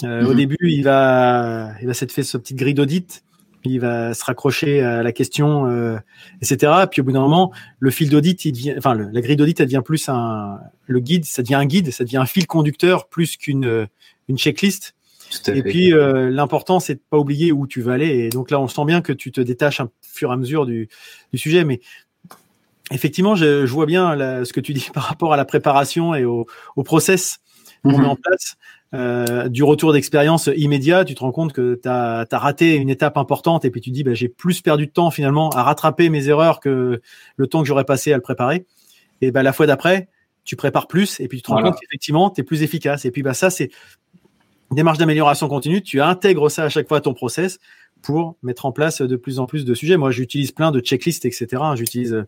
Au 0.02 0.06
mm-hmm. 0.06 0.34
début, 0.34 0.58
il 0.60 0.82
va, 0.82 1.70
il 1.80 1.86
va 1.86 1.94
s'être 1.94 2.12
fait 2.12 2.22
sa 2.22 2.38
petite 2.38 2.58
grille 2.58 2.74
d'audit 2.74 3.22
il 3.66 3.80
va 3.80 4.14
se 4.14 4.24
raccrocher 4.24 4.80
à 4.80 5.02
la 5.02 5.12
question, 5.12 5.66
euh, 5.66 5.96
etc. 6.40 6.72
Puis 6.90 7.00
au 7.00 7.04
bout 7.04 7.12
d'un 7.12 7.20
moment, 7.20 7.52
le 7.78 7.90
fil 7.90 8.10
d'audit, 8.10 8.44
il 8.44 8.52
devient, 8.52 8.74
enfin, 8.78 8.94
la 8.94 9.20
grille 9.20 9.36
d'audit, 9.36 9.58
elle 9.60 9.66
devient 9.66 9.82
plus 9.84 10.08
un, 10.08 10.58
le 10.86 11.00
guide, 11.00 11.24
ça 11.24 11.42
devient 11.42 11.56
un 11.56 11.66
guide, 11.66 11.92
ça 11.92 12.04
devient 12.04 12.18
un 12.18 12.26
fil 12.26 12.46
conducteur 12.46 13.08
plus 13.08 13.36
qu'une 13.36 13.66
euh, 13.66 13.86
une 14.28 14.38
checklist. 14.38 14.94
Et 15.48 15.62
puis 15.62 15.92
euh, 15.92 16.30
l'important, 16.30 16.78
c'est 16.78 16.94
de 16.94 17.00
pas 17.10 17.18
oublier 17.18 17.50
où 17.50 17.66
tu 17.66 17.82
vas 17.82 17.94
aller. 17.94 18.08
Et 18.08 18.28
donc 18.28 18.50
là, 18.50 18.60
on 18.60 18.68
sent 18.68 18.84
bien 18.84 19.00
que 19.00 19.12
tu 19.12 19.32
te 19.32 19.40
détaches 19.40 19.80
un 19.80 19.90
fur 20.00 20.30
et 20.30 20.32
à 20.32 20.36
mesure 20.36 20.66
du, 20.66 20.88
du 21.32 21.38
sujet, 21.38 21.64
mais 21.64 21.80
effectivement, 22.92 23.34
je, 23.34 23.66
je 23.66 23.72
vois 23.72 23.86
bien 23.86 24.44
ce 24.44 24.52
que 24.52 24.60
tu 24.60 24.72
dis 24.72 24.88
par 24.94 25.02
rapport 25.04 25.32
à 25.32 25.36
la 25.36 25.44
préparation 25.44 26.14
et 26.14 26.24
au, 26.24 26.46
au 26.76 26.82
process 26.84 27.40
qu'on 27.82 27.98
met 27.98 27.98
mhm. 27.98 28.06
en 28.06 28.16
place. 28.16 28.56
Euh, 28.94 29.48
du 29.48 29.64
retour 29.64 29.92
d'expérience 29.92 30.48
immédiat, 30.56 31.04
tu 31.04 31.14
te 31.14 31.20
rends 31.20 31.32
compte 31.32 31.52
que 31.52 31.74
tu 31.74 31.88
as, 31.88 32.26
raté 32.32 32.76
une 32.76 32.88
étape 32.88 33.16
importante 33.16 33.64
et 33.64 33.70
puis 33.70 33.80
tu 33.80 33.90
dis 33.90 34.04
bah, 34.04 34.14
j'ai 34.14 34.28
plus 34.28 34.60
perdu 34.60 34.86
de 34.86 34.92
temps 34.92 35.10
finalement 35.10 35.50
à 35.50 35.62
rattraper 35.64 36.08
mes 36.08 36.28
erreurs 36.28 36.60
que 36.60 37.00
le 37.36 37.46
temps 37.46 37.62
que 37.62 37.68
j'aurais 37.68 37.84
passé 37.84 38.12
à 38.12 38.16
le 38.16 38.22
préparer. 38.22 38.64
Et 39.20 39.30
bah, 39.32 39.42
la 39.42 39.52
fois 39.52 39.66
d'après, 39.66 40.08
tu 40.44 40.54
prépares 40.54 40.86
plus 40.86 41.18
et 41.20 41.26
puis 41.26 41.38
tu 41.38 41.42
te 41.42 41.50
rends 41.50 41.62
compte 41.62 41.76
qu'effectivement 41.80 42.30
tu 42.30 42.40
es 42.40 42.44
plus 42.44 42.62
efficace. 42.62 43.04
Et 43.04 43.10
puis 43.10 43.22
bah, 43.22 43.34
ça, 43.34 43.50
c'est 43.50 43.70
une 44.70 44.76
démarche 44.76 44.98
d'amélioration 44.98 45.48
continue. 45.48 45.82
Tu 45.82 46.00
intègres 46.00 46.50
ça 46.50 46.64
à 46.64 46.68
chaque 46.68 46.86
fois 46.86 46.98
à 46.98 47.00
ton 47.00 47.14
process 47.14 47.58
pour 48.02 48.36
mettre 48.42 48.66
en 48.66 48.72
place 48.72 49.02
de 49.02 49.16
plus 49.16 49.40
en 49.40 49.46
plus 49.46 49.64
de 49.64 49.74
sujets. 49.74 49.96
Moi, 49.96 50.12
j'utilise 50.12 50.52
plein 50.52 50.70
de 50.70 50.80
checklists, 50.80 51.24
etc. 51.24 51.62
J'utilise 51.74 52.24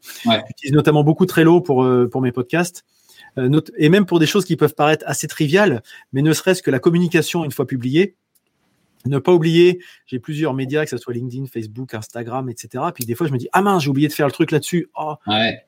notamment 0.73 1.05
beaucoup 1.05 1.27
Trello 1.27 1.61
pour, 1.61 1.85
euh, 1.85 2.09
pour 2.11 2.21
mes 2.21 2.33
podcasts. 2.33 2.85
Euh, 3.37 3.61
et 3.77 3.89
même 3.89 4.07
pour 4.07 4.19
des 4.19 4.27
choses 4.27 4.45
qui 4.45 4.57
peuvent 4.57 4.75
paraître 4.75 5.05
assez 5.07 5.27
triviales, 5.27 5.83
mais 6.13 6.23
ne 6.23 6.33
serait-ce 6.33 6.63
que 6.63 6.71
la 6.71 6.79
communication 6.79 7.45
une 7.45 7.51
fois 7.51 7.67
publiée. 7.67 8.17
Ne 9.07 9.19
pas 9.19 9.33
oublier, 9.33 9.79
j'ai 10.07 10.19
plusieurs 10.19 10.55
médias, 10.55 10.83
que 10.85 10.91
ce 10.91 10.97
soit 10.97 11.15
LinkedIn, 11.15 11.47
Facebook, 11.47 11.95
Instagram, 11.95 12.51
etc. 12.51 12.85
Puis 12.93 13.05
des 13.05 13.15
fois, 13.15 13.29
je 13.29 13.33
me 13.33 13.39
dis, 13.39 13.49
ah 13.53 13.63
mince, 13.63 13.85
j'ai 13.85 13.91
oublié 13.91 14.09
de 14.09 14.13
faire 14.13 14.27
le 14.27 14.33
truc 14.33 14.51
là-dessus. 14.51 14.91
Oh. 14.99 15.15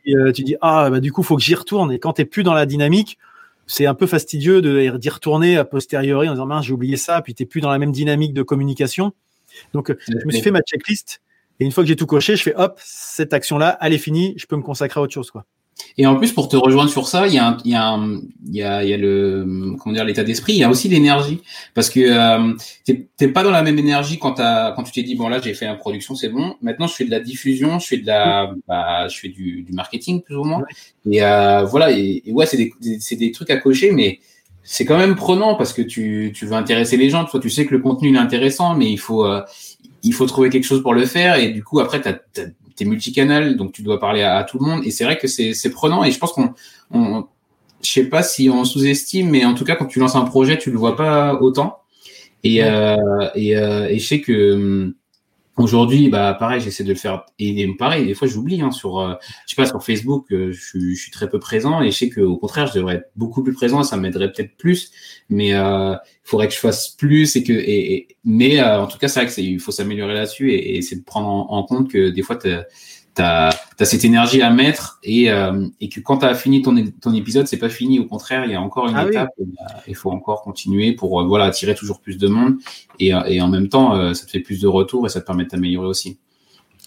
Et 0.04 0.16
euh, 0.16 0.32
tu 0.32 0.42
dis, 0.42 0.56
ah, 0.60 0.90
bah, 0.90 1.00
du 1.00 1.12
coup, 1.12 1.22
faut 1.22 1.36
que 1.36 1.42
j'y 1.42 1.54
retourne. 1.54 1.92
Et 1.92 2.00
quand 2.00 2.14
tu 2.14 2.26
plus 2.26 2.42
dans 2.42 2.54
la 2.54 2.66
dynamique, 2.66 3.18
c'est 3.66 3.86
un 3.86 3.94
peu 3.94 4.08
fastidieux 4.08 4.60
d'y 4.98 5.08
retourner 5.08 5.56
a 5.56 5.64
posteriori 5.64 6.28
en 6.28 6.32
disant, 6.32 6.46
mince, 6.46 6.66
j'ai 6.66 6.72
oublié 6.72 6.96
ça, 6.96 7.22
puis 7.22 7.34
tu 7.34 7.46
plus 7.46 7.60
dans 7.60 7.70
la 7.70 7.78
même 7.78 7.92
dynamique 7.92 8.34
de 8.34 8.42
communication. 8.42 9.12
Donc, 9.74 9.94
je 10.08 10.26
me 10.26 10.32
suis 10.32 10.42
fait 10.42 10.50
ma 10.50 10.60
checklist. 10.62 11.22
Et 11.60 11.64
une 11.64 11.72
fois 11.72 11.84
que 11.84 11.88
j'ai 11.88 11.96
tout 11.96 12.06
coché, 12.06 12.36
je 12.36 12.42
fais, 12.42 12.54
hop, 12.56 12.80
cette 12.82 13.32
action-là, 13.32 13.78
elle 13.80 13.92
est 13.92 13.98
finie, 13.98 14.34
je 14.38 14.46
peux 14.46 14.56
me 14.56 14.62
consacrer 14.62 14.98
à 14.98 15.02
autre 15.02 15.12
chose. 15.12 15.30
quoi. 15.30 15.46
Et 15.98 16.06
en 16.06 16.16
plus, 16.16 16.32
pour 16.32 16.48
te 16.48 16.56
rejoindre 16.56 16.90
sur 16.90 17.06
ça, 17.08 17.26
il 17.26 17.34
y 17.34 17.38
a, 17.38 17.56
il 17.64 17.72
y 17.72 17.74
a, 17.74 17.98
il 18.46 18.56
y 18.56 18.62
a, 18.62 18.82
il 18.84 18.90
y 18.90 18.92
a 18.92 18.96
le, 18.96 19.74
comment 19.78 19.94
dire, 19.94 20.04
l'état 20.04 20.24
d'esprit. 20.24 20.54
Il 20.54 20.58
y 20.58 20.64
a 20.64 20.70
aussi 20.70 20.88
l'énergie, 20.88 21.40
parce 21.74 21.90
que 21.90 22.00
euh, 22.00 22.54
t'es 23.16 23.28
pas 23.28 23.42
dans 23.42 23.50
la 23.50 23.62
même 23.62 23.78
énergie 23.78 24.18
quand 24.18 24.34
quand 24.36 24.82
tu 24.82 24.92
t'es 24.92 25.02
dit 25.02 25.14
bon 25.14 25.28
là 25.28 25.40
j'ai 25.40 25.54
fait 25.54 25.66
la 25.66 25.74
production, 25.74 26.14
c'est 26.14 26.28
bon. 26.28 26.54
Maintenant 26.62 26.86
je 26.86 26.94
fais 26.94 27.04
de 27.04 27.10
la 27.10 27.20
diffusion, 27.20 27.78
je 27.78 27.86
fais 27.86 27.98
de 27.98 28.06
la, 28.06 28.52
bah, 28.66 29.08
je 29.08 29.18
fais 29.18 29.28
du, 29.28 29.62
du 29.62 29.72
marketing 29.72 30.22
plus 30.22 30.36
ou 30.36 30.44
moins. 30.44 30.62
Et 31.10 31.22
euh, 31.22 31.64
voilà, 31.64 31.90
et, 31.92 32.22
ouais, 32.28 32.46
c'est 32.46 32.56
des, 32.56 32.72
c'est 33.00 33.16
des 33.16 33.32
trucs 33.32 33.50
à 33.50 33.56
cocher, 33.56 33.92
mais 33.92 34.20
c'est 34.62 34.84
quand 34.84 34.98
même 34.98 35.16
prenant 35.16 35.54
parce 35.54 35.72
que 35.72 35.82
tu, 35.82 36.32
tu 36.34 36.46
veux 36.46 36.52
intéresser 36.52 36.96
les 36.96 37.10
gens. 37.10 37.24
Toi, 37.24 37.40
tu 37.40 37.50
sais 37.50 37.66
que 37.66 37.74
le 37.74 37.80
contenu 37.80 38.14
est 38.14 38.18
intéressant, 38.18 38.74
mais 38.76 38.90
il 38.90 38.98
faut, 38.98 39.24
euh, 39.24 39.42
il 40.02 40.14
faut 40.14 40.26
trouver 40.26 40.50
quelque 40.50 40.64
chose 40.64 40.82
pour 40.82 40.94
le 40.94 41.06
faire. 41.06 41.36
Et 41.36 41.48
du 41.48 41.64
coup, 41.64 41.80
après, 41.80 42.00
t'as, 42.00 42.18
t'es 42.80 42.86
multicanal, 42.86 43.56
donc 43.56 43.72
tu 43.72 43.82
dois 43.82 44.00
parler 44.00 44.22
à, 44.22 44.42
tout 44.42 44.58
le 44.58 44.64
monde. 44.64 44.80
Et 44.84 44.90
c'est 44.90 45.04
vrai 45.04 45.18
que 45.18 45.28
c'est 45.28 45.70
prenant. 45.70 46.02
Et 46.02 46.10
je 46.10 46.18
pense 46.18 46.32
qu'on, 46.32 46.54
on, 46.90 47.26
je 47.82 47.90
sais 47.90 48.04
pas 48.04 48.22
si 48.22 48.48
on 48.48 48.64
sous-estime, 48.64 49.28
mais 49.28 49.44
en 49.44 49.54
tout 49.54 49.64
cas, 49.64 49.76
quand 49.76 49.84
tu 49.84 49.98
lances 49.98 50.16
un 50.16 50.24
projet, 50.24 50.56
tu 50.56 50.70
le 50.70 50.78
vois 50.78 50.96
pas 50.96 51.34
autant. 51.34 51.78
Et, 52.42 52.64
euh, 52.64 52.96
et, 53.34 53.56
euh, 53.58 53.86
et 53.88 53.98
je 53.98 54.06
sais 54.06 54.22
que 54.22 54.54
hum, 54.54 54.94
Aujourd'hui, 55.56 56.08
bah 56.08 56.34
pareil, 56.38 56.60
j'essaie 56.60 56.84
de 56.84 56.88
le 56.88 56.94
faire 56.94 57.26
et 57.38 57.66
pareil, 57.76 58.06
des 58.06 58.14
fois 58.14 58.28
j'oublie 58.28 58.62
hein, 58.62 58.70
sur 58.70 59.00
euh, 59.00 59.14
je 59.46 59.54
sais 59.54 59.60
pas 59.60 59.66
sur 59.66 59.82
Facebook, 59.84 60.32
euh, 60.32 60.52
je, 60.52 60.60
suis, 60.60 60.94
je, 60.94 61.02
suis 61.02 61.10
très 61.10 61.28
peu 61.28 61.38
présent 61.38 61.82
et 61.82 61.90
je 61.90 61.96
sais 61.96 62.08
qu'au 62.08 62.36
contraire, 62.36 62.68
je 62.68 62.74
devrais 62.74 62.94
être 62.96 63.10
beaucoup 63.16 63.42
plus 63.42 63.52
présent, 63.52 63.82
ça 63.82 63.96
m'aiderait 63.96 64.32
peut-être 64.32 64.56
plus, 64.56 64.90
mais 65.28 65.52
euh, 65.54 65.92
il 65.92 66.28
faudrait 66.28 66.48
que 66.48 66.54
je 66.54 66.60
fasse 66.60 66.88
plus 66.88 67.36
et 67.36 67.42
que 67.42 67.52
et, 67.52 68.08
mais 68.24 68.60
euh, 68.60 68.80
en 68.80 68.86
tout 68.86 68.96
cas, 68.96 69.08
c'est 69.08 69.20
vrai 69.20 69.26
que 69.26 69.32
c'est 69.32 69.44
il 69.44 69.60
faut 69.60 69.72
s'améliorer 69.72 70.14
là-dessus 70.14 70.52
et, 70.52 70.76
et 70.76 70.82
c'est 70.82 70.96
de 70.96 71.04
prendre 71.04 71.28
en, 71.28 71.50
en, 71.50 71.62
compte 71.64 71.90
que 71.90 72.08
des 72.08 72.22
fois 72.22 72.36
tu 73.14 73.22
as, 73.22 73.50
cette 73.78 74.04
énergie 74.04 74.42
à 74.42 74.50
mettre 74.50 74.98
et, 75.02 75.30
euh, 75.30 75.66
et 75.80 75.88
que 75.88 76.00
quand 76.00 76.18
tu 76.18 76.26
as 76.26 76.34
fini 76.34 76.62
ton, 76.62 76.74
ton 77.00 77.12
épisode, 77.14 77.46
c'est 77.46 77.58
pas 77.58 77.68
fini. 77.68 77.98
Au 77.98 78.06
contraire, 78.06 78.44
il 78.44 78.52
y 78.52 78.54
a 78.54 78.60
encore 78.60 78.88
une 78.88 78.96
ah 78.96 79.06
étape. 79.06 79.30
Il 79.86 79.94
faut 79.94 80.10
encore 80.10 80.42
continuer 80.42 80.92
pour 80.92 81.20
euh, 81.20 81.24
voilà 81.24 81.46
attirer 81.46 81.74
toujours 81.74 82.00
plus 82.00 82.18
de 82.18 82.28
monde 82.28 82.56
et, 82.98 83.14
euh, 83.14 83.22
et 83.26 83.40
en 83.40 83.48
même 83.48 83.68
temps, 83.68 84.14
ça 84.14 84.26
te 84.26 84.30
fait 84.30 84.40
plus 84.40 84.60
de 84.60 84.68
retours 84.68 85.06
et 85.06 85.08
ça 85.08 85.20
te 85.20 85.26
permet 85.26 85.44
de 85.44 85.48
t'améliorer 85.48 85.86
aussi. 85.86 86.18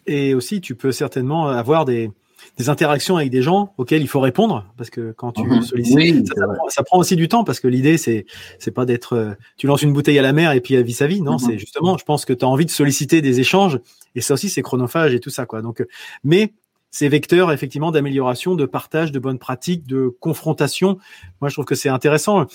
Et 0.05 0.33
aussi, 0.33 0.61
tu 0.61 0.75
peux 0.75 0.91
certainement 0.91 1.47
avoir 1.47 1.85
des, 1.85 2.11
des 2.57 2.69
interactions 2.69 3.17
avec 3.17 3.29
des 3.29 3.41
gens 3.41 3.73
auxquels 3.77 4.01
il 4.01 4.07
faut 4.07 4.19
répondre 4.19 4.65
parce 4.77 4.89
que 4.89 5.11
quand 5.11 5.31
tu 5.31 5.43
mhm. 5.43 5.61
sollicites, 5.61 6.27
ça, 6.69 6.83
prend, 6.83 6.97
aussi 6.97 7.15
du 7.15 7.27
temps 7.27 7.43
parce 7.43 7.59
que 7.59 7.67
l'idée 7.67 7.97
c'est 7.97 8.25
c'est 8.59 8.71
pas 8.71 8.85
d'être 8.85 9.13
euh, 9.13 9.33
tu 9.57 9.67
lances 9.67 9.81
une 9.81 9.93
bouteille 9.93 10.19
à 10.19 10.21
la 10.21 10.33
mer 10.33 10.51
et 10.51 10.61
puis 10.61 10.75
à 10.75 10.81
vis 10.81 11.01
à 11.01 11.07
vis 11.07 11.21
non, 11.21 11.33
mhm. 11.33 11.39
c'est 11.39 11.57
justement 11.57 11.97
je 11.97 12.05
pense 12.05 12.25
que 12.25 12.33
tu 12.33 12.45
as 12.45 12.47
envie 12.47 12.65
de 12.65 12.71
solliciter 12.71 13.21
des 13.21 13.39
échanges 13.39 13.79
et 14.15 14.21
ça 14.21 14.33
aussi 14.33 14.49
c'est 14.49 14.61
chronophage 14.61 15.13
et 15.13 15.19
tout 15.19 15.29
ça 15.29 15.45
quoi. 15.45 15.61
Donc 15.61 15.81
euh, 15.81 15.85
mais 16.23 16.53
c'est 16.91 17.07
vecteur 17.07 17.51
effectivement 17.51 17.91
d'amélioration, 17.91 18.55
de 18.55 18.65
partage, 18.65 19.11
de 19.11 19.19
bonnes 19.19 19.39
pratiques, 19.39 19.87
de 19.87 20.15
confrontation. 20.19 20.99
Moi 21.41 21.49
je 21.49 21.55
trouve 21.55 21.65
que 21.65 21.75
c'est 21.75 21.89
intéressant 21.89 22.45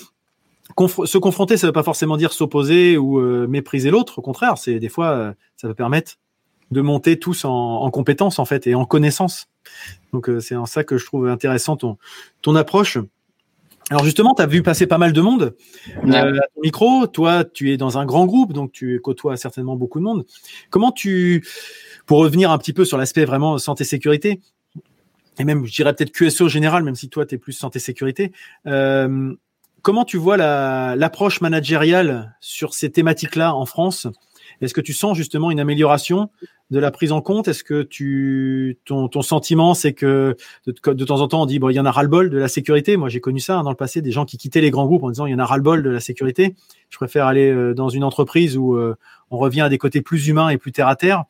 se 0.77 1.17
confronter, 1.17 1.57
ça 1.57 1.65
veut 1.65 1.73
pas 1.73 1.83
forcément 1.83 2.15
dire 2.15 2.31
s'opposer 2.31 2.95
ou 2.95 3.19
euh, 3.19 3.47
mépriser 3.47 3.89
l'autre. 3.89 4.19
Au 4.19 4.21
contraire, 4.21 4.57
c'est 4.59 4.79
des 4.79 4.87
fois, 4.87 5.33
ça 5.57 5.67
peut 5.67 5.73
permettre 5.73 6.17
de 6.71 6.81
monter 6.81 7.17
tous 7.19 7.45
en, 7.45 7.51
en 7.51 7.91
compétences 7.91 8.39
en 8.39 8.45
fait 8.45 8.67
et 8.67 8.75
en 8.75 8.85
connaissance. 8.85 9.47
Donc 10.13 10.29
euh, 10.29 10.39
c'est 10.39 10.55
en 10.55 10.65
ça 10.65 10.83
que 10.83 10.97
je 10.97 11.05
trouve 11.05 11.27
intéressant 11.27 11.77
ton, 11.77 11.97
ton 12.41 12.55
approche. 12.55 12.97
Alors 13.89 14.03
justement, 14.03 14.35
tu 14.35 14.41
as 14.43 14.45
vu 14.45 14.61
passer 14.61 14.85
pas 14.85 14.99
mal 14.99 15.13
de 15.13 15.21
monde 15.21 15.55
euh, 16.05 16.11
à 16.13 16.47
ton 16.53 16.61
micro. 16.61 17.07
Toi, 17.07 17.43
tu 17.43 17.71
es 17.71 17.77
dans 17.77 17.97
un 17.97 18.05
grand 18.05 18.27
groupe, 18.27 18.53
donc 18.53 18.71
tu 18.71 18.99
côtoies 19.01 19.35
certainement 19.35 19.75
beaucoup 19.75 19.99
de 19.99 20.03
monde. 20.03 20.25
Comment 20.69 20.91
tu, 20.91 21.43
pour 22.05 22.19
revenir 22.19 22.51
un 22.51 22.57
petit 22.59 22.73
peu 22.73 22.85
sur 22.85 22.99
l'aspect 22.99 23.25
vraiment 23.25 23.57
santé-sécurité, 23.57 24.41
et 25.39 25.43
même 25.43 25.65
je 25.65 25.73
dirais 25.73 25.95
peut-être 25.95 26.11
QSO 26.11 26.49
général, 26.49 26.83
même 26.83 26.95
si 26.95 27.09
toi 27.09 27.25
tu 27.25 27.35
es 27.35 27.37
plus 27.39 27.53
santé-sécurité, 27.53 28.31
euh, 28.67 29.33
comment 29.81 30.05
tu 30.05 30.17
vois 30.17 30.37
l'approche 30.37 31.41
managériale 31.41 32.35
sur 32.41 32.75
ces 32.75 32.91
thématiques-là 32.91 33.55
en 33.55 33.65
France? 33.65 34.07
Est-ce 34.61 34.73
que 34.73 34.81
tu 34.81 34.93
sens 34.93 35.15
justement 35.15 35.51
une 35.51 35.59
amélioration 35.59 36.29
de 36.71 36.79
la 36.79 36.91
prise 36.91 37.11
en 37.11 37.21
compte? 37.21 37.47
Est-ce 37.47 37.63
que 37.63 37.83
tu 37.83 38.77
ton, 38.85 39.07
ton 39.07 39.21
sentiment 39.21 39.73
c'est 39.73 39.93
que 39.93 40.35
de, 40.67 41.05
temps 41.05 41.21
en 41.21 41.27
temps 41.27 41.41
on 41.43 41.45
dit 41.45 41.59
bon 41.59 41.69
il 41.69 41.75
y 41.75 41.79
en 41.79 41.85
a 41.85 41.91
ras-le-bol 41.91 42.29
de 42.29 42.37
la 42.37 42.47
sécurité. 42.47 42.97
Moi 42.97 43.09
j'ai 43.09 43.21
connu 43.21 43.39
ça 43.39 43.59
hein, 43.59 43.63
dans 43.63 43.69
le 43.69 43.75
passé 43.75 44.01
des 44.01 44.11
gens 44.11 44.25
qui 44.25 44.37
quittaient 44.37 44.61
les 44.61 44.71
grands 44.71 44.85
groupes 44.85 45.03
en 45.03 45.09
disant 45.09 45.25
il 45.25 45.31
y 45.31 45.35
en 45.35 45.39
a 45.39 45.45
ras-le-bol 45.45 45.83
de 45.83 45.89
la 45.89 45.99
sécurité. 45.99 46.55
Je 46.89 46.97
préfère 46.97 47.25
aller 47.25 47.51
euh, 47.51 47.73
dans 47.73 47.89
une 47.89 48.03
entreprise 48.03 48.57
où 48.57 48.75
euh, 48.75 48.95
on 49.31 49.37
revient 49.37 49.61
à 49.61 49.69
des 49.69 49.77
côtés 49.77 50.01
plus 50.01 50.27
humains 50.27 50.49
et 50.49 50.57
plus 50.57 50.71
terre 50.71 50.87
à 50.87 50.95
terre. 50.95 51.23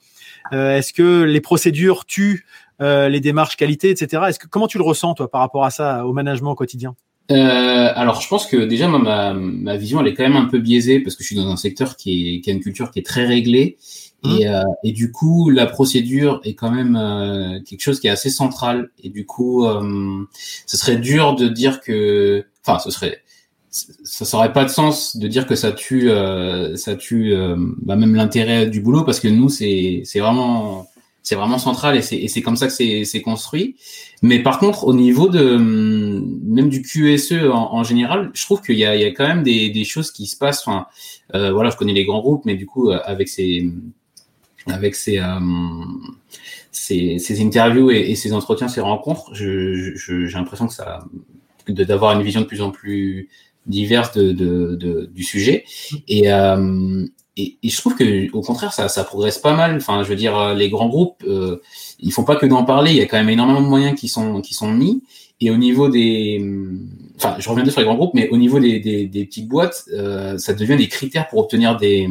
Euh, 0.53 0.77
est-ce 0.77 0.93
que 0.93 1.23
les 1.23 1.41
procédures 1.41 2.05
tuent 2.05 2.45
les 2.81 3.19
démarches 3.19 3.57
qualité, 3.57 3.89
etc. 3.89 4.23
Est-ce 4.29 4.39
que 4.39 4.47
comment 4.47 4.67
tu 4.67 4.77
le 4.77 4.85
ressens 4.85 5.13
toi 5.13 5.29
par 5.29 5.41
rapport 5.41 5.65
à 5.65 5.69
ça 5.69 6.05
au 6.05 6.13
management 6.13 6.51
au 6.51 6.55
quotidien? 6.55 6.95
Euh, 7.31 7.91
alors, 7.95 8.21
je 8.21 8.27
pense 8.27 8.47
que 8.47 8.57
déjà, 8.57 8.87
ma, 8.87 9.33
ma 9.33 9.77
vision, 9.77 10.01
elle 10.01 10.07
est 10.07 10.13
quand 10.13 10.23
même 10.23 10.35
un 10.35 10.45
peu 10.45 10.59
biaisée 10.59 10.99
parce 10.99 11.15
que 11.15 11.23
je 11.23 11.27
suis 11.27 11.35
dans 11.35 11.49
un 11.49 11.57
secteur 11.57 11.95
qui, 11.95 12.35
est, 12.35 12.41
qui 12.41 12.49
a 12.49 12.53
une 12.53 12.59
culture 12.59 12.91
qui 12.91 12.99
est 12.99 13.05
très 13.05 13.25
réglée. 13.25 13.77
Et, 14.23 14.45
mmh. 14.45 14.47
euh, 14.47 14.63
et 14.83 14.91
du 14.91 15.11
coup, 15.11 15.49
la 15.49 15.65
procédure 15.65 16.41
est 16.43 16.53
quand 16.53 16.71
même 16.71 16.97
euh, 16.97 17.59
quelque 17.61 17.81
chose 17.81 17.99
qui 17.99 18.07
est 18.07 18.11
assez 18.11 18.29
central. 18.29 18.89
Et 19.03 19.09
du 19.09 19.25
coup, 19.25 19.65
euh, 19.65 20.25
ce 20.65 20.75
serait 20.75 20.97
dur 20.97 21.35
de 21.35 21.47
dire 21.47 21.81
que, 21.81 22.45
enfin, 22.65 22.79
ce 22.79 22.89
serait, 22.89 23.21
ça 23.69 24.25
n'aurait 24.35 24.51
pas 24.51 24.65
de 24.65 24.69
sens 24.69 25.15
de 25.15 25.27
dire 25.27 25.45
que 25.45 25.55
ça 25.55 25.71
tue, 25.71 26.09
ça 26.75 26.95
tue, 26.95 27.35
bah, 27.83 27.95
même 27.95 28.15
l'intérêt 28.15 28.65
du 28.65 28.81
boulot 28.81 29.03
parce 29.03 29.19
que 29.19 29.27
nous, 29.27 29.47
c'est, 29.47 30.01
c'est 30.05 30.19
vraiment 30.19 30.88
c'est 31.23 31.35
vraiment 31.35 31.57
central 31.57 31.97
et 31.97 32.01
c'est 32.01 32.41
comme 32.41 32.55
ça 32.55 32.67
que 32.67 32.73
c'est 32.73 33.21
construit. 33.21 33.75
Mais 34.21 34.41
par 34.41 34.59
contre, 34.59 34.85
au 34.85 34.93
niveau 34.93 35.29
de 35.29 35.57
même 35.57 36.69
du 36.69 36.81
QSE 36.81 37.33
en, 37.51 37.73
en 37.73 37.83
général, 37.83 38.31
je 38.33 38.43
trouve 38.45 38.61
qu'il 38.61 38.75
y 38.75 38.79
y 38.79 38.85
a 38.85 39.11
quand 39.11 39.27
même 39.27 39.43
des, 39.43 39.69
des 39.69 39.83
choses 39.83 40.11
qui 40.11 40.27
se 40.27 40.37
passent. 40.37 40.67
Enfin, 40.67 40.87
euh, 41.35 41.51
voilà, 41.51 41.69
je 41.69 41.77
connais 41.77 41.93
les 41.93 42.05
grands 42.05 42.21
groupes, 42.21 42.45
mais 42.45 42.55
du 42.55 42.65
coup, 42.65 42.89
euh, 42.89 42.99
avec 43.05 43.27
ces 43.27 43.69
avec 44.67 44.95
ces, 44.95 45.19
euh, 45.19 45.39
ces, 46.71 47.17
ces, 47.19 47.41
interviews 47.41 47.91
et, 47.91 48.13
ces 48.15 48.33
entretiens, 48.33 48.67
ces 48.67 48.81
rencontres, 48.81 49.33
j'ai 49.33 49.93
l'impression 50.33 50.67
que 50.67 50.73
ça 50.73 50.99
d'avoir 51.67 52.13
une 52.13 52.23
vision 52.23 52.41
de 52.41 52.45
plus 52.45 52.61
en 52.61 52.71
plus 52.71 53.29
diverse 53.67 54.11
de, 54.13 54.31
de, 54.31 54.75
de 54.75 55.09
du 55.13 55.23
sujet. 55.23 55.65
Et, 56.07 56.31
euh, 56.31 57.05
et, 57.39 57.57
et, 57.63 57.69
je 57.69 57.77
trouve 57.77 57.95
que 57.95 58.31
au 58.33 58.41
contraire 58.41 58.73
ça, 58.73 58.89
ça 58.89 59.03
progresse 59.03 59.37
pas 59.37 59.55
mal. 59.55 59.75
Enfin, 59.77 60.03
je 60.03 60.09
veux 60.09 60.15
dire, 60.15 60.37
euh, 60.37 60.53
les 60.53 60.69
grands 60.69 60.89
groupes, 60.89 61.23
euh, 61.27 61.61
il 61.99 62.11
faut 62.11 62.23
pas 62.23 62.35
que 62.35 62.45
d'en 62.45 62.63
parler. 62.63 62.91
Il 62.91 62.97
y 62.97 63.01
a 63.01 63.05
quand 63.05 63.17
même 63.17 63.29
énormément 63.29 63.61
de 63.61 63.67
moyens 63.67 63.99
qui 63.99 64.07
sont 64.07 64.41
qui 64.41 64.53
sont 64.53 64.71
mis. 64.71 65.03
Et 65.41 65.51
au 65.51 65.57
niveau 65.57 65.87
des, 65.87 66.45
enfin, 67.15 67.35
je 67.39 67.47
reviendrai 67.47 67.71
sur 67.71 67.79
les 67.79 67.85
grands 67.85 67.95
groupes, 67.95 68.13
mais 68.13 68.27
au 68.29 68.35
niveau 68.35 68.59
des, 68.59 68.79
des, 68.81 69.05
des 69.07 69.25
petites 69.25 69.47
boîtes, 69.47 69.85
euh, 69.93 70.37
ça 70.37 70.53
devient 70.53 70.75
des 70.75 70.89
critères 70.89 71.29
pour 71.29 71.39
obtenir 71.39 71.77
des, 71.77 72.09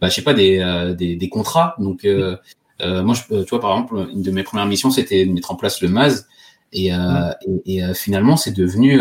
bah, 0.00 0.08
je 0.08 0.14
sais 0.14 0.22
pas, 0.22 0.32
des, 0.32 0.58
euh, 0.60 0.94
des, 0.94 1.16
des, 1.16 1.28
contrats. 1.28 1.74
Donc, 1.78 2.06
euh, 2.06 2.36
euh 2.80 3.02
moi, 3.02 3.14
je, 3.14 3.42
tu 3.42 3.50
vois, 3.50 3.60
par 3.60 3.72
exemple, 3.72 4.08
une 4.10 4.22
de 4.22 4.30
mes 4.30 4.42
premières 4.42 4.64
missions, 4.64 4.90
c'était 4.90 5.26
de 5.26 5.32
mettre 5.32 5.50
en 5.50 5.56
place 5.56 5.82
le 5.82 5.88
MAS, 5.88 6.24
et, 6.72 6.88
et, 6.88 7.76
et 7.76 7.94
finalement, 7.94 8.36
c'est 8.36 8.52
devenu 8.52 9.00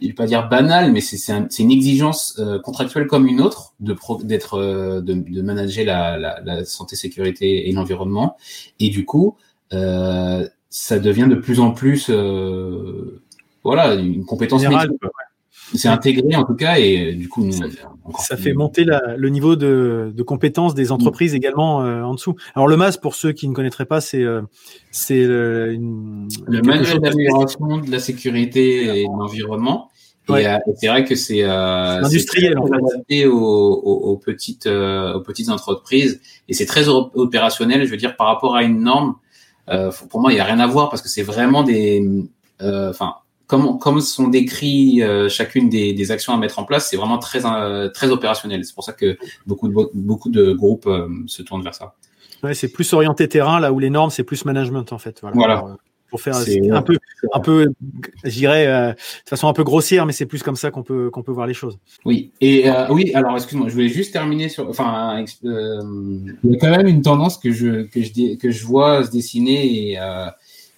je 0.00 0.06
vais 0.06 0.12
pas 0.12 0.26
dire 0.26 0.48
banal, 0.48 0.92
mais 0.92 1.00
c'est 1.00 1.32
un, 1.32 1.48
une 1.58 1.70
exigence 1.70 2.36
euh, 2.38 2.58
contractuelle 2.60 3.06
comme 3.06 3.26
une 3.26 3.40
autre 3.40 3.74
de 3.80 3.96
d'être 4.24 4.54
euh, 4.54 5.00
de, 5.00 5.14
de, 5.14 5.42
manager 5.42 5.84
la, 5.84 6.16
la, 6.18 6.40
la, 6.44 6.64
santé, 6.64 6.96
sécurité 6.96 7.68
et 7.68 7.72
l'environnement. 7.72 8.36
Et 8.80 8.90
du 8.90 9.04
coup, 9.04 9.36
euh, 9.72 10.48
ça 10.70 10.98
devient 10.98 11.26
de 11.28 11.34
plus 11.34 11.60
en 11.60 11.72
plus, 11.72 12.10
euh, 12.10 13.20
voilà, 13.64 13.94
une 13.94 14.24
compétence 14.24 14.62
c'est 15.74 15.88
intégré 15.88 16.34
en 16.36 16.44
tout 16.44 16.54
cas 16.54 16.76
et 16.78 17.14
du 17.14 17.28
coup 17.28 17.50
ça, 17.52 17.64
ça 18.18 18.36
fait 18.36 18.52
monter 18.52 18.84
la, 18.84 19.16
le 19.16 19.28
niveau 19.28 19.56
de, 19.56 20.12
de 20.14 20.22
compétences 20.22 20.74
des 20.74 20.92
entreprises 20.92 21.34
également 21.34 21.82
euh, 21.82 22.02
en 22.02 22.14
dessous. 22.14 22.34
Alors 22.54 22.68
le 22.68 22.76
MAS 22.76 22.96
pour 22.96 23.14
ceux 23.14 23.32
qui 23.32 23.48
ne 23.48 23.54
connaîtraient 23.54 23.86
pas 23.86 24.00
c'est 24.00 24.22
euh, 24.22 24.42
c'est 24.90 25.24
le, 25.24 25.72
le 26.46 26.62
manuel 26.62 27.00
d'amélioration 27.00 27.78
de 27.78 27.90
la 27.90 27.98
sécurité 27.98 29.00
et 29.00 29.04
de 29.04 29.18
l'environnement. 29.18 29.90
Ouais. 30.28 30.42
Et, 30.42 30.46
euh, 30.46 30.58
c'est 30.76 30.88
vrai 30.88 31.04
que 31.04 31.14
c'est 31.14 31.42
euh, 31.42 32.02
industriel 32.02 32.58
en 32.58 32.66
fait. 32.66 32.74
adapté 32.74 33.26
aux, 33.26 33.38
aux, 33.38 34.10
aux 34.10 34.16
petites 34.16 34.66
euh, 34.66 35.14
aux 35.14 35.20
petites 35.20 35.48
entreprises 35.48 36.20
et 36.48 36.54
c'est 36.54 36.66
très 36.66 36.88
opérationnel. 36.88 37.84
Je 37.84 37.90
veux 37.90 37.96
dire 37.96 38.16
par 38.16 38.26
rapport 38.26 38.54
à 38.56 38.62
une 38.62 38.80
norme, 38.82 39.16
pour 40.10 40.20
moi 40.20 40.32
il 40.32 40.36
y 40.36 40.40
a 40.40 40.44
rien 40.44 40.60
à 40.60 40.66
voir 40.66 40.90
parce 40.90 41.02
que 41.02 41.08
c'est 41.08 41.22
vraiment 41.22 41.62
des 41.62 42.06
enfin 42.60 43.14
comme, 43.48 43.78
comme 43.78 44.00
sont 44.00 44.28
décrits 44.28 45.02
euh, 45.02 45.28
chacune 45.28 45.68
des, 45.70 45.94
des, 45.94 46.10
actions 46.12 46.34
à 46.34 46.36
mettre 46.36 46.58
en 46.58 46.64
place, 46.64 46.88
c'est 46.88 46.98
vraiment 46.98 47.18
très, 47.18 47.44
euh, 47.46 47.88
très 47.88 48.10
opérationnel. 48.10 48.64
C'est 48.64 48.74
pour 48.74 48.84
ça 48.84 48.92
que 48.92 49.16
beaucoup 49.46 49.68
de, 49.68 49.74
beaucoup 49.94 50.28
de 50.28 50.52
groupes 50.52 50.86
euh, 50.86 51.08
se 51.26 51.42
tournent 51.42 51.64
vers 51.64 51.74
ça. 51.74 51.94
Ouais, 52.42 52.54
c'est 52.54 52.68
plus 52.68 52.92
orienté 52.92 53.26
terrain, 53.26 53.58
là 53.58 53.72
où 53.72 53.78
les 53.78 53.90
normes, 53.90 54.10
c'est 54.10 54.22
plus 54.22 54.44
management, 54.44 54.92
en 54.92 54.98
fait. 54.98 55.20
Voilà. 55.22 55.34
voilà. 55.34 55.60
Pour, 55.60 55.78
pour 56.10 56.20
faire 56.20 56.36
un 56.36 56.82
peu, 56.82 56.98
un 57.32 57.40
peu, 57.40 57.72
je 58.22 58.30
dirais, 58.30 58.66
de 58.94 59.28
façon 59.28 59.48
un 59.48 59.52
peu 59.52 59.64
grossière, 59.64 60.06
mais 60.06 60.12
c'est 60.12 60.26
plus 60.26 60.42
comme 60.42 60.56
ça 60.56 60.70
qu'on 60.70 60.82
peut, 60.82 61.10
qu'on 61.10 61.22
peut 61.22 61.32
voir 61.32 61.46
les 61.46 61.54
choses. 61.54 61.78
Oui. 62.04 62.32
Et 62.40 62.66
oui, 62.90 63.12
alors 63.14 63.34
excuse-moi, 63.34 63.68
je 63.68 63.74
voulais 63.74 63.88
juste 63.88 64.12
terminer 64.12 64.48
sur, 64.48 64.68
enfin, 64.68 65.24
il 65.42 66.36
y 66.44 66.54
a 66.54 66.58
quand 66.58 66.70
même 66.70 66.86
une 66.86 67.02
tendance 67.02 67.36
que 67.36 67.50
je, 67.50 67.82
que 67.82 68.02
je, 68.02 68.36
que 68.36 68.50
je 68.50 68.64
vois 68.64 69.04
se 69.04 69.10
dessiner 69.10 69.90
et 69.90 69.98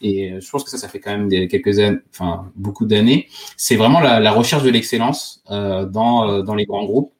et 0.01 0.41
je 0.41 0.51
pense 0.51 0.65
que 0.65 0.71
ça, 0.71 0.79
ça 0.79 0.89
fait 0.89 1.01
quand 1.01 1.11
même 1.11 1.29
des, 1.29 1.49
quelques 1.49 1.79
années, 1.79 1.99
enfin 2.11 2.51
beaucoup 2.57 2.87
d'années. 2.87 3.29
C'est 3.57 3.77
vraiment 3.77 4.01
la, 4.01 4.21
la, 4.21 4.33
recherche 4.33 4.63
de 4.63 4.71
l'excellence 4.71 5.43
euh, 5.51 5.85
dans, 5.87 6.29
euh, 6.29 6.43
dans 6.43 6.55
les 6.55 6.65
grands 6.65 6.85
groupes, 6.85 7.13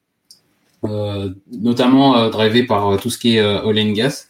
euh, 0.83 1.29
notamment 1.51 2.17
euh, 2.17 2.29
drivé 2.29 2.63
par 2.63 2.89
euh, 2.89 2.97
tout 2.97 3.11
ce 3.11 3.19
qui 3.19 3.35
est 3.35 3.39
euh, 3.39 3.63
oil 3.63 3.79
and 3.79 3.91
gas. 3.91 4.27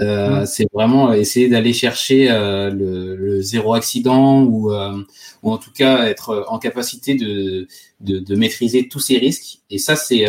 Euh, 0.00 0.42
mmh. 0.42 0.46
C'est 0.46 0.66
vraiment 0.74 1.12
essayer 1.14 1.48
d'aller 1.48 1.72
chercher 1.72 2.28
le, 2.28 3.16
le, 3.16 3.40
zéro 3.40 3.72
accident 3.72 4.42
ou, 4.42 4.70
ou 5.42 5.52
en 5.52 5.56
tout 5.56 5.70
cas 5.72 6.04
être 6.04 6.44
en 6.48 6.58
capacité 6.58 7.14
de, 7.14 7.66
de, 8.00 8.18
de 8.18 8.36
maîtriser 8.36 8.88
tous 8.88 9.00
ces 9.00 9.16
risques. 9.16 9.60
Et 9.70 9.78
ça, 9.78 9.96
c'est 9.96 10.26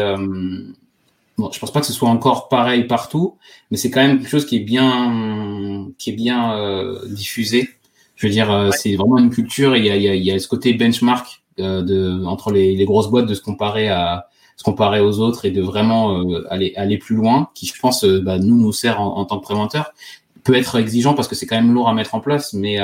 Bon, 1.38 1.51
je 1.51 1.59
pense 1.59 1.71
pas 1.71 1.81
que 1.81 1.85
ce 1.85 1.93
soit 1.93 2.09
encore 2.09 2.49
pareil 2.49 2.85
partout, 2.85 3.38
mais 3.69 3.77
c'est 3.77 3.91
quand 3.91 4.01
même 4.01 4.17
quelque 4.17 4.29
chose 4.29 4.45
qui 4.45 4.55
est 4.57 4.61
bien, 4.61 5.88
qui 5.99 6.09
est 6.09 6.13
bien 6.13 6.57
euh, 6.57 6.99
diffusé. 7.07 7.69
Je 8.17 8.25
veux 8.25 8.33
dire, 8.33 8.51
euh, 8.51 8.71
c'est 8.71 8.95
vraiment 8.95 9.19
une 9.19 9.29
culture. 9.29 9.75
Et 9.75 9.79
il 9.79 9.85
y 9.85 9.91
a, 9.91 9.95
il 9.95 10.01
y 10.01 10.09
a, 10.09 10.15
il 10.15 10.23
y 10.23 10.31
a 10.31 10.39
ce 10.39 10.47
côté 10.47 10.73
benchmark 10.73 11.43
euh, 11.59 11.83
de 11.83 12.25
entre 12.25 12.51
les, 12.51 12.75
les, 12.75 12.85
grosses 12.85 13.09
boîtes 13.09 13.27
de 13.27 13.35
se 13.35 13.41
comparer 13.41 13.88
à 13.88 14.27
se 14.57 14.63
comparer 14.63 14.99
aux 14.99 15.19
autres 15.19 15.45
et 15.45 15.51
de 15.51 15.61
vraiment 15.61 16.19
euh, 16.19 16.43
aller 16.49 16.73
aller 16.75 16.97
plus 16.97 17.15
loin, 17.15 17.49
qui 17.53 17.67
je 17.67 17.79
pense 17.79 18.03
bah, 18.03 18.39
nous 18.39 18.57
nous 18.57 18.73
sert 18.73 18.99
en, 18.99 19.17
en, 19.17 19.25
tant 19.25 19.38
que 19.38 19.43
préventeur. 19.43 19.93
Peut 20.43 20.55
être 20.55 20.77
exigeant 20.79 21.13
parce 21.13 21.27
que 21.27 21.35
c'est 21.35 21.45
quand 21.45 21.57
même 21.57 21.71
lourd 21.71 21.88
à 21.88 21.93
mettre 21.93 22.15
en 22.15 22.19
place, 22.19 22.53
mais 22.53 22.79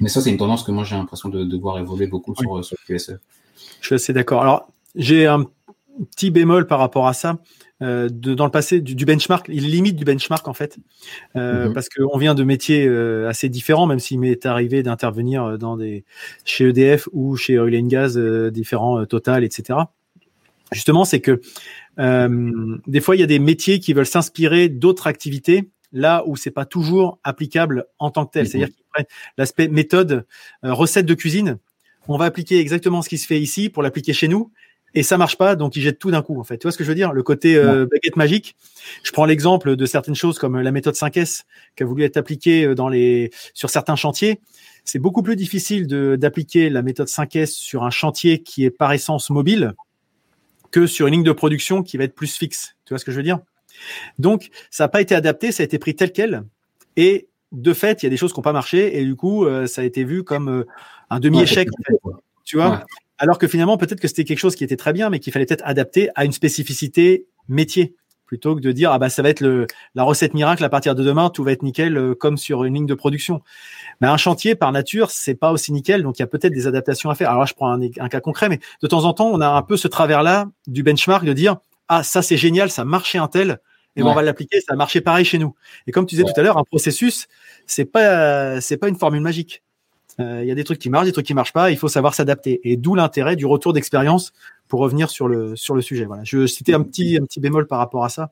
mais 0.00 0.08
ça 0.08 0.20
c'est 0.20 0.30
une 0.30 0.36
tendance 0.36 0.62
que 0.62 0.70
moi 0.70 0.84
j'ai 0.84 0.94
l'impression 0.94 1.28
de, 1.28 1.42
de, 1.44 1.56
voir 1.56 1.78
évoluer 1.78 2.06
beaucoup 2.06 2.34
sur, 2.36 2.64
sur 2.64 2.76
le 2.86 2.94
QSE. 2.94 3.18
Je 3.80 3.86
suis 3.86 3.94
assez 3.96 4.12
d'accord. 4.12 4.42
Alors 4.42 4.68
j'ai 4.94 5.26
un 5.26 5.46
petit 6.10 6.30
bémol 6.30 6.66
par 6.66 6.78
rapport 6.78 7.06
à 7.06 7.12
ça. 7.12 7.38
Euh, 7.82 8.08
de, 8.10 8.34
dans 8.34 8.46
le 8.46 8.50
passé, 8.50 8.80
du, 8.80 8.94
du, 8.94 9.04
benchmark, 9.04 9.46
il 9.52 9.70
limite 9.70 9.96
du 9.96 10.04
benchmark 10.06 10.48
en 10.48 10.54
fait, 10.54 10.78
euh, 11.36 11.68
-hmm. 11.68 11.72
parce 11.74 11.90
qu'on 11.90 12.16
vient 12.16 12.34
de 12.34 12.42
métiers 12.42 12.86
euh, 12.86 13.28
assez 13.28 13.50
différents, 13.50 13.86
même 13.86 13.98
s'il 13.98 14.18
m'est 14.18 14.46
arrivé 14.46 14.82
d'intervenir 14.82 15.58
dans 15.58 15.76
des 15.76 16.04
chez 16.46 16.68
EDF 16.68 17.06
ou 17.12 17.36
chez 17.36 17.58
Oil 17.58 17.76
and 17.76 17.88
Gas 17.88 18.18
différents, 18.50 19.04
Total, 19.04 19.44
etc. 19.44 19.78
Justement, 20.72 21.04
c'est 21.04 21.20
que 21.20 21.40
des 22.86 23.00
fois, 23.00 23.14
il 23.14 23.20
y 23.20 23.22
a 23.22 23.26
des 23.26 23.38
métiers 23.38 23.78
qui 23.78 23.92
veulent 23.92 24.06
s'inspirer 24.06 24.68
d'autres 24.68 25.06
activités 25.06 25.68
là 25.92 26.24
où 26.26 26.34
c'est 26.36 26.50
pas 26.50 26.64
toujours 26.64 27.18
applicable 27.24 27.86
en 27.98 28.10
tant 28.10 28.24
que 28.26 28.32
tel. 28.32 28.44
-hmm. 28.44 28.48
C'est-à-dire 28.48 28.74
qu'ils 28.74 28.84
prennent 28.92 29.10
l'aspect 29.38 29.68
méthode, 29.68 30.26
recette 30.62 31.06
de 31.06 31.14
cuisine. 31.14 31.58
On 32.08 32.16
va 32.16 32.24
appliquer 32.26 32.58
exactement 32.58 33.02
ce 33.02 33.08
qui 33.08 33.18
se 33.18 33.26
fait 33.26 33.40
ici 33.40 33.68
pour 33.68 33.82
l'appliquer 33.82 34.12
chez 34.12 34.28
nous 34.28 34.50
et 34.96 35.02
ça 35.02 35.18
marche 35.18 35.36
pas, 35.36 35.56
donc 35.56 35.76
ils 35.76 35.82
jettent 35.82 35.98
tout 35.98 36.10
d'un 36.10 36.22
coup. 36.22 36.40
En 36.40 36.42
fait, 36.42 36.56
tu 36.56 36.62
vois 36.62 36.72
ce 36.72 36.78
que 36.78 36.82
je 36.82 36.88
veux 36.88 36.94
dire? 36.94 37.12
Le 37.12 37.22
côté 37.22 37.54
euh, 37.54 37.86
baguette 37.86 38.16
magique. 38.16 38.56
Je 39.02 39.12
prends 39.12 39.26
l'exemple 39.26 39.76
de 39.76 39.86
certaines 39.86 40.14
choses 40.14 40.38
comme 40.38 40.58
la 40.58 40.72
méthode 40.72 40.94
5S 40.94 41.42
qui 41.76 41.82
a 41.82 41.86
voulu 41.86 42.02
être 42.02 42.16
appliquée 42.16 42.64
euh, 42.64 42.74
dans 42.74 42.88
les 42.88 43.30
sur 43.52 43.68
certains 43.68 43.94
chantiers. 43.94 44.40
C'est 44.84 44.98
beaucoup 44.98 45.22
plus 45.22 45.36
difficile 45.36 45.86
d'appliquer 45.86 46.70
la 46.70 46.80
méthode 46.80 47.08
5S 47.08 47.50
sur 47.50 47.84
un 47.84 47.90
chantier 47.90 48.42
qui 48.42 48.64
est 48.64 48.70
par 48.70 48.90
essence 48.92 49.28
mobile 49.28 49.74
que 50.70 50.86
sur 50.86 51.08
une 51.08 51.14
ligne 51.14 51.24
de 51.24 51.32
production 51.32 51.82
qui 51.82 51.98
va 51.98 52.04
être 52.04 52.14
plus 52.14 52.34
fixe. 52.34 52.74
Tu 52.86 52.94
vois 52.94 52.98
ce 52.98 53.04
que 53.04 53.12
je 53.12 53.18
veux 53.18 53.22
dire? 53.22 53.40
Donc, 54.18 54.48
ça 54.70 54.84
n'a 54.84 54.88
pas 54.88 55.02
été 55.02 55.14
adapté, 55.14 55.52
ça 55.52 55.62
a 55.62 55.64
été 55.64 55.78
pris 55.78 55.94
tel 55.94 56.10
quel. 56.10 56.44
Et 56.96 57.28
de 57.52 57.74
fait, 57.74 58.02
il 58.02 58.06
y 58.06 58.08
a 58.08 58.10
des 58.10 58.16
choses 58.16 58.32
qui 58.32 58.38
n'ont 58.38 58.44
pas 58.44 58.54
marché 58.54 58.98
et 58.98 59.04
du 59.04 59.14
coup, 59.14 59.44
euh, 59.44 59.66
ça 59.66 59.82
a 59.82 59.84
été 59.84 60.04
vu 60.04 60.24
comme 60.24 60.48
euh, 60.48 60.66
un 61.10 61.20
demi-échec. 61.20 61.68
en 61.68 61.82
fait. 61.82 62.16
Tu 62.44 62.56
vois? 62.56 62.70
Ouais. 62.70 62.78
Alors 63.18 63.38
que 63.38 63.48
finalement, 63.48 63.76
peut-être 63.78 64.00
que 64.00 64.08
c'était 64.08 64.24
quelque 64.24 64.38
chose 64.38 64.56
qui 64.56 64.64
était 64.64 64.76
très 64.76 64.92
bien, 64.92 65.10
mais 65.10 65.20
qu'il 65.20 65.32
fallait 65.32 65.46
peut-être 65.46 65.64
adapter 65.64 66.10
à 66.14 66.24
une 66.24 66.32
spécificité 66.32 67.26
métier 67.48 67.94
plutôt 68.26 68.56
que 68.56 68.60
de 68.60 68.72
dire 68.72 68.92
ah 68.92 68.98
bah 68.98 69.08
ça 69.08 69.22
va 69.22 69.30
être 69.30 69.40
le, 69.40 69.66
la 69.94 70.02
recette 70.02 70.34
miracle 70.34 70.64
à 70.64 70.68
partir 70.68 70.94
de 70.94 71.02
demain 71.02 71.30
tout 71.30 71.44
va 71.44 71.52
être 71.52 71.62
nickel 71.62 71.96
euh, 71.96 72.14
comme 72.14 72.36
sur 72.36 72.64
une 72.64 72.74
ligne 72.74 72.86
de 72.86 72.94
production. 72.94 73.40
Mais 74.00 74.08
un 74.08 74.16
chantier 74.16 74.54
par 74.54 74.72
nature 74.72 75.10
c'est 75.10 75.34
pas 75.34 75.52
aussi 75.52 75.72
nickel 75.72 76.02
donc 76.02 76.18
il 76.18 76.22
y 76.22 76.24
a 76.24 76.26
peut-être 76.26 76.52
des 76.52 76.66
adaptations 76.66 77.08
à 77.08 77.14
faire. 77.14 77.30
Alors 77.30 77.40
là 77.40 77.46
je 77.46 77.54
prends 77.54 77.70
un, 77.70 77.80
un, 77.80 78.08
cas 78.08 78.20
concret 78.20 78.48
mais 78.48 78.58
de 78.82 78.88
temps 78.88 79.04
en 79.04 79.14
temps 79.14 79.30
on 79.32 79.40
a 79.40 79.48
un 79.48 79.62
peu 79.62 79.76
ce 79.76 79.88
travers 79.88 80.22
là 80.22 80.46
du 80.66 80.82
benchmark 80.82 81.24
de 81.24 81.32
dire 81.32 81.58
ah 81.88 82.02
ça 82.02 82.20
c'est 82.20 82.36
génial 82.36 82.70
ça 82.70 82.84
marchait 82.84 83.18
un 83.18 83.28
tel 83.28 83.60
et 83.94 84.02
ouais. 84.02 84.10
on 84.10 84.14
va 84.14 84.22
l'appliquer 84.22 84.60
ça 84.60 84.74
a 84.74 84.76
marché 84.76 85.00
pareil 85.00 85.24
chez 85.24 85.38
nous. 85.38 85.54
Et 85.86 85.92
comme 85.92 86.04
tu 86.04 86.16
disais 86.16 86.24
ouais. 86.24 86.32
tout 86.32 86.40
à 86.40 86.42
l'heure 86.42 86.58
un 86.58 86.64
processus 86.64 87.28
c'est 87.66 87.84
pas 87.84 88.60
c'est 88.60 88.76
pas 88.76 88.88
une 88.88 88.96
formule 88.96 89.22
magique. 89.22 89.62
Euh, 90.18 90.40
il 90.42 90.48
y 90.48 90.50
a 90.50 90.54
des 90.54 90.64
trucs 90.64 90.78
qui 90.78 90.90
marchent, 90.90 91.06
des 91.06 91.12
trucs 91.12 91.26
qui 91.26 91.34
marchent 91.34 91.52
pas. 91.52 91.70
Il 91.70 91.76
faut 91.76 91.88
savoir 91.88 92.14
s'adapter. 92.14 92.60
Et 92.64 92.76
d'où 92.76 92.94
l'intérêt 92.94 93.36
du 93.36 93.46
retour 93.46 93.72
d'expérience 93.72 94.32
pour 94.68 94.80
revenir 94.80 95.10
sur 95.10 95.28
le 95.28 95.56
sur 95.56 95.74
le 95.74 95.82
sujet. 95.82 96.04
Voilà. 96.04 96.24
Je 96.24 96.46
citais 96.46 96.74
un 96.74 96.82
petit 96.82 97.18
un 97.20 97.24
petit 97.24 97.40
bémol 97.40 97.66
par 97.66 97.78
rapport 97.78 98.04
à 98.04 98.08
ça. 98.08 98.30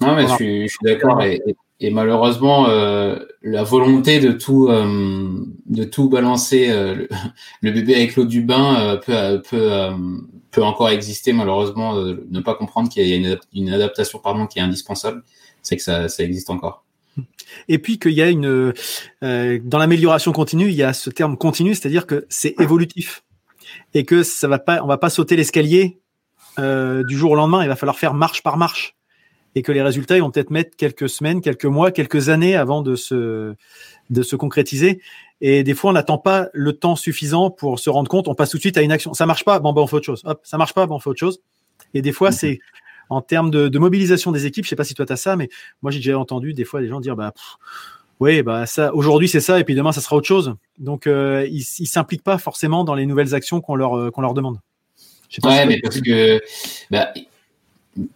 Non, 0.00 0.14
mais 0.14 0.28
je 0.28 0.34
suis, 0.34 0.62
je 0.62 0.68
suis 0.68 0.84
d'accord. 0.84 1.22
Et, 1.22 1.42
et, 1.80 1.90
malheureusement, 1.90 2.68
euh, 2.68 3.18
la 3.42 3.64
volonté 3.64 4.20
de 4.20 4.30
tout 4.30 4.68
euh, 4.68 5.44
de 5.66 5.84
tout 5.84 6.08
balancer 6.08 6.68
euh, 6.70 6.94
le, 6.94 7.08
le, 7.62 7.70
bébé 7.72 7.96
avec 7.96 8.14
l'eau 8.16 8.24
du 8.24 8.42
bain 8.42 8.98
peut 9.04 9.42
peut 9.48 9.90
peut 10.50 10.62
encore 10.62 10.88
exister. 10.90 11.32
Malheureusement, 11.32 11.96
ne 11.96 12.40
pas 12.40 12.54
comprendre 12.54 12.88
qu'il 12.88 13.06
y 13.06 13.12
a 13.12 13.16
une, 13.16 13.38
une 13.52 13.70
adaptation 13.70 14.18
pardon 14.20 14.46
qui 14.46 14.60
est 14.60 14.62
indispensable, 14.62 15.22
c'est 15.62 15.76
que 15.76 15.82
ça 15.82 16.08
ça 16.08 16.22
existe 16.22 16.50
encore 16.50 16.84
et 17.68 17.78
puis 17.78 17.98
qu'il 17.98 18.12
y 18.12 18.22
a 18.22 18.28
une 18.28 18.72
euh, 19.22 19.58
dans 19.62 19.78
l'amélioration 19.78 20.32
continue, 20.32 20.68
il 20.68 20.74
y 20.74 20.82
a 20.82 20.92
ce 20.92 21.10
terme 21.10 21.36
continu, 21.36 21.74
c'est-à-dire 21.74 22.06
que 22.06 22.26
c'est 22.28 22.54
évolutif 22.60 23.24
et 23.94 24.04
que 24.04 24.22
ça 24.22 24.48
va 24.48 24.58
pas, 24.58 24.82
on 24.82 24.86
va 24.86 24.98
pas 24.98 25.10
sauter 25.10 25.36
l'escalier 25.36 25.98
euh, 26.58 27.02
du 27.04 27.16
jour 27.16 27.32
au 27.32 27.34
lendemain. 27.34 27.62
Il 27.62 27.68
va 27.68 27.76
falloir 27.76 27.98
faire 27.98 28.14
marche 28.14 28.42
par 28.42 28.56
marche. 28.56 28.96
et 29.54 29.62
que 29.62 29.72
les 29.72 29.82
résultats 29.82 30.16
ils 30.16 30.20
vont 30.20 30.30
peut-être 30.30 30.50
mettre 30.50 30.76
quelques 30.76 31.08
semaines, 31.08 31.40
quelques 31.40 31.64
mois, 31.64 31.90
quelques 31.90 32.28
années 32.28 32.56
avant 32.56 32.82
de 32.82 32.96
se 32.96 33.54
de 34.10 34.22
se 34.22 34.36
concrétiser. 34.36 35.00
Et 35.40 35.62
des 35.62 35.74
fois, 35.74 35.90
on 35.90 35.92
n'attend 35.92 36.18
pas 36.18 36.48
le 36.52 36.72
temps 36.72 36.96
suffisant 36.96 37.50
pour 37.50 37.78
se 37.78 37.90
rendre 37.90 38.08
compte. 38.08 38.26
On 38.26 38.34
passe 38.34 38.50
tout 38.50 38.56
de 38.56 38.62
suite 38.62 38.76
à 38.76 38.82
une 38.82 38.90
action. 38.90 39.14
Ça 39.14 39.26
marche 39.26 39.44
pas, 39.44 39.60
bon, 39.60 39.72
ben 39.72 39.82
on 39.82 39.86
fait 39.86 39.96
autre 39.96 40.06
chose. 40.06 40.22
Hop, 40.24 40.40
ça 40.42 40.58
marche 40.58 40.74
pas, 40.74 40.86
bon, 40.86 40.96
on 40.96 40.98
fait 40.98 41.10
autre 41.10 41.20
chose. 41.20 41.40
Et 41.94 42.02
des 42.02 42.12
fois, 42.12 42.30
mhm. 42.30 42.36
c'est 42.36 42.58
en 43.08 43.20
termes 43.20 43.50
de, 43.50 43.68
de, 43.68 43.78
mobilisation 43.78 44.32
des 44.32 44.46
équipes. 44.46 44.64
Je 44.64 44.70
sais 44.70 44.76
pas 44.76 44.84
si 44.84 44.94
toi 44.94 45.06
tu 45.06 45.12
as 45.12 45.16
ça, 45.16 45.36
mais 45.36 45.48
moi 45.82 45.90
j'ai 45.90 45.98
déjà 45.98 46.18
entendu 46.18 46.54
des 46.54 46.64
fois 46.64 46.80
des 46.80 46.88
gens 46.88 47.00
dire 47.00 47.16
bah 47.16 47.32
oui, 48.20 48.42
bah 48.42 48.66
ça 48.66 48.94
aujourd'hui 48.94 49.28
c'est 49.28 49.40
ça 49.40 49.60
et 49.60 49.64
puis 49.64 49.74
demain 49.74 49.92
ça 49.92 50.00
sera 50.00 50.16
autre 50.16 50.26
chose. 50.26 50.54
Donc 50.78 51.06
euh, 51.06 51.46
ils, 51.50 51.62
s'impliquent 51.62 52.24
pas 52.24 52.38
forcément 52.38 52.84
dans 52.84 52.94
les 52.94 53.06
nouvelles 53.06 53.34
actions 53.34 53.60
qu'on 53.60 53.76
leur 53.76 53.96
euh, 53.96 54.10
qu'on 54.10 54.22
leur 54.22 54.34
demande. 54.34 54.58
Je 55.28 55.36
sais 55.36 55.40
pas 55.40 55.48
ouais, 55.50 55.66
mais 55.66 55.80
parce 55.80 56.00
que 56.00 56.40
bah, 56.90 57.12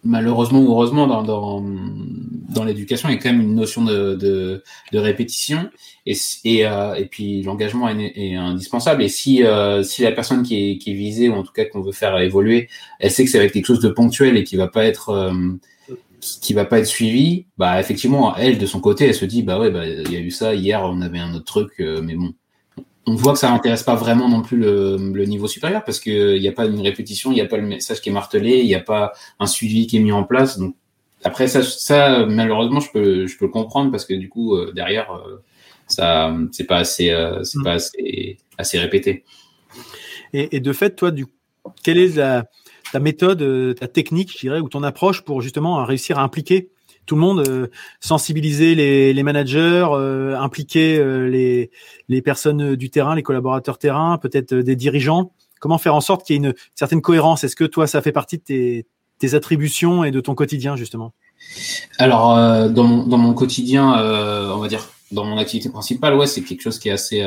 malheureusement 0.03 0.61
ou 0.61 0.71
heureusement 0.71 1.07
dans, 1.07 1.23
dans, 1.23 1.63
dans 2.49 2.63
l'éducation 2.63 3.09
il 3.09 3.15
y 3.15 3.17
a 3.17 3.21
quand 3.21 3.31
même 3.31 3.41
une 3.41 3.55
notion 3.55 3.83
de, 3.83 4.15
de, 4.15 4.63
de 4.91 4.99
répétition. 4.99 5.69
Et, 6.05 6.15
et, 6.43 6.65
euh, 6.65 6.95
et 6.95 7.05
puis 7.05 7.43
l'engagement 7.43 7.87
est, 7.89 8.35
indispensable. 8.35 9.03
Et 9.03 9.09
si 9.09 9.43
euh, 9.43 9.83
si 9.83 10.01
la 10.01 10.11
personne 10.11 10.43
qui 10.43 10.71
est, 10.71 10.77
qui 10.77 10.91
est 10.91 10.95
visée 10.95 11.29
ou 11.29 11.33
en 11.33 11.43
tout 11.43 11.53
cas 11.53 11.65
qu'on 11.65 11.81
veut 11.81 11.91
faire 11.91 12.17
évoluer 12.19 12.69
elle 12.99 13.11
sait 13.11 13.25
que 13.25 13.29
c'est 13.29 13.39
avec 13.39 13.51
quelque 13.51 13.65
chose 13.65 13.79
de 13.79 13.89
ponctuel 13.89 14.37
et 14.37 14.43
qui 14.43 14.55
va 14.55 14.67
pas 14.67 14.85
être 14.85 15.09
euh, 15.09 15.33
qui, 16.19 16.53
va 16.53 16.65
pas 16.65 16.79
être 16.79 16.87
suivi 16.87 17.45
bah 17.57 17.79
effectivement 17.79 18.35
elle 18.37 18.57
de 18.57 18.65
son 18.65 18.79
côté 18.79 19.05
elle 19.05 19.15
se 19.15 19.25
dit 19.25 19.43
bah 19.43 19.59
ouais 19.59 19.71
bah 19.71 19.85
il 19.85 20.11
y 20.11 20.15
a 20.15 20.19
eu 20.19 20.31
ça 20.31 20.55
hier 20.55 20.81
on 20.83 21.01
avait 21.01 21.19
un 21.19 21.33
autre 21.35 21.45
truc 21.45 21.73
euh, 21.79 22.01
mais 22.01 22.15
bon 22.15 22.33
on 23.05 23.15
voit 23.15 23.33
que 23.33 23.39
ça 23.39 23.49
n'intéresse 23.49 23.83
pas 23.83 23.95
vraiment 23.95 24.29
non 24.29 24.41
plus 24.41 24.57
le, 24.57 24.97
le 24.97 25.25
niveau 25.25 25.47
supérieur 25.47 25.83
parce 25.83 25.99
qu'il 25.99 26.39
n'y 26.39 26.47
a 26.47 26.51
pas 26.51 26.65
une 26.65 26.81
répétition, 26.81 27.31
il 27.31 27.35
n'y 27.35 27.41
a 27.41 27.45
pas 27.45 27.57
le 27.57 27.63
message 27.63 28.01
qui 28.01 28.09
est 28.09 28.13
martelé, 28.13 28.59
il 28.59 28.65
n'y 28.65 28.75
a 28.75 28.79
pas 28.79 29.13
un 29.39 29.47
suivi 29.47 29.87
qui 29.87 29.97
est 29.97 29.99
mis 29.99 30.11
en 30.11 30.23
place. 30.23 30.57
Donc 30.57 30.75
après 31.23 31.47
ça, 31.47 31.63
ça 31.63 32.25
malheureusement 32.25 32.79
je 32.79 32.91
peux 32.91 33.27
je 33.27 33.37
peux 33.37 33.45
le 33.45 33.51
comprendre 33.51 33.91
parce 33.91 34.05
que 34.05 34.13
du 34.13 34.29
coup 34.29 34.55
euh, 34.55 34.71
derrière 34.73 35.11
euh, 35.11 35.41
ça 35.87 36.35
c'est 36.51 36.65
pas 36.65 36.77
assez 36.77 37.09
euh, 37.09 37.43
c'est 37.43 37.59
mm. 37.59 37.63
pas 37.63 37.73
assez 37.73 38.37
assez 38.57 38.79
répété. 38.79 39.23
Et, 40.33 40.55
et, 40.55 40.59
de 40.59 40.73
fait 40.73 40.95
toi 40.95 41.11
du 41.11 41.25
quelle 41.83 41.97
est 41.97 42.15
la 42.15 42.45
ta 42.91 42.99
méthode, 42.99 43.75
ta 43.75 43.87
technique, 43.87 44.31
je 44.33 44.37
dirais, 44.37 44.59
ou 44.59 44.69
ton 44.69 44.83
approche 44.83 45.21
pour 45.21 45.41
justement 45.41 45.83
réussir 45.83 46.19
à 46.19 46.21
impliquer 46.21 46.69
tout 47.05 47.15
le 47.15 47.21
monde, 47.21 47.47
euh, 47.47 47.67
sensibiliser 47.99 48.75
les, 48.75 49.13
les 49.13 49.23
managers, 49.23 49.87
euh, 49.91 50.37
impliquer 50.37 50.97
euh, 50.97 51.27
les, 51.27 51.71
les 52.07 52.21
personnes 52.21 52.75
du 52.75 52.89
terrain, 52.89 53.15
les 53.15 53.23
collaborateurs 53.23 53.77
terrain, 53.77 54.17
peut-être 54.17 54.53
des 54.53 54.75
dirigeants. 54.75 55.31
Comment 55.59 55.77
faire 55.77 55.95
en 55.95 56.01
sorte 56.01 56.25
qu'il 56.25 56.35
y 56.35 56.37
ait 56.37 56.47
une 56.47 56.53
certaine 56.75 57.01
cohérence? 57.01 57.43
Est-ce 57.43 57.55
que 57.55 57.63
toi, 57.63 57.87
ça 57.87 58.01
fait 58.01 58.11
partie 58.11 58.37
de 58.37 58.43
tes, 58.43 58.85
tes 59.19 59.33
attributions 59.33 60.03
et 60.03 60.11
de 60.11 60.19
ton 60.19 60.35
quotidien 60.35 60.75
justement? 60.75 61.13
Alors, 61.97 62.69
dans, 62.69 62.83
mon, 62.83 63.05
dans 63.05 63.17
mon 63.17 63.33
quotidien, 63.33 63.85
on 63.85 64.57
va 64.57 64.67
dire, 64.67 64.89
dans 65.11 65.25
mon 65.25 65.37
activité 65.37 65.69
principale, 65.69 66.15
ouais, 66.15 66.27
c'est 66.27 66.41
quelque 66.41 66.61
chose 66.61 66.79
qui 66.79 66.89
est 66.89 66.93
assez 66.93 67.23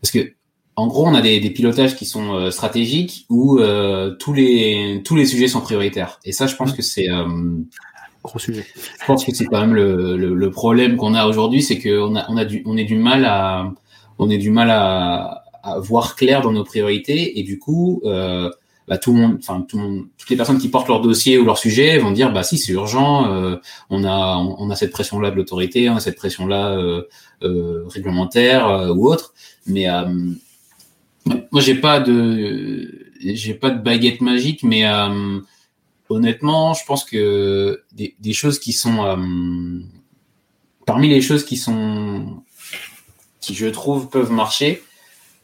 parce 0.00 0.10
que 0.10 0.32
en 0.76 0.86
gros, 0.86 1.06
on 1.06 1.14
a 1.14 1.20
des, 1.20 1.38
des 1.40 1.50
pilotages 1.50 1.96
qui 1.96 2.06
sont 2.06 2.50
stratégiques 2.50 3.26
où 3.30 3.60
tous 4.18 4.32
les 4.32 5.02
tous 5.04 5.16
les 5.16 5.24
sujets 5.24 5.48
sont 5.48 5.60
prioritaires. 5.60 6.20
Et 6.24 6.32
ça, 6.32 6.46
je 6.46 6.56
pense 6.56 6.72
mmh. 6.72 6.76
que 6.76 6.82
c'est 6.82 7.08
Gros 8.22 8.38
sujet. 8.38 8.64
Je 9.00 9.06
pense 9.06 9.24
que 9.24 9.34
c'est 9.34 9.46
quand 9.46 9.60
même 9.60 9.74
le, 9.74 10.16
le, 10.16 10.34
le 10.34 10.50
problème 10.50 10.96
qu'on 10.96 11.14
a 11.14 11.26
aujourd'hui, 11.26 11.62
c'est 11.62 11.80
qu'on 11.80 12.14
a, 12.16 12.24
on 12.28 12.36
a 12.36 12.44
du, 12.44 12.62
on 12.66 12.76
est 12.76 12.84
du 12.84 12.96
mal 12.96 13.24
à, 13.24 13.72
on 14.18 14.30
est 14.30 14.38
du 14.38 14.50
mal 14.50 14.70
à, 14.70 15.42
à 15.62 15.78
voir 15.78 16.16
clair 16.16 16.40
dans 16.42 16.52
nos 16.52 16.64
priorités 16.64 17.38
et 17.38 17.42
du 17.42 17.58
coup, 17.58 18.00
euh, 18.04 18.50
bah, 18.88 18.98
tout 18.98 19.12
le 19.12 19.20
monde, 19.20 19.36
enfin 19.38 19.64
tout 19.66 19.78
le 19.78 19.82
monde, 19.82 20.04
toutes 20.18 20.30
les 20.30 20.36
personnes 20.36 20.58
qui 20.58 20.68
portent 20.68 20.88
leur 20.88 21.00
dossier 21.00 21.38
ou 21.38 21.44
leur 21.44 21.58
sujet 21.58 21.98
vont 21.98 22.10
dire 22.10 22.32
bah 22.32 22.42
si 22.42 22.58
c'est 22.58 22.72
urgent, 22.72 23.32
euh, 23.32 23.56
on 23.90 24.04
a 24.04 24.36
on, 24.36 24.70
a 24.70 24.76
cette 24.76 24.90
pression 24.92 25.20
là 25.20 25.30
de 25.30 25.36
l'autorité, 25.36 25.88
on 25.88 25.96
a 25.96 26.00
cette 26.00 26.16
pression 26.16 26.46
là 26.46 26.76
euh, 26.76 27.02
euh, 27.42 27.84
réglementaire 27.88 28.68
euh, 28.68 28.92
ou 28.92 29.06
autre, 29.06 29.34
mais 29.66 29.88
euh, 29.88 30.04
moi 31.26 31.60
j'ai 31.60 31.76
pas 31.76 32.00
de 32.00 33.08
j'ai 33.20 33.54
pas 33.54 33.70
de 33.70 33.80
baguette 33.80 34.20
magique, 34.20 34.64
mais 34.64 34.84
honnêtement, 36.12 36.74
je 36.74 36.84
pense 36.84 37.04
que 37.04 37.82
des, 37.92 38.32
choses 38.32 38.58
qui 38.58 38.72
sont 38.72 39.04
euh, 39.04 39.16
parmi 40.86 41.08
les 41.08 41.20
choses 41.20 41.44
qui 41.44 41.56
sont 41.56 42.42
qui 43.40 43.54
je 43.54 43.66
trouve 43.66 44.08
peuvent 44.08 44.30
marcher, 44.30 44.82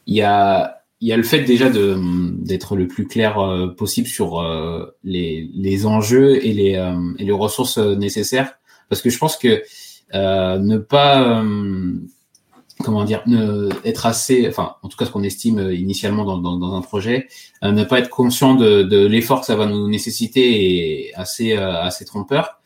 il 0.05 0.15
y 0.15 0.21
a 0.21 0.75
il 1.01 1.07
y 1.07 1.13
a 1.13 1.17
le 1.17 1.23
fait 1.23 1.43
déjà 1.43 1.69
d'être 1.69 2.75
le 2.75 2.87
plus 2.87 3.07
clair 3.07 3.39
euh, 3.39 3.67
possible 3.67 4.07
sur 4.07 4.41
euh, 4.41 4.97
les, 5.03 5.49
les 5.53 5.85
enjeux 5.85 6.45
et 6.45 6.53
les 6.53 6.93
et 7.17 7.23
les 7.23 7.31
ressources 7.31 7.77
nécessaires. 7.77 8.53
Parce 8.89 9.01
que 9.01 9.09
je 9.09 9.17
pense 9.17 9.37
que 9.37 9.61
ne 10.13 10.77
pas 10.77 11.43
comment 12.83 13.03
dire, 13.03 13.23
être 13.83 14.05
assez, 14.05 14.47
enfin, 14.47 14.75
en 14.81 14.87
tout 14.87 14.97
cas 14.97 15.05
ce 15.05 15.11
qu'on 15.11 15.23
estime 15.23 15.59
euh, 15.59 15.75
initialement 15.75 16.23
dans, 16.23 16.37
dans, 16.37 16.57
dans 16.57 16.75
un 16.75 16.81
projet, 16.81 17.27
euh, 17.63 17.71
ne 17.71 17.83
pas 17.83 17.99
être 17.99 18.09
conscient 18.09 18.55
de, 18.55 18.83
de 18.83 19.05
l'effort 19.05 19.41
que 19.41 19.45
ça 19.45 19.55
va 19.55 19.65
nous 19.65 19.89
nécessiter 19.89 21.09
est 21.09 21.13
assez 21.15 21.57
euh, 21.57 21.81
assez 21.81 22.05
trompeur. 22.05 22.59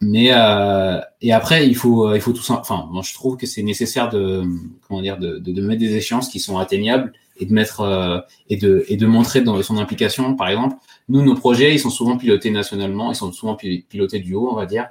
Mais 0.00 0.28
euh, 0.32 1.00
et 1.22 1.32
après 1.32 1.66
il 1.66 1.74
faut 1.74 2.14
il 2.14 2.20
faut 2.20 2.32
tout 2.32 2.42
ça. 2.42 2.58
Enfin, 2.60 2.88
je 3.02 3.14
trouve 3.14 3.36
que 3.36 3.46
c'est 3.46 3.62
nécessaire 3.62 4.10
de 4.10 4.44
comment 4.86 5.00
dire 5.00 5.18
de, 5.18 5.38
de, 5.38 5.52
de, 5.52 5.62
mettre 5.62 5.80
des 5.80 5.96
échéances 5.96 6.28
qui 6.28 6.38
sont 6.38 6.58
atteignables 6.58 7.12
et 7.38 7.46
de 7.46 7.52
mettre 7.52 8.26
et 8.50 8.56
de 8.56 8.84
et 8.88 8.96
de 8.96 9.06
montrer 9.06 9.40
dans 9.40 9.60
son 9.62 9.78
implication. 9.78 10.36
Par 10.36 10.48
exemple, 10.48 10.76
nous, 11.08 11.22
nos 11.22 11.34
projets, 11.34 11.72
ils 11.72 11.78
sont 11.78 11.90
souvent 11.90 12.16
pilotés 12.16 12.50
nationalement, 12.50 13.12
ils 13.12 13.14
sont 13.14 13.30
souvent 13.30 13.54
pilotés 13.54 14.18
du 14.18 14.34
haut, 14.34 14.48
on 14.50 14.56
va 14.56 14.66
dire, 14.66 14.88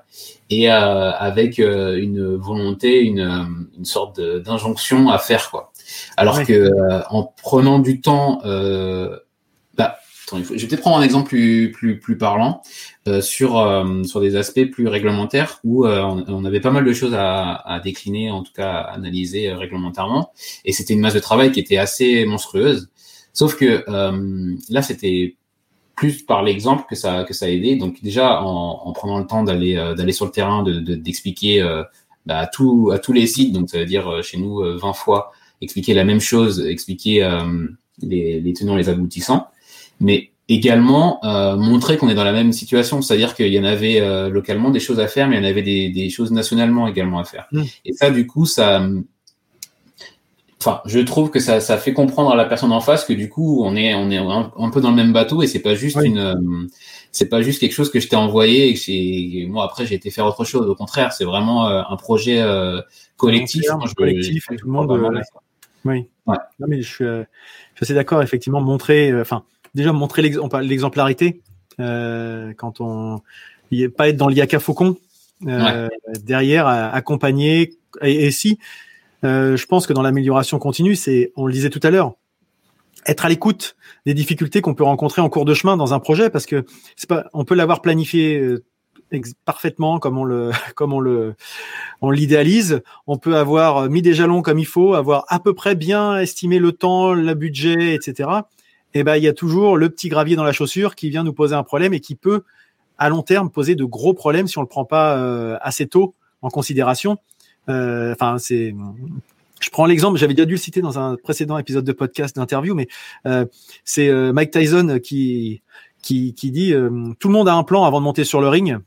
et 0.49 0.72
euh, 0.72 1.11
avec 1.11 1.59
euh, 1.59 1.97
une 2.01 2.36
volonté, 2.36 3.01
une, 3.01 3.20
euh, 3.20 3.43
une 3.78 3.86
sorte 3.86 4.22
d'injonction 4.22 5.09
à 5.09 5.18
faire 5.18 5.51
quoi. 5.51 5.74
Alors 6.16 6.43
que 6.43 6.53
euh, 6.53 7.01
en 7.09 7.24
prenant 7.24 7.80
du 7.80 7.99
temps, 7.99 8.39
bah, 8.43 9.97
attends, 10.26 10.38
je 10.41 10.53
vais 10.53 10.68
peut-être 10.68 10.82
prendre 10.82 10.97
un 10.97 11.01
exemple 11.01 11.28
plus 11.28 11.72
plus 11.72 11.99
plus 11.99 12.18
parlant 12.18 12.61
sur 13.22 13.86
sur 14.05 14.22
des 14.22 14.36
aspects 14.38 14.66
plus 14.72 14.88
réglementaires 14.88 15.59
où 15.63 15.86
on, 15.86 16.45
avait 16.45 16.61
pas 16.61 16.72
mal 16.72 16.86
de 16.86 16.93
choses 16.93 17.13
à, 17.13 17.55
à 17.55 17.80
décliner, 17.82 18.32
en 18.32 18.41
tout 18.41 18.53
cas 18.53 18.72
à 18.72 18.93
analyser 18.93 19.51
réglementairement, 19.51 20.32
et 20.63 20.72
c'était 20.72 20.93
une 20.93 21.01
masse 21.01 21.13
de 21.13 21.20
travail 21.20 21.51
qui 21.51 21.59
était 21.59 21.78
assez 21.78 22.26
monstrueuse. 22.26 22.89
Sauf 23.34 23.57
que 23.57 23.84
là, 24.70 24.82
c'était 24.82 25.36
plus 25.96 26.24
par 26.24 26.43
l'exemple 26.43 26.84
que 26.89 26.96
ça 26.96 27.24
que 27.24 27.34
ça 27.34 27.46
a 27.46 27.50
aidé. 27.50 27.76
Donc 27.76 28.02
déjà 28.02 28.41
en, 28.41 28.82
en 28.86 28.93
prenant 28.93 29.20
le 29.20 29.26
temps 29.26 29.43
d'aller 29.43 29.78
euh, 29.78 29.96
d'aller 29.96 30.12
sur 30.12 30.26
le 30.26 30.32
terrain, 30.32 30.64
de 30.64 30.80
d'expliquer 30.96 31.62
euh, 31.62 31.84
bah, 32.26 32.39
à 32.39 32.48
tout 32.48 32.91
à 32.93 33.00
tous 33.00 33.14
les 33.14 33.28
sites. 33.28 33.54
Donc 33.54 33.70
ça 33.70 33.80
veut 33.80 33.86
dire 33.86 34.08
euh, 34.08 34.22
chez 34.22 34.38
nous 34.38 34.62
20 34.62 34.93
fois 34.93 35.32
expliquer 35.62 35.93
la 35.93 36.04
même 36.04 36.20
chose, 36.20 36.66
expliquer 36.66 37.28
les, 38.02 38.41
les 38.41 38.54
tenants, 38.54 38.76
les 38.76 38.89
aboutissants, 38.89 39.48
mais 40.02 40.32
également 40.50 41.22
montrer 41.58 41.98
qu'on 41.98 42.10
est 42.10 42.14
dans 42.14 42.26
la 42.26 42.34
même 42.34 42.52
situation, 42.52 43.02
c'est-à-dire 43.02 43.34
qu'il 43.34 43.52
y 43.52 43.60
en 43.60 43.64
avait 43.64 44.30
localement 44.30 44.70
des 44.70 44.82
choses 44.82 45.00
à 45.00 45.08
faire, 45.08 45.30
mais 45.30 45.38
il 45.38 45.43
y 45.43 45.46
en 45.46 45.50
avait 45.50 45.64
des, 45.64 45.89
des 45.89 46.10
choses 46.10 46.32
nationalement 46.32 46.88
également 46.88 47.20
à 47.20 47.24
faire. 47.24 47.48
Mmh. 47.54 47.64
Et 47.86 47.93
ça, 47.93 48.12
du 48.12 48.28
coup, 48.28 48.46
ça 48.46 48.86
enfin, 50.66 50.82
je 50.86 50.99
trouve 50.99 51.30
que 51.30 51.39
ça, 51.39 51.59
ça 51.59 51.78
fait 51.78 51.93
comprendre 51.93 52.32
à 52.32 52.36
la 52.36 52.45
personne 52.45 52.72
en 52.72 52.82
face 52.82 53.05
que 53.05 53.13
du 53.13 53.30
coup, 53.30 53.63
on 53.63 53.76
est, 53.76 53.93
on 53.93 54.09
est 54.09 54.18
un, 54.18 54.70
peu 54.72 54.82
dans 54.82 54.89
le 54.89 54.95
même 54.95 55.13
bateau 55.13 55.43
et 55.43 55.47
c'est 55.47 55.59
pas 55.59 55.76
juste 55.76 55.99
une, 56.03 56.18
euh, 56.18 56.68
c'est 57.11 57.30
pas 57.30 57.41
juste 57.41 57.59
quelque 57.59 57.74
chose 57.74 57.91
que 57.91 57.99
je 57.99 58.07
t'ai 58.07 58.16
envoyé 58.16 58.70
et 58.70 58.74
que 58.74 59.47
moi 59.47 59.66
après 59.66 59.86
j'ai 59.86 59.95
été 59.95 60.09
faire 60.09 60.26
autre 60.26 60.43
chose. 60.43 60.68
Au 60.68 60.76
contraire, 60.76 61.13
c'est 61.13 61.24
vraiment 61.24 61.68
euh, 61.68 61.84
un 61.88 61.95
projet 61.97 62.41
euh, 62.41 62.82
collectif. 63.18 63.63
je, 63.63 63.93
collectif, 63.93 64.47
tout 64.57 64.66
le 64.66 64.72
monde. 64.72 65.22
oui. 65.86 66.07
Ouais. 66.26 66.38
Non, 66.59 66.68
mais 66.68 66.82
je 66.82 66.88
suis, 66.88 67.05
je 67.05 67.26
suis 67.76 67.84
assez 67.84 67.93
d'accord. 67.93 68.24
Effectivement, 68.24 68.61
montrer, 68.61 69.13
enfin, 69.22 69.43
déjà 69.76 69.93
montrer 69.93 70.24
l'exemplarité 70.24 71.41
quand 71.78 72.80
on, 72.80 73.22
pas 73.95 74.09
être 74.09 74.18
dans 74.18 74.28
l'IACA 74.28 74.59
faucon. 74.59 74.97
Derrière, 76.24 76.68
accompagner 76.68 77.78
et, 78.01 78.26
et 78.26 78.32
si 78.32 78.57
euh, 79.26 79.58
je 79.58 79.66
pense 79.66 79.88
que 79.88 79.94
dans 79.94 80.02
l'amélioration 80.02 80.60
continue, 80.60 80.96
c'est, 80.96 81.32
on 81.36 81.46
le 81.46 81.54
disait 81.54 81.70
tout 81.70 81.80
à 81.84 81.90
l'heure, 81.90 82.14
être 83.06 83.26
à 83.26 83.30
l'écoute 83.30 83.76
des 84.06 84.14
difficultés 84.14 84.62
qu'on 84.62 84.74
peut 84.74 84.84
rencontrer 84.84 85.22
en 85.22 85.30
cours 85.30 85.46
de 85.46 85.54
chemin 85.54 85.78
dans 85.78 85.94
un 85.94 86.00
projet, 86.00 86.30
parce 86.30 86.46
que 86.46 86.66
c'est 86.96 87.10
pas, 87.10 87.26
on 87.34 87.46
peut 87.46 87.56
l'avoir 87.56 87.82
planifié 87.82 88.40
euh, 88.40 88.64
parfaitement 89.46 90.00
comme 90.00 90.18
on 90.18 90.24
le, 90.24 90.52
comme 90.76 90.94
on 90.94 91.00
le, 91.00 91.36
on 92.02 92.12
l'idéalise. 92.12 92.82
On 93.08 93.18
peut 93.18 93.36
avoir 93.36 93.90
mis 93.90 94.02
des 94.02 94.14
jalons 94.14 94.42
comme 94.42 94.60
il 94.60 94.66
faut, 94.66 94.94
avoir 94.94 95.26
à 95.28 95.40
peu 95.40 95.54
près 95.54 95.76
bien 95.76 96.18
estimé 96.20 96.60
le 96.60 96.72
temps, 96.72 97.14
le 97.14 97.34
budget, 97.34 97.94
etc. 97.94 98.30
Et 98.94 99.00
eh 99.00 99.04
ben, 99.04 99.18
il 99.18 99.24
y 99.24 99.28
a 99.28 99.34
toujours 99.34 99.76
le 99.76 99.90
petit 99.90 100.08
gravier 100.08 100.38
dans 100.38 100.46
la 100.46 100.54
chaussure 100.54 100.96
qui 100.96 101.10
vient 101.10 101.24
nous 101.24 101.34
poser 101.34 101.54
un 101.54 101.64
problème 101.64 101.94
et 101.94 102.00
qui 102.00 102.16
peut, 102.16 102.44
à 102.98 103.10
long 103.10 103.24
terme, 103.24 103.50
poser 103.50 103.76
de 103.76 103.84
gros 103.84 104.14
problèmes 104.14 104.48
si 104.48 104.58
on 104.58 104.62
le 104.62 104.68
prend 104.68 104.86
pas 104.86 105.18
euh, 105.18 105.58
assez 105.62 105.86
tôt 105.86 106.16
en 106.42 106.50
considération. 106.50 107.18
Euh, 107.70 108.13
enfin, 108.13 108.38
c'est 108.38 108.76
je 109.61 109.70
prends 109.70 109.86
l'exemple, 109.86 110.18
j'avais 110.20 110.34
déjà 110.34 110.45
dû 110.45 110.53
le 110.53 110.59
citer 110.59 110.82
dans 110.82 110.99
un 110.99 111.16
précédent 111.16 111.57
épisode 111.57 111.86
de 111.86 111.91
podcast 111.91 112.36
d'interview, 112.36 112.76
mais 112.76 112.88
euh, 113.26 113.45
c'est 113.84 114.09
euh, 114.09 114.34
Mike 114.34 114.51
Tyson 114.51 114.99
qui 115.01 115.61
qui, 116.01 116.36
qui 116.36 116.51
dit 116.51 116.72
tout 117.20 117.28
le 117.28 117.34
monde 117.34 117.49
a 117.49 117.55
un 117.55 117.63
plan 117.63 117.84
avant 117.84 117.99
de 117.99 118.03
monter 118.03 118.26
sur 118.26 118.39
le 118.41 118.47
ring. 118.47 118.78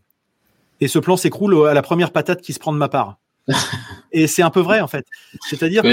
et 0.81 0.87
ce 0.87 1.01
plan 1.01 1.17
s'écroule 1.17 1.67
à 1.67 1.75
la 1.75 1.83
première 1.83 2.13
patate 2.13 2.43
qui 2.43 2.53
se 2.53 2.61
prend 2.61 2.73
de 2.73 2.79
ma 2.79 2.89
part. 2.89 3.19
et 4.13 4.27
c'est 4.27 4.43
un 4.43 4.51
peu 4.51 4.61
vrai 4.61 4.81
en 4.81 4.87
fait. 4.87 5.05
C'est-à-dire 5.49 5.83
que 5.83 5.89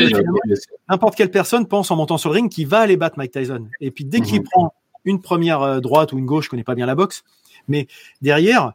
n'importe 0.87 1.15
quelle 1.15 1.31
personne 1.31 1.67
pense 1.67 1.89
en 1.89 1.95
montant 1.95 2.19
sur 2.19 2.29
le 2.29 2.35
ring 2.35 2.51
qu'il 2.51 2.67
va 2.67 2.79
aller 2.79 2.97
battre 2.97 3.17
Mike 3.17 3.31
Tyson. 3.31 3.67
Et 3.81 3.89
puis 3.89 4.05
dès 4.05 4.21
qu'il 4.21 4.41
mhm. 4.41 4.47
prend 4.51 4.73
une 5.03 5.21
première 5.21 5.81
droite 5.81 6.13
ou 6.13 6.19
une 6.19 6.25
gauche, 6.25 6.45
je 6.45 6.49
connais 6.51 6.63
pas 6.63 6.75
bien 6.75 6.85
la 6.85 6.95
boxe, 6.95 7.23
mais 7.67 7.87
derrière, 8.21 8.73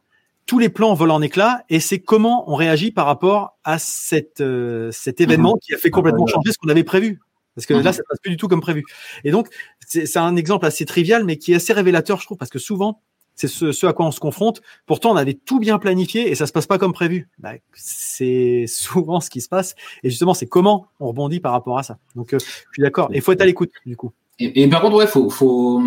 tous 0.51 0.59
les 0.59 0.69
plans 0.69 0.95
volent 0.95 1.15
en 1.15 1.23
éclats 1.23 1.63
et 1.71 1.79
c'est 1.79 2.01
comment 2.01 2.51
on 2.51 2.57
réagit 2.57 2.91
par 2.91 3.07
rapport 3.07 3.57
à 3.63 3.79
cette, 3.79 4.41
euh, 4.41 4.91
cet 4.91 5.21
événement 5.21 5.53
mhm. 5.53 5.61
qui 5.61 5.75
a 5.75 5.79
fait 5.79 5.91
complètement 5.91 6.25
ah, 6.27 6.33
changer 6.33 6.51
ce 6.51 6.59
qu'on 6.59 6.69
avait 6.69 6.83
prévu. 6.83 7.21
Parce 7.55 7.67
que 7.67 7.75
là, 7.75 7.79
mhm. 7.79 7.93
ça 7.93 8.03
passe 8.09 8.19
plus 8.21 8.33
du 8.33 8.37
tout 8.37 8.49
comme 8.49 8.61
prévu. 8.61 8.83
Et 9.23 9.31
donc, 9.31 9.47
c'est 9.87 10.17
un 10.17 10.35
exemple 10.35 10.67
assez 10.67 10.85
trivial, 10.85 11.25
mais 11.25 11.37
qui 11.37 11.53
est 11.53 11.55
assez 11.55 11.73
révélateur, 11.73 12.19
je 12.19 12.27
trouve, 12.27 12.37
parce 12.37 12.51
que 12.51 12.59
souvent, 12.59 13.01
c'est 13.37 13.47
ce, 13.47 13.87
à 13.87 13.93
quoi 13.93 14.07
on 14.07 14.11
se 14.11 14.19
confronte. 14.19 14.61
Pourtant, 14.87 15.13
on 15.13 15.17
avait 15.17 15.35
tout 15.35 15.61
bien 15.61 15.79
planifié 15.79 16.29
et 16.29 16.35
ça 16.35 16.49
se 16.49 16.53
passe 16.53 16.67
pas 16.67 16.79
comme 16.79 16.93
prévu. 16.93 17.29
Bah, 17.39 17.53
c'est 17.73 18.65
souvent 18.69 19.21
ce 19.21 19.31
qui 19.31 19.43
se 19.43 19.49
passe. 19.49 19.77
Et 20.03 20.11
justement, 20.11 20.35
c'est 20.35 20.49
comment 20.49 20.89
on 20.99 21.07
rebondit 21.07 21.39
par 21.39 21.53
rapport 21.53 21.79
à 21.79 21.85
ça. 21.85 21.99
Donc, 22.17 22.35
euh, 22.35 22.41
je 22.41 22.73
suis 22.73 22.83
d'accord. 22.83 23.09
Il 23.15 23.21
faut 23.21 23.31
être 23.31 23.43
à 23.43 23.47
l'écoute, 23.47 23.71
du 23.87 23.97
coup. 23.97 24.11
Et, 24.41 24.67
par 24.69 24.81
contre, 24.81 24.97
ouais, 24.97 25.07
faut, 25.07 25.31
faut 25.31 25.81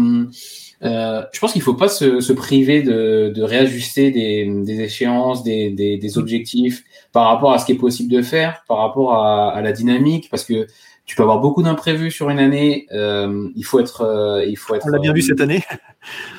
euh, 0.84 1.24
je 1.32 1.40
pense 1.40 1.54
qu'il 1.54 1.62
faut 1.62 1.74
pas 1.74 1.88
se, 1.88 2.20
se 2.20 2.34
priver 2.34 2.82
de, 2.82 3.32
de 3.34 3.42
réajuster 3.44 4.12
des, 4.12 4.46
des 4.64 4.82
échéances, 4.82 5.44
des, 5.44 5.70
des, 5.70 5.98
des, 5.98 6.18
objectifs 6.18 6.84
par 7.12 7.26
rapport 7.26 7.54
à 7.54 7.60
ce 7.60 7.66
qui 7.66 7.72
est 7.72 7.78
possible 7.78 8.12
de 8.12 8.22
faire, 8.22 8.64
par 8.68 8.78
rapport 8.78 9.14
à, 9.14 9.52
à 9.52 9.62
la 9.62 9.72
dynamique, 9.72 10.28
parce 10.30 10.44
que 10.44 10.68
tu 11.06 11.16
peux 11.16 11.24
avoir 11.24 11.40
beaucoup 11.42 11.64
d'imprévus 11.64 12.12
sur 12.12 12.30
une 12.30 12.40
année. 12.40 12.88
Euh, 12.94 13.50
il 13.56 13.66
faut 13.66 13.80
être, 13.80 14.02
euh, 14.02 14.46
il 14.46 14.58
faut 14.58 14.74
être. 14.74 14.86
On 14.86 14.90
l'a 14.90 15.00
bien 15.00 15.14
vu 15.14 15.22
cette 15.22 15.42
année. 15.42 15.62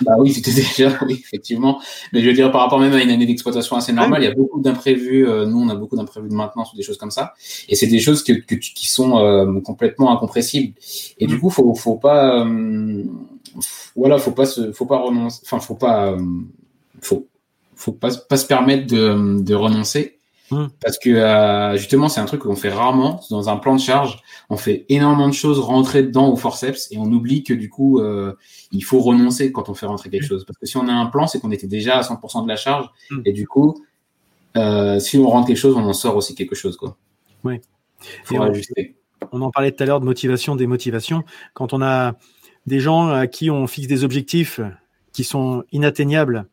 Bah 0.02 0.12
oui, 0.18 0.32
c'était 0.32 0.52
déjà, 0.52 0.98
oui, 1.06 1.14
effectivement. 1.18 1.80
Mais 2.12 2.20
je 2.20 2.26
veux 2.26 2.34
dire, 2.34 2.52
par 2.52 2.60
rapport 2.60 2.78
même 2.78 2.92
à 2.92 3.02
une 3.02 3.10
année 3.10 3.24
d'exploitation 3.24 3.76
assez 3.76 3.92
normale, 3.92 4.22
il 4.22 4.26
y 4.26 4.30
a 4.30 4.34
beaucoup 4.34 4.60
d'imprévus. 4.60 5.26
Euh, 5.26 5.46
nous, 5.46 5.58
on 5.58 5.68
a 5.70 5.74
beaucoup 5.74 5.96
d'imprévus 5.96 6.28
de 6.28 6.34
maintenance 6.34 6.72
ou 6.74 6.76
des 6.76 6.82
choses 6.82 6.98
comme 6.98 7.10
ça. 7.10 7.32
Et 7.70 7.74
c'est 7.74 7.86
des 7.86 7.98
choses 7.98 8.22
que, 8.22 8.32
que 8.32 8.56
qui 8.56 8.88
sont 8.88 9.18
euh, 9.18 9.60
complètement 9.60 10.12
incompressibles. 10.12 10.74
Et 11.18 11.26
du 11.26 11.36
mm. 11.36 11.40
coup, 11.40 11.48
faut, 11.48 11.74
faut 11.74 11.96
pas, 11.96 12.44
euh, 12.44 13.04
voilà, 13.96 14.18
faut 14.18 14.32
pas 14.32 14.46
se, 14.46 14.72
faut 14.72 14.86
pas 14.86 14.98
renoncer. 14.98 15.40
Enfin, 15.44 15.60
faut 15.60 15.74
pas, 15.74 16.16
faut, 17.00 17.28
faut 17.74 17.92
pas, 17.92 18.10
pas 18.28 18.36
se 18.36 18.46
permettre 18.46 18.86
de, 18.86 19.42
de 19.42 19.54
renoncer. 19.54 20.18
Mm. 20.50 20.66
Parce 20.80 20.98
que 20.98 21.72
justement, 21.76 22.08
c'est 22.08 22.20
un 22.20 22.26
truc 22.26 22.42
qu'on 22.42 22.56
fait 22.56 22.72
rarement 22.72 23.20
dans 23.30 23.48
un 23.48 23.56
plan 23.56 23.74
de 23.74 23.80
charge 23.80 24.22
on 24.50 24.56
fait 24.56 24.84
énormément 24.88 25.28
de 25.28 25.34
choses 25.34 25.58
rentrer 25.58 26.02
dedans 26.02 26.30
au 26.30 26.36
forceps 26.36 26.88
et 26.90 26.98
on 26.98 27.04
oublie 27.04 27.42
que 27.42 27.54
du 27.54 27.68
coup, 27.68 28.00
euh, 28.00 28.34
il 28.72 28.84
faut 28.84 29.00
renoncer 29.00 29.52
quand 29.52 29.68
on 29.68 29.74
fait 29.74 29.86
rentrer 29.86 30.10
quelque 30.10 30.26
chose. 30.26 30.44
Parce 30.44 30.58
que 30.58 30.66
si 30.66 30.76
on 30.76 30.86
a 30.88 30.92
un 30.92 31.06
plan, 31.06 31.26
c'est 31.26 31.40
qu'on 31.40 31.50
était 31.50 31.66
déjà 31.66 31.98
à 31.98 32.02
100% 32.02 32.44
de 32.44 32.48
la 32.48 32.56
charge 32.56 32.88
mm. 33.10 33.22
et 33.24 33.32
du 33.32 33.46
coup, 33.46 33.84
euh, 34.56 34.98
si 35.00 35.18
on 35.18 35.28
rentre 35.28 35.46
quelque 35.46 35.56
chose, 35.56 35.74
on 35.76 35.84
en 35.84 35.92
sort 35.92 36.16
aussi 36.16 36.34
quelque 36.34 36.54
chose. 36.54 36.76
Quoi. 36.76 36.96
Oui. 37.42 37.60
Faut 38.24 38.40
ajuster. 38.42 38.96
On, 39.32 39.40
en 39.40 39.50
parlait 39.50 39.72
tout 39.72 39.82
à 39.82 39.86
l'heure 39.86 40.00
de 40.00 40.04
motivation, 40.04 40.56
des 40.56 40.66
motivations. 40.66 41.24
Quand 41.54 41.72
on 41.72 41.80
a 41.80 42.16
des 42.66 42.80
gens 42.80 43.08
à 43.08 43.26
qui 43.26 43.50
on 43.50 43.66
fixe 43.66 43.88
des 43.88 44.04
objectifs 44.04 44.60
qui 45.12 45.24
sont 45.24 45.64
inatteignables 45.72 46.46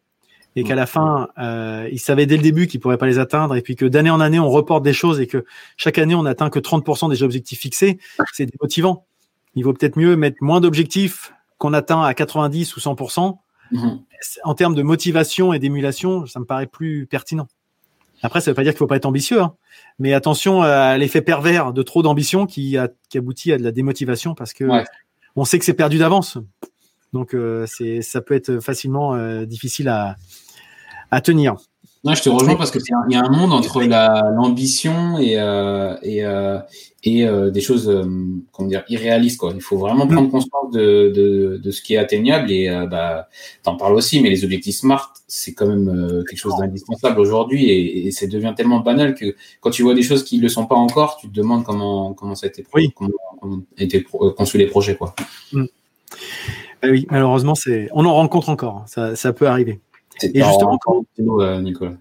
et 0.55 0.63
qu'à 0.63 0.75
la 0.75 0.85
fin, 0.85 1.29
euh, 1.37 1.87
ils 1.91 1.99
savaient 1.99 2.25
dès 2.25 2.35
le 2.35 2.43
début 2.43 2.67
qu'ils 2.67 2.79
pourraient 2.79 2.97
pas 2.97 3.07
les 3.07 3.19
atteindre, 3.19 3.55
et 3.55 3.61
puis 3.61 3.75
que 3.75 3.85
d'année 3.85 4.09
en 4.09 4.19
année, 4.19 4.39
on 4.39 4.49
reporte 4.49 4.83
des 4.83 4.93
choses 4.93 5.21
et 5.21 5.27
que 5.27 5.45
chaque 5.77 5.97
année, 5.97 6.13
on 6.13 6.23
n'atteint 6.23 6.49
que 6.49 6.59
30% 6.59 7.09
des 7.09 7.23
objectifs 7.23 7.59
fixés, 7.59 7.99
c'est 8.33 8.45
démotivant. 8.45 9.05
Il 9.55 9.63
vaut 9.63 9.73
peut-être 9.73 9.97
mieux 9.97 10.15
mettre 10.15 10.37
moins 10.41 10.59
d'objectifs 10.59 11.33
qu'on 11.57 11.73
atteint 11.73 12.03
à 12.03 12.13
90 12.13 12.75
ou 12.75 12.79
100%. 12.79 13.39
Mhm. 13.71 14.01
En 14.43 14.53
termes 14.53 14.75
de 14.75 14.83
motivation 14.83 15.53
et 15.53 15.59
d'émulation, 15.59 16.25
ça 16.25 16.39
me 16.39 16.45
paraît 16.45 16.67
plus 16.67 17.07
pertinent. 17.07 17.47
Après, 18.21 18.41
ça 18.41 18.51
veut 18.51 18.55
pas 18.55 18.63
dire 18.63 18.73
qu'il 18.73 18.79
faut 18.79 18.87
pas 18.87 18.97
être 18.97 19.05
ambitieux, 19.05 19.41
hein. 19.41 19.55
mais 19.97 20.13
attention 20.13 20.61
à 20.61 20.95
l'effet 20.97 21.21
pervers 21.21 21.73
de 21.73 21.81
trop 21.81 22.03
d'ambition 22.03 22.45
qui, 22.45 22.77
qui 23.09 23.17
aboutit 23.17 23.51
à 23.51 23.57
de 23.57 23.63
la 23.63 23.71
démotivation 23.71 24.35
parce 24.35 24.53
que 24.53 24.65
on 25.35 25.45
sait 25.45 25.59
que 25.59 25.65
c'est 25.65 25.73
perdu 25.73 25.97
d'avance. 25.97 26.37
Donc, 27.13 27.33
euh, 27.33 27.65
c'est, 27.67 28.01
ça 28.01 28.21
peut 28.21 28.35
être 28.35 28.59
facilement 28.59 29.13
euh, 29.13 29.45
difficile 29.45 29.89
à, 29.89 30.15
à 31.11 31.21
tenir. 31.21 31.55
Non, 32.03 32.15
je 32.15 32.23
te 32.23 32.29
rejoins 32.29 32.55
parce 32.55 32.71
que 32.71 32.79
il 33.09 33.13
y 33.13 33.15
a 33.15 33.23
un 33.23 33.29
monde 33.29 33.53
entre 33.53 33.83
la, 33.83 34.23
l'ambition 34.35 35.19
et 35.19 35.35
euh, 35.37 35.95
et, 36.01 36.25
euh, 36.25 36.57
et 37.03 37.51
des 37.51 37.61
choses 37.61 37.85
comment 38.51 38.67
dire 38.67 38.83
irréalistes 38.89 39.37
quoi. 39.37 39.51
Il 39.53 39.61
faut 39.61 39.77
vraiment 39.77 40.07
prendre 40.07 40.27
mm. 40.27 40.31
conscience 40.31 40.71
de, 40.73 41.11
de, 41.13 41.57
de 41.57 41.71
ce 41.71 41.83
qui 41.83 41.93
est 41.93 41.97
atteignable 41.97 42.51
et 42.51 42.69
bah 42.89 43.29
t'en 43.61 43.75
parles 43.75 43.93
aussi, 43.93 44.19
mais 44.19 44.31
les 44.31 44.43
objectifs 44.43 44.77
smart 44.77 45.13
c'est 45.27 45.53
quand 45.53 45.67
même 45.67 46.23
quelque 46.27 46.39
chose 46.39 46.55
d'indispensable 46.57 47.19
aujourd'hui 47.19 47.69
et, 47.69 48.07
et 48.07 48.11
ça 48.11 48.25
devient 48.25 48.53
tellement 48.57 48.79
banal 48.79 49.13
que 49.13 49.35
quand 49.59 49.69
tu 49.69 49.83
vois 49.83 49.93
des 49.93 50.01
choses 50.01 50.23
qui 50.23 50.37
ne 50.37 50.41
le 50.41 50.49
sont 50.49 50.65
pas 50.65 50.75
encore, 50.75 51.17
tu 51.17 51.29
te 51.29 51.33
demandes 51.33 51.63
comment 51.63 52.15
comment 52.15 52.33
ça 52.33 52.47
a 52.47 52.49
été 52.49 52.65
oui. 52.73 52.91
comment, 52.95 53.11
a 53.41 53.83
été 53.83 54.03
conçu 54.03 54.57
les 54.57 54.67
projets 54.67 54.95
quoi. 54.95 55.15
Mm. 55.53 55.65
Ah 56.83 56.87
oui, 56.89 57.07
malheureusement 57.09 57.55
c'est 57.55 57.89
on 57.93 58.05
en 58.05 58.13
rencontre 58.13 58.49
encore, 58.49 58.77
hein. 58.77 58.83
ça, 58.87 59.15
ça 59.15 59.33
peut 59.33 59.47
arriver. 59.47 59.81
Et 60.23 60.43
justement, 60.43 60.77
quand... 60.77 61.05
Euh, 61.19 61.61
Nicolas. 61.61 61.93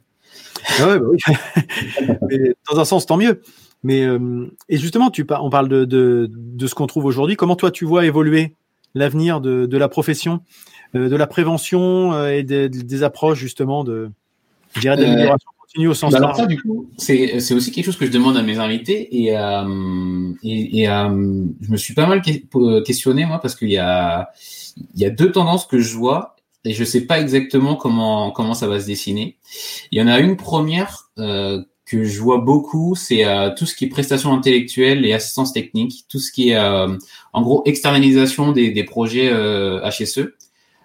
Ah 0.78 0.88
ouais, 0.88 0.98
bah 0.98 1.06
oui. 1.10 1.18
Mais, 2.28 2.54
dans 2.70 2.78
un 2.78 2.84
sens, 2.84 3.06
tant 3.06 3.16
mieux. 3.16 3.40
Mais 3.82 4.02
euh, 4.02 4.46
et 4.68 4.76
justement, 4.76 5.10
tu 5.10 5.26
on 5.40 5.48
parle 5.48 5.68
de, 5.68 5.84
de, 5.84 6.28
de 6.30 6.66
ce 6.66 6.74
qu'on 6.74 6.86
trouve 6.86 7.06
aujourd'hui. 7.06 7.36
Comment 7.36 7.56
toi, 7.56 7.70
tu 7.70 7.86
vois 7.86 8.04
évoluer 8.04 8.56
l'avenir 8.94 9.40
de, 9.40 9.66
de 9.66 9.78
la 9.78 9.88
profession, 9.88 10.40
euh, 10.94 11.08
de 11.08 11.16
la 11.16 11.26
prévention 11.26 12.26
et 12.26 12.42
des, 12.42 12.68
des 12.68 13.02
approches 13.02 13.38
justement 13.38 13.84
de, 13.84 14.10
je 14.74 14.80
dirais, 14.80 14.96
d'amélioration 14.96 15.48
continue 15.60 15.88
au 15.88 15.94
sens 15.94 16.12
bah 16.12 16.20
large. 16.20 16.46
du 16.46 16.60
coup, 16.60 16.90
c'est, 16.96 17.40
c'est 17.40 17.54
aussi 17.54 17.70
quelque 17.70 17.84
chose 17.84 17.96
que 17.96 18.06
je 18.06 18.10
demande 18.10 18.36
à 18.36 18.42
mes 18.42 18.58
invités 18.58 19.14
et, 19.16 19.28
et, 20.42 20.82
et 20.82 20.86
je 20.86 21.70
me 21.70 21.76
suis 21.76 21.94
pas 21.94 22.06
mal 22.06 22.22
questionné 22.84 23.24
moi 23.24 23.40
parce 23.40 23.54
qu'il 23.54 23.70
y 23.70 23.78
a 23.78 24.30
il 24.94 25.00
y 25.00 25.04
a 25.04 25.10
deux 25.10 25.30
tendances 25.32 25.66
que 25.66 25.78
je 25.78 25.96
vois 25.96 26.36
et 26.64 26.72
je 26.72 26.84
sais 26.84 27.02
pas 27.02 27.20
exactement 27.20 27.76
comment 27.76 28.30
comment 28.30 28.54
ça 28.54 28.66
va 28.66 28.80
se 28.80 28.86
dessiner. 28.86 29.36
Il 29.90 29.98
y 29.98 30.02
en 30.02 30.06
a 30.06 30.18
une 30.18 30.36
première 30.36 31.10
euh, 31.18 31.62
que 31.86 32.04
je 32.04 32.20
vois 32.20 32.38
beaucoup, 32.38 32.94
c'est 32.94 33.24
euh, 33.24 33.50
tout 33.56 33.66
ce 33.66 33.74
qui 33.74 33.86
est 33.86 33.88
prestations 33.88 34.32
intellectuelles 34.32 35.04
et 35.04 35.12
assistance 35.12 35.52
technique, 35.52 36.04
tout 36.08 36.18
ce 36.18 36.30
qui 36.30 36.50
est 36.50 36.56
euh, 36.56 36.96
en 37.32 37.42
gros 37.42 37.62
externalisation 37.64 38.52
des, 38.52 38.70
des 38.70 38.84
projets 38.84 39.30
HSE. 39.30 40.34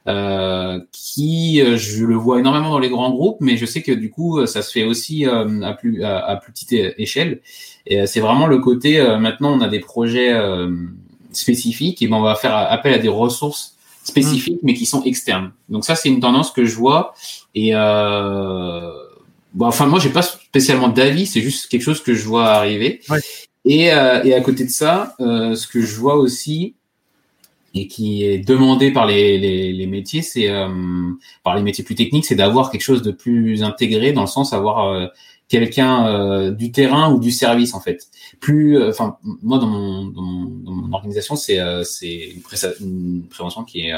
Euh, 0.07 0.79
qui 0.91 1.63
je 1.77 2.05
le 2.05 2.13
vois 2.13 2.39
énormément 2.39 2.69
dans 2.69 2.77
les 2.77 2.89
grands 2.89 3.09
groupes, 3.09 3.37
mais 3.39 3.57
je 3.57 3.65
sais 3.65 3.81
que 3.81 3.91
du 3.91 4.11
coup 4.11 4.45
ça 4.45 4.61
se 4.61 4.71
fait 4.71 4.83
aussi 4.83 5.25
à 5.25 5.73
plus 5.73 6.03
à, 6.03 6.35
plus 6.35 6.51
petite 6.51 6.73
échelle. 6.97 7.41
Et 7.87 8.05
c'est 8.05 8.19
vraiment 8.19 8.45
le 8.45 8.59
côté 8.59 9.01
maintenant 9.19 9.51
on 9.57 9.61
a 9.61 9.67
des 9.67 9.79
projets 9.79 10.31
spécifiques 11.31 12.03
et 12.03 12.07
ben 12.07 12.17
on 12.17 12.21
va 12.21 12.35
faire 12.35 12.55
appel 12.55 12.93
à 12.93 12.99
des 12.99 13.09
ressources 13.09 13.75
spécifiques, 14.05 14.59
mais 14.63 14.73
qui 14.73 14.85
sont 14.85 15.03
externes. 15.03 15.51
Donc 15.67 15.83
ça, 15.83 15.95
c'est 15.95 16.09
une 16.09 16.19
tendance 16.19 16.51
que 16.51 16.65
je 16.65 16.75
vois. 16.75 17.13
Et 17.55 17.71
euh, 17.73 18.91
bon, 19.53 19.65
enfin, 19.65 19.87
moi, 19.87 19.99
j'ai 19.99 20.09
pas 20.09 20.21
spécialement 20.21 20.89
d'avis, 20.89 21.25
c'est 21.25 21.41
juste 21.41 21.67
quelque 21.67 21.81
chose 21.81 22.01
que 22.01 22.13
je 22.13 22.25
vois 22.25 22.49
arriver. 22.49 23.01
Et, 23.65 23.91
euh, 23.91 24.23
et 24.23 24.33
à 24.35 24.41
côté 24.41 24.63
de 24.63 24.69
ça, 24.69 25.15
euh, 25.19 25.55
ce 25.55 25.67
que 25.67 25.81
je 25.81 25.95
vois 25.95 26.15
aussi 26.15 26.75
et 27.75 27.87
qui 27.87 28.23
est 28.23 28.39
demandé 28.39 28.91
par 28.91 29.05
les, 29.05 29.37
les, 29.37 29.73
les 29.73 29.85
métiers, 29.87 30.21
c'est 30.21 30.49
euh, 30.49 30.67
par 31.43 31.55
les 31.55 31.61
métiers 31.61 31.83
plus 31.83 31.95
techniques, 31.95 32.25
c'est 32.25 32.35
d'avoir 32.35 32.71
quelque 32.71 32.81
chose 32.81 33.01
de 33.01 33.11
plus 33.11 33.61
intégré 33.63 34.13
dans 34.13 34.21
le 34.21 34.27
sens 34.27 34.53
avoir 34.53 34.87
euh, 34.87 35.07
quelqu'un 35.47 36.07
euh, 36.07 36.51
du 36.51 36.71
terrain 36.71 37.11
ou 37.11 37.19
du 37.19 37.31
service 37.31 37.73
en 37.73 37.79
fait. 37.79 38.07
Plus, 38.39 38.77
euh, 38.77 38.89
enfin 38.89 39.17
moi 39.43 39.59
dans 39.59 39.67
mon, 39.67 40.05
dans 40.05 40.21
mon, 40.21 40.45
dans 40.45 40.71
mon 40.71 40.93
organisation 40.93 41.35
c'est 41.35 41.59
euh, 41.59 41.83
c'est 41.83 42.33
une, 42.33 42.41
une, 42.81 43.23
prévention 43.29 43.63
qui 43.63 43.87
est 43.87 43.93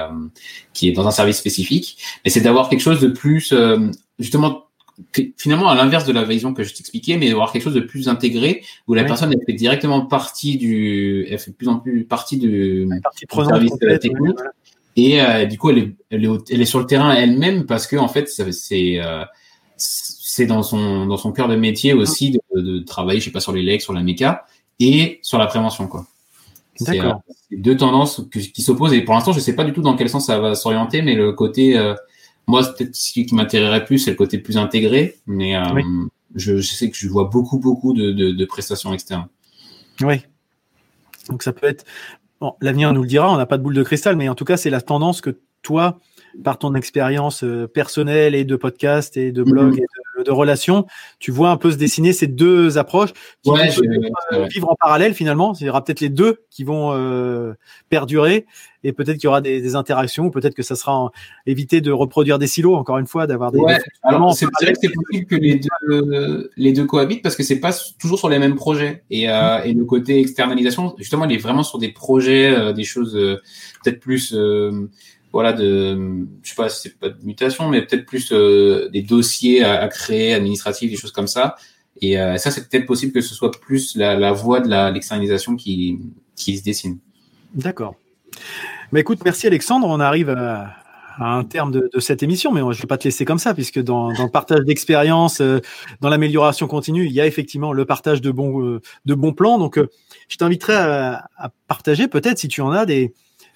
qui 0.73 0.89
est 0.89 0.91
dans 0.91 1.07
un 1.07 1.11
service 1.11 1.37
spécifique, 1.37 1.97
mais 2.23 2.31
c'est 2.31 2.41
d'avoir 2.41 2.69
quelque 2.69 2.81
chose 2.81 2.99
de 2.99 3.07
plus 3.07 3.53
justement 4.19 4.66
finalement 5.37 5.69
à 5.69 5.75
l'inverse 5.75 6.05
de 6.05 6.13
la 6.13 6.23
vision 6.23 6.53
que 6.53 6.63
je 6.63 6.73
t'expliquais, 6.73 7.17
mais 7.17 7.29
d'avoir 7.29 7.51
quelque 7.51 7.63
chose 7.63 7.73
de 7.73 7.81
plus 7.81 8.09
intégré 8.09 8.63
où 8.87 8.93
la 8.93 9.03
personne 9.03 9.31
elle 9.31 9.45
fait 9.45 9.53
directement 9.53 10.05
partie 10.05 10.57
du, 10.57 11.27
elle 11.29 11.37
fait 11.37 11.51
de 11.51 11.55
plus 11.55 11.67
en 11.67 11.79
plus 11.79 12.03
partie 12.05 12.37
du, 12.37 12.87
service 13.29 13.77
de 13.79 13.87
la 13.87 13.99
technique. 13.99 14.37
Et 14.95 15.19
du 15.45 15.59
coup, 15.59 15.69
elle 15.69 15.77
est, 15.77 15.95
elle 16.09 16.25
est, 16.25 16.51
elle 16.51 16.61
est 16.61 16.65
sur 16.65 16.79
le 16.79 16.87
terrain 16.87 17.13
elle-même 17.13 17.67
parce 17.67 17.85
que 17.85 17.95
en 17.95 18.07
fait, 18.07 18.27
c'est 18.27 18.99
c'est 19.77 20.45
dans 20.45 20.63
son 20.63 21.05
dans 21.05 21.17
son 21.17 21.31
cœur 21.31 21.47
de 21.47 21.55
métier 21.55 21.93
aussi 21.93 22.31
de, 22.31 22.61
de, 22.61 22.79
travailler, 22.79 23.19
je 23.19 23.25
sais 23.25 23.31
pas, 23.31 23.39
sur 23.39 23.53
les 23.53 23.61
legs, 23.61 23.81
sur 23.81 23.93
la 23.93 24.01
méca 24.01 24.45
et 24.79 25.19
sur 25.21 25.37
la 25.37 25.47
prévention, 25.47 25.87
quoi. 25.87 26.05
C'est 26.75 27.01
euh, 27.01 27.11
deux 27.51 27.75
tendances 27.75 28.21
qui 28.31 28.61
s'opposent 28.61 28.93
et 28.93 29.01
pour 29.01 29.15
l'instant, 29.15 29.31
je 29.31 29.39
sais 29.39 29.55
pas 29.55 29.63
du 29.63 29.73
tout 29.73 29.81
dans 29.81 29.95
quel 29.95 30.09
sens 30.09 30.27
ça 30.27 30.39
va 30.39 30.53
s'orienter, 30.53 31.01
mais 31.01 31.15
le 31.15 31.33
côté, 31.33 31.75
euh, 31.75 31.95
moi, 32.47 32.61
peut-être 32.63 32.95
ce 32.95 33.11
qui 33.11 33.27
m'intéresserait 33.33 33.85
plus, 33.85 33.99
c'est 33.99 34.11
le 34.11 34.15
côté 34.17 34.37
plus 34.37 34.57
intégré, 34.57 35.17
mais 35.27 35.55
euh, 35.55 35.81
je, 36.35 36.57
je, 36.57 36.73
sais 36.73 36.89
que 36.89 36.95
je 36.95 37.07
vois 37.09 37.25
beaucoup, 37.25 37.59
beaucoup 37.59 37.93
de, 37.93 38.11
de, 38.11 38.31
de 38.31 38.45
prestations 38.45 38.93
externes. 38.93 39.27
Oui. 40.01 40.21
Donc 41.29 41.43
ça 41.43 41.51
peut 41.51 41.67
être, 41.67 41.85
bon, 42.39 42.53
l'avenir 42.61 42.93
nous 42.93 43.01
le 43.01 43.07
dira, 43.07 43.31
on 43.31 43.37
n'a 43.37 43.45
pas 43.45 43.57
de 43.57 43.63
boule 43.63 43.75
de 43.75 43.83
cristal, 43.83 44.15
mais 44.15 44.29
en 44.29 44.35
tout 44.35 44.45
cas, 44.45 44.55
c'est 44.55 44.69
la 44.69 44.81
tendance 44.81 45.19
que 45.19 45.37
toi, 45.61 45.99
par 46.43 46.57
ton 46.57 46.73
expérience 46.75 47.43
personnelle 47.73 48.35
et 48.35 48.45
de 48.45 48.55
podcast 48.55 49.17
et 49.17 49.31
de 49.31 49.43
blog 49.43 49.73
mhm. 49.73 49.79
et 49.79 49.85
de 50.27 50.31
relation, 50.31 50.85
tu 51.19 51.31
vois 51.31 51.49
un 51.49 51.57
peu 51.57 51.71
se 51.71 51.77
dessiner 51.77 52.13
ces 52.13 52.27
deux 52.27 52.77
approches 52.77 53.13
qui 53.43 53.49
vont 53.49 53.55
vivre 54.49 54.69
en 54.69 54.75
parallèle 54.75 55.13
finalement. 55.13 55.53
Il 55.59 55.65
y 55.65 55.69
aura 55.69 55.83
peut-être 55.83 56.01
les 56.01 56.09
deux 56.09 56.43
qui 56.51 56.63
vont 56.63 57.55
perdurer 57.89 58.45
et 58.83 58.93
peut-être 58.93 59.17
qu'il 59.17 59.25
y 59.25 59.27
aura 59.27 59.41
des, 59.41 59.75
interactions 59.75 60.25
ou 60.25 60.31
peut-être 60.31 60.53
que 60.53 60.63
ça 60.63 60.75
sera 60.75 61.11
éviter 61.45 61.81
de 61.81 61.91
reproduire 61.91 62.39
des 62.39 62.47
silos 62.47 62.75
encore 62.75 62.97
une 62.97 63.07
fois, 63.07 63.27
d'avoir 63.27 63.51
des. 63.51 63.59
Ouais. 63.59 63.77
Alors 64.03 64.33
c'est 64.33 64.45
vrai 64.45 64.73
que 64.73 64.79
c'est 64.81 64.91
possible 64.93 65.25
que 65.25 65.35
les 65.35 65.59
deux 65.59 66.51
les 66.55 66.73
deux 66.73 66.85
cohabitent 66.85 67.21
parce 67.21 67.35
que 67.35 67.43
c'est 67.43 67.59
pas 67.59 67.73
toujours 67.99 68.19
sur 68.19 68.29
les 68.29 68.39
mêmes 68.39 68.55
projets 68.55 69.03
et, 69.09 69.29
euh, 69.29 69.61
et 69.63 69.73
le 69.73 69.85
côté 69.85 70.19
externalisation 70.19 70.95
justement 70.97 71.25
il 71.25 71.33
est 71.33 71.37
vraiment 71.37 71.63
sur 71.63 71.79
des 71.79 71.89
projets, 71.89 72.49
euh, 72.49 72.73
des 72.73 72.83
choses 72.83 73.15
euh, 73.15 73.41
peut-être 73.83 73.99
plus 73.99 74.35
voilà 75.31 75.53
de 75.53 76.25
je 76.41 76.49
sais 76.49 76.55
pas 76.55 76.69
c'est 76.69 76.97
pas 76.97 77.09
de 77.09 77.23
mutation 77.23 77.69
mais 77.69 77.81
peut-être 77.85 78.05
plus 78.05 78.31
des 78.31 79.01
dossiers 79.01 79.63
à, 79.63 79.87
créer 79.87 80.33
administratifs 80.33 80.89
des 80.89 80.97
choses 80.97 81.11
comme 81.11 81.27
ça 81.27 81.55
et 82.01 82.15
ça 82.37 82.51
c'est 82.51 82.69
peut-être 82.69 82.85
possible 82.85 83.11
que 83.11 83.21
ce 83.21 83.35
soit 83.35 83.51
plus 83.51 83.95
la, 83.95 84.31
voie 84.31 84.61
de 84.61 84.93
l'externalisation 84.93 85.55
qui 85.55 85.99
qui 86.37 86.57
se 86.57 86.63
dessine. 86.63 86.99
D'accord. 87.53 87.95
Mais 88.91 89.01
écoute, 89.01 89.19
merci 89.25 89.47
Alexandre. 89.47 89.87
On 89.87 89.99
arrive 89.99 90.29
à, 90.29 90.75
un 91.19 91.43
terme 91.43 91.71
de, 91.71 91.89
cette 91.99 92.21
émission, 92.21 92.51
mais 92.51 92.61
je 92.61 92.65
ne 92.65 92.73
vais 92.73 92.87
pas 92.87 92.97
te 92.97 93.05
laisser 93.05 93.25
comme 93.25 93.39
ça, 93.39 93.55
puisque 93.55 93.81
dans, 93.81 94.11
le 94.11 94.29
partage 94.29 94.61
d'expérience, 94.61 95.41
euh, 95.41 95.59
dans 95.99 96.09
l'amélioration 96.09 96.67
continue, 96.67 97.05
il 97.05 97.11
y 97.11 97.19
a 97.19 97.25
effectivement 97.25 97.73
le 97.73 97.85
partage 97.85 98.21
de 98.21 98.29
bons, 98.29 98.63
euh, 98.63 98.81
de 99.05 99.15
bons 99.15 99.33
plans. 99.33 99.57
Donc, 99.57 99.79
euh, 99.79 99.89
je 100.29 100.37
t'inviterai 100.37 100.75
à, 100.75 101.51
partager 101.67 102.07
peut-être, 102.07 102.37
si 102.37 102.47
tu 102.47 102.61
en 102.61 102.71
as, 102.71 102.85
des, 102.85 103.13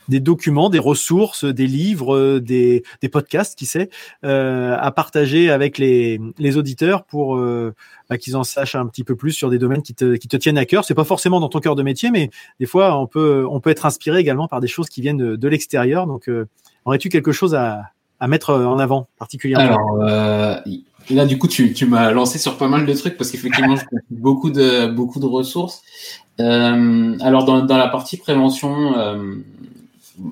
des 0.10 0.20
documents, 0.20 0.70
des 0.70 0.80
ressources, 0.80 1.46
des 1.46 1.68
livres, 1.68 2.40
des, 2.40 2.84
des 3.02 3.10
podcasts, 3.10 3.58
qui 3.58 3.66
sait, 3.66 3.90
euh, 4.24 4.76
à 4.80 4.92
partager 4.92 5.50
avec 5.50 5.78
les, 5.78 6.20
les 6.38 6.58
auditeurs 6.58 7.04
pour 7.04 7.38
euh, 7.38 7.74
bah, 8.10 8.18
qu'ils 8.18 8.36
en 8.36 8.44
sachent 8.44 8.76
un 8.76 8.88
petit 8.88 9.04
peu 9.04 9.16
plus 9.16 9.32
sur 9.32 9.50
des 9.50 9.58
domaines 9.58 9.82
qui 9.82 9.94
te, 9.94 10.16
qui 10.16 10.28
te 10.28 10.38
tiennent 10.38 10.58
à 10.58 10.66
cœur. 10.66 10.86
C'est 10.86 10.96
pas 10.96 11.04
forcément 11.04 11.40
dans 11.40 11.50
ton 11.50 11.60
cœur 11.60 11.76
de 11.76 11.84
métier, 11.84 12.12
mais 12.12 12.30
des 12.60 12.66
fois 12.66 12.98
on 12.98 13.08
peut 13.08 13.46
on 13.50 13.60
peut 13.60 13.70
être 13.70 13.86
inspiré 13.86 14.20
également 14.20 14.48
par 14.48 14.60
des 14.60 14.68
choses 14.68 14.90
qui 14.90 15.02
viennent 15.02 15.18
de, 15.18 15.36
de 15.36 15.48
l'extérieur. 15.48 16.08
Donc, 16.08 16.28
euh, 16.30 16.48
aurais-tu 16.86 17.10
quelque 17.10 17.32
chose 17.32 17.56
à, 17.56 17.84
à 18.20 18.28
mettre 18.28 18.54
en 18.54 18.80
avant 18.80 19.08
particulièrement? 19.18 19.66
Alors 19.66 20.04
euh, 20.04 20.56
là, 21.10 21.26
du 21.26 21.38
coup, 21.38 21.48
tu, 21.48 21.74
tu 21.74 21.86
m'as 21.86 22.12
lancé 22.12 22.38
sur 22.38 22.58
pas 22.58 22.68
mal 22.68 22.86
de 22.86 22.94
trucs 22.94 23.18
parce 23.18 23.32
qu'effectivement, 23.32 23.76
je 23.76 23.84
beaucoup 24.12 24.52
de 24.52 24.88
beaucoup 24.88 25.20
de 25.20 25.26
ressources. 25.26 25.82
Euh, 26.40 27.18
alors 27.20 27.46
dans, 27.46 27.66
dans 27.66 27.78
la 27.78 27.88
partie 27.88 28.18
prévention, 28.18 28.98
euh, 28.98 29.36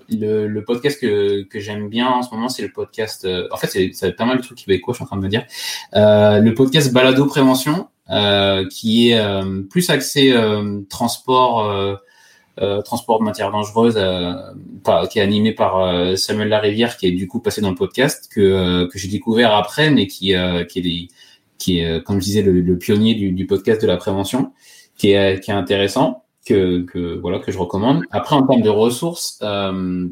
le, 0.10 0.48
le, 0.48 0.64
podcast 0.64 1.00
que, 1.00 1.44
que 1.44 1.60
j'aime 1.60 1.90
bien 1.90 2.08
en 2.08 2.22
ce 2.22 2.34
moment, 2.34 2.50
c'est 2.50 2.64
le 2.64 2.72
podcast. 2.72 3.26
Euh, 3.26 3.48
en 3.52 3.58
fait, 3.58 3.92
c'est, 3.94 4.16
pas 4.16 4.26
mal 4.26 4.38
de 4.38 4.42
trucs 4.42 4.58
qui 4.58 4.70
va 4.70 4.78
quoi, 4.80 4.94
je 4.94 4.98
suis 4.98 5.04
en 5.04 5.08
train 5.08 5.18
de 5.18 5.24
me 5.24 5.30
dire. 5.30 5.46
Euh, 5.96 6.40
le 6.40 6.54
podcast 6.54 6.92
Balado 6.94 7.26
Prévention, 7.26 7.88
euh, 8.12 8.68
qui 8.68 9.12
est 9.12 9.20
euh, 9.20 9.62
plus 9.70 9.92
axé 9.92 10.32
euh, 10.34 10.82
transport, 10.90 12.00
transport 12.84 13.20
de 13.20 13.24
matières 13.24 13.52
dangereuses, 13.52 14.00
qui 15.10 15.20
est 15.20 15.22
animé 15.22 15.54
par 15.54 16.18
Samuel 16.18 16.50
Larivière, 16.50 16.98
qui 16.98 17.08
est 17.08 17.12
du 17.12 17.28
coup 17.28 17.40
passé 17.40 17.62
dans 17.62 17.70
le 17.70 17.76
podcast 17.76 18.30
que 18.34 18.86
que 18.92 19.00
j'ai 19.00 19.08
découvert 19.08 19.54
après, 19.54 19.92
mais 19.92 20.08
qui 20.08 20.34
qui 20.68 20.80
est 20.80 21.08
qui 21.58 21.80
est 21.80 22.04
comme 22.04 22.20
je 22.20 22.26
disais 22.26 22.42
le, 22.42 22.60
le 22.60 22.78
pionnier 22.78 23.14
du, 23.16 23.32
du, 23.32 23.46
podcast 23.46 23.82
de 23.82 23.88
la 23.88 23.96
prévention, 23.96 24.52
qui 24.98 25.12
est 25.12 25.40
qui 25.42 25.52
est 25.52 25.54
intéressant 25.54 26.26
que, 26.46 26.82
que, 26.82 27.20
voilà 27.20 27.40
que 27.40 27.52
je 27.52 27.58
recommande. 27.58 28.04
Après, 28.12 28.36
en 28.36 28.46
termes 28.46 28.62
de 28.62 28.70
ressources, 28.70 29.40
euh, 29.42 30.08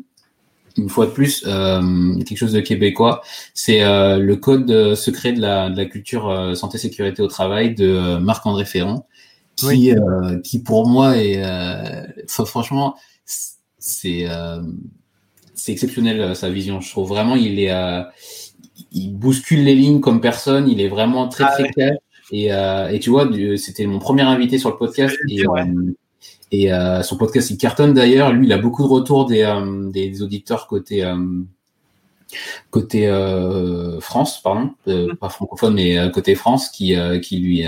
une 0.78 0.90
fois 0.90 1.08
de 1.08 1.12
plus, 1.12 1.44
euh, 1.48 2.16
quelque 2.20 2.38
chose 2.38 2.54
de 2.54 2.60
québécois, 2.60 3.22
c'est 3.54 3.84
euh, 3.84 4.20
le 4.20 4.36
code 4.36 4.94
secret 4.96 5.34
de 5.34 5.42
la, 5.42 5.70
de 5.70 5.78
la 5.78 5.86
culture 5.86 6.30
euh, 6.30 6.54
santé 6.54 6.78
sécurité 6.78 7.22
au 7.24 7.28
travail 7.28 7.74
de 7.74 7.88
euh, 7.88 8.20
Marc-André 8.20 8.66
Ferrand, 8.66 9.08
qui, 9.56 9.92
euh, 9.92 10.40
qui 10.44 10.60
pour 10.60 10.88
moi 10.88 11.18
est, 11.18 11.42
franchement, 12.28 12.96
c'est 13.26 14.28
c'est 15.56 15.72
exceptionnel 15.72 16.36
sa 16.36 16.52
vision. 16.52 16.80
Je 16.80 16.92
trouve 16.92 17.10
vraiment 17.10 17.36
il 17.36 17.60
est, 17.60 17.74
il 18.92 19.16
bouscule 19.16 19.64
les 19.64 19.74
lignes 19.74 20.00
comme 20.00 20.22
personne. 20.22 20.70
Il 20.70 20.80
est 20.80 20.90
vraiment 20.90 21.28
très 21.28 21.46
ah 21.46 21.52
très 21.54 21.70
clair. 21.70 21.98
Et, 22.32 22.50
et 22.50 23.00
tu 23.00 23.10
vois, 23.10 23.28
c'était 23.58 23.88
mon 23.88 23.98
premier 23.98 24.22
invité 24.22 24.60
sur 24.60 24.70
le 24.70 24.78
podcast. 24.78 25.18
Et, 25.28 25.42
et 26.52 26.72
euh, 26.72 27.02
son 27.04 27.18
podcast, 27.18 27.50
il 27.50 27.58
cartonne 27.58 27.94
d'ailleurs. 27.94 28.32
Lui, 28.32 28.48
il 28.48 28.54
a 28.54 28.58
beaucoup 28.58 28.84
de 28.84 28.88
retours 28.88 29.26
des, 29.26 29.42
euh, 29.42 29.90
des 29.90 30.22
auditeurs 30.22 30.68
côté 30.68 31.04
euh, 31.04 31.16
côté 32.72 33.08
euh, 33.08 34.00
France, 34.02 34.42
pardon, 34.42 34.72
euh, 34.88 35.14
mm. 35.14 35.16
pas 35.16 35.30
francophone, 35.30 35.76
mais 35.76 36.12
côté 36.12 36.36
France, 36.36 36.70
qui 36.70 36.96
qui 37.22 37.38
lui 37.38 37.66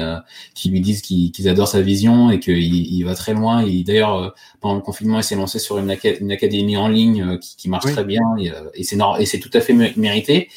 qui 0.54 0.70
lui 0.70 0.82
disent 0.82 1.02
qu'ils 1.02 1.50
adorent 1.50 1.68
sa 1.68 1.82
vision 1.82 2.30
et 2.30 2.40
qu'il 2.40 2.58
il 2.58 3.04
va 3.04 3.16
très 3.16 3.34
loin. 3.34 3.66
D'ailleurs, 3.86 4.34
pendant 4.62 4.76
le 4.76 4.82
confinement, 4.82 5.20
il 5.20 5.24
s'est 5.24 5.36
lancé 5.36 5.60
sur 5.60 5.78
une, 5.78 5.96
une 6.22 6.32
académie 6.32 6.78
en 6.78 6.88
ligne 6.88 7.38
qui, 7.40 7.56
qui 7.58 7.70
marche 7.70 7.92
très 7.92 8.04
bien 8.04 8.22
et, 8.38 8.52
et 8.76 9.26
c'est 9.26 9.40
tout 9.40 9.52
à 9.54 9.62
fait 9.62 9.74
mérité. 9.74 10.50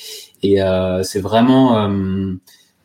Et 0.43 0.59
c'est 1.05 1.21
vraiment 1.21 1.89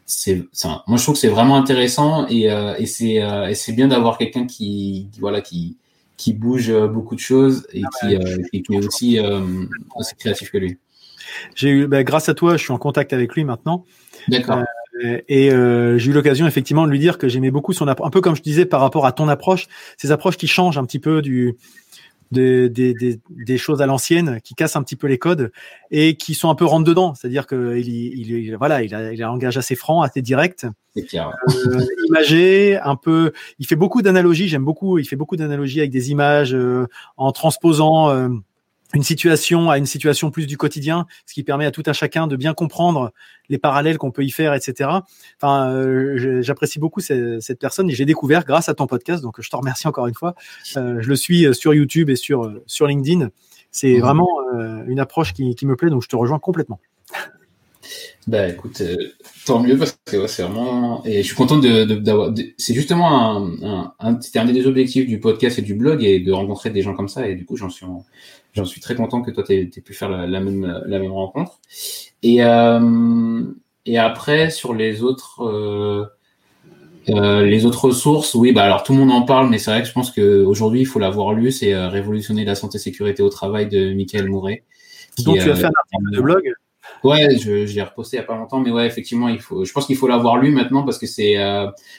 c'est 0.07 0.45
moi 0.87 0.97
je 0.97 1.03
trouve 1.03 1.15
que 1.15 1.19
c'est 1.19 1.27
vraiment 1.27 1.57
intéressant 1.57 2.27
et, 2.27 2.49
euh, 2.49 2.73
et 2.79 2.85
c'est 2.85 3.21
euh, 3.21 3.49
et 3.49 3.55
c'est 3.55 3.73
bien 3.73 3.89
d'avoir 3.89 4.17
quelqu'un 4.17 4.47
qui 4.47 5.09
voilà 5.19 5.41
qui 5.41 5.77
qui 6.15 6.33
bouge 6.33 6.69
euh, 6.69 6.87
beaucoup 6.87 7.13
de 7.13 7.19
choses 7.19 7.67
et 7.73 7.81
ah 7.83 7.89
qui, 7.99 8.15
euh, 8.15 8.37
qui, 8.51 8.63
est 8.73 8.77
aussi 8.77 9.19
aussi 9.95 10.15
créatif 10.15 10.49
que 10.49 10.57
lui. 10.57 10.77
J'ai 11.55 11.69
eu 11.69 11.87
bah, 11.87 12.03
grâce 12.05 12.29
à 12.29 12.33
toi, 12.33 12.55
je 12.55 12.63
suis 12.63 12.71
en 12.71 12.77
contact 12.77 13.11
avec 13.11 13.35
lui 13.35 13.43
maintenant. 13.43 13.85
D'accord. 14.29 14.63
et 15.03 15.49
j'ai 15.49 16.09
eu 16.09 16.13
l'occasion 16.13 16.47
effectivement 16.47 16.85
de 16.85 16.91
lui 16.91 16.99
dire 16.99 17.17
que 17.17 17.27
j'aimais 17.27 17.51
beaucoup 17.51 17.73
son 17.73 17.87
approche, 17.87 18.07
un 18.07 18.09
peu 18.09 18.21
comme 18.21 18.35
je 18.35 18.41
disais 18.41 18.65
par 18.65 18.79
rapport 18.79 19.05
à 19.05 19.11
ton 19.11 19.27
approche, 19.27 19.67
ces 19.97 20.11
approches 20.11 20.37
qui 20.37 20.47
changent 20.47 20.77
un 20.77 20.85
petit 20.85 20.99
peu 20.99 21.21
du 21.21 21.57
des, 22.31 22.69
des, 22.69 22.93
des, 22.93 23.19
des, 23.29 23.57
choses 23.57 23.81
à 23.81 23.85
l'ancienne 23.85 24.39
qui 24.43 24.55
cassent 24.55 24.75
un 24.75 24.83
petit 24.83 24.95
peu 24.95 25.07
les 25.07 25.17
codes 25.17 25.51
et 25.91 26.15
qui 26.15 26.33
sont 26.33 26.49
un 26.49 26.55
peu 26.55 26.65
rentre 26.65 26.85
dedans. 26.85 27.13
C'est-à-dire 27.15 27.47
qu'il 27.47 27.87
il, 27.87 28.31
il, 28.31 28.55
voilà, 28.57 28.83
il 28.83 28.93
a, 28.93 29.13
il 29.13 29.21
a 29.23 29.27
un 29.27 29.31
langage 29.31 29.57
assez 29.57 29.75
franc, 29.75 30.01
assez 30.01 30.21
direct, 30.21 30.67
euh, 30.97 31.85
imagé, 32.07 32.77
un 32.77 32.95
peu. 32.95 33.31
Il 33.59 33.67
fait 33.67 33.75
beaucoup 33.75 34.01
d'analogies. 34.01 34.47
J'aime 34.47 34.65
beaucoup. 34.65 34.97
Il 34.97 35.05
fait 35.05 35.15
beaucoup 35.15 35.35
d'analogies 35.35 35.79
avec 35.79 35.91
des 35.91 36.11
images 36.11 36.53
euh, 36.53 36.87
en 37.17 37.31
transposant. 37.31 38.29
Une 38.93 39.03
situation 39.03 39.69
à 39.69 39.77
une 39.77 39.85
situation 39.85 40.31
plus 40.31 40.47
du 40.47 40.57
quotidien, 40.57 41.07
ce 41.25 41.33
qui 41.33 41.43
permet 41.43 41.65
à 41.65 41.71
tout 41.71 41.83
un 41.87 41.93
chacun 41.93 42.25
de 42.25 42.37
bien 42.37 42.53
comprendre 42.53 43.11
les 43.49 43.57
parallèles 43.57 43.97
qu'on 43.97 44.11
peut 44.11 44.23
y 44.23 44.31
faire, 44.31 44.53
etc. 44.53 44.89
Enfin, 45.41 45.69
euh, 45.71 46.41
j'apprécie 46.41 46.79
beaucoup 46.79 47.01
cette, 47.01 47.41
cette, 47.41 47.59
personne 47.59 47.89
et 47.89 47.93
j'ai 47.93 48.05
découvert 48.05 48.45
grâce 48.45 48.69
à 48.69 48.73
ton 48.73 48.87
podcast, 48.87 49.21
donc 49.21 49.41
je 49.41 49.49
te 49.49 49.55
remercie 49.55 49.87
encore 49.87 50.07
une 50.07 50.13
fois. 50.13 50.35
Euh, 50.77 51.01
je 51.01 51.09
le 51.09 51.15
suis 51.15 51.45
euh, 51.45 51.53
sur 51.53 51.73
YouTube 51.73 52.09
et 52.09 52.15
sur 52.15 52.51
sur 52.65 52.87
LinkedIn. 52.87 53.29
C'est 53.71 53.97
mmh. 53.97 53.99
vraiment 53.99 54.29
euh, 54.55 54.83
une 54.87 54.99
approche 54.99 55.33
qui, 55.33 55.53
qui, 55.55 55.65
me 55.65 55.75
plaît, 55.75 55.89
donc 55.89 56.03
je 56.03 56.07
te 56.07 56.15
rejoins 56.15 56.39
complètement. 56.39 56.79
Bah 58.25 58.49
écoute, 58.49 58.81
tant 59.45 59.61
mieux 59.61 59.77
parce 59.77 59.97
que 60.03 60.27
c'est 60.27 60.43
vraiment 60.43 61.05
et 61.05 61.21
je 61.21 61.27
suis 61.27 61.35
content 61.35 61.57
de 61.57 61.85
d'avoir. 61.85 62.33
c'est 62.57 62.73
justement 62.73 63.37
un, 63.37 63.63
un, 63.63 63.93
un 63.99 64.19
un 64.35 64.45
des 64.45 64.67
objectifs 64.67 65.07
du 65.07 65.21
podcast 65.21 65.59
et 65.59 65.61
du 65.61 65.73
blog 65.73 66.03
et 66.03 66.19
de 66.19 66.31
rencontrer 66.33 66.69
des 66.69 66.81
gens 66.81 66.93
comme 66.93 67.07
ça 67.07 67.29
et 67.29 67.35
du 67.35 67.45
coup 67.45 67.55
j'en 67.55 67.69
suis 67.69 67.85
j'en 68.57 68.65
suis 68.65 68.81
très 68.81 68.95
content 68.95 69.21
que 69.21 69.31
toi, 69.31 69.43
tu 69.43 69.53
aies, 69.53 69.65
pu 69.65 69.93
faire 69.93 70.09
la, 70.09 70.39
même, 70.39 70.81
la 70.85 70.99
même 70.99 71.11
rencontre. 71.11 71.59
Et, 72.23 72.43
euh, 72.43 73.43
et 73.85 73.97
après, 73.97 74.49
sur 74.49 74.73
les 74.73 75.03
autres, 75.03 75.43
euh, 75.43 76.05
euh, 77.09 77.45
les 77.45 77.65
autres 77.65 77.85
ressources, 77.85 78.33
oui, 78.33 78.51
bah 78.51 78.63
alors 78.63 78.83
tout 78.83 78.93
le 78.93 78.99
monde 78.99 79.11
en 79.11 79.21
parle, 79.21 79.49
mais 79.49 79.59
c'est 79.59 79.71
vrai 79.71 79.81
que 79.81 79.87
je 79.87 79.93
pense 79.93 80.11
qu'aujourd'hui, 80.11 80.81
il 80.81 80.85
faut 80.85 80.99
l'avoir 80.99 81.33
lu. 81.33 81.51
C'est 81.51 81.75
Révolutionner 81.75 82.43
la 82.45 82.55
santé 82.55 82.79
sécurité 82.79 83.21
au 83.21 83.29
travail 83.29 83.67
de 83.69 83.93
Michael 83.93 84.27
Mouret. 84.27 84.63
Donc, 85.19 85.39
tu 85.39 85.49
as 85.49 85.55
fait 85.55 85.65
un 85.65 85.71
article 85.77 86.11
de 86.11 86.21
blog? 86.21 86.43
Ouais, 87.03 87.37
je, 87.37 87.67
je 87.67 87.75
l'ai 87.75 87.81
reposté 87.83 88.17
il 88.17 88.21
y 88.21 88.23
a 88.23 88.25
pas 88.25 88.35
longtemps, 88.35 88.59
mais 88.59 88.71
ouais, 88.71 88.87
effectivement, 88.87 89.27
il 89.27 89.39
faut. 89.39 89.65
Je 89.65 89.71
pense 89.71 89.85
qu'il 89.85 89.97
faut 89.97 90.07
l'avoir 90.07 90.37
lu 90.37 90.51
maintenant 90.51 90.83
parce 90.83 90.97
que 90.97 91.05
c'est, 91.05 91.35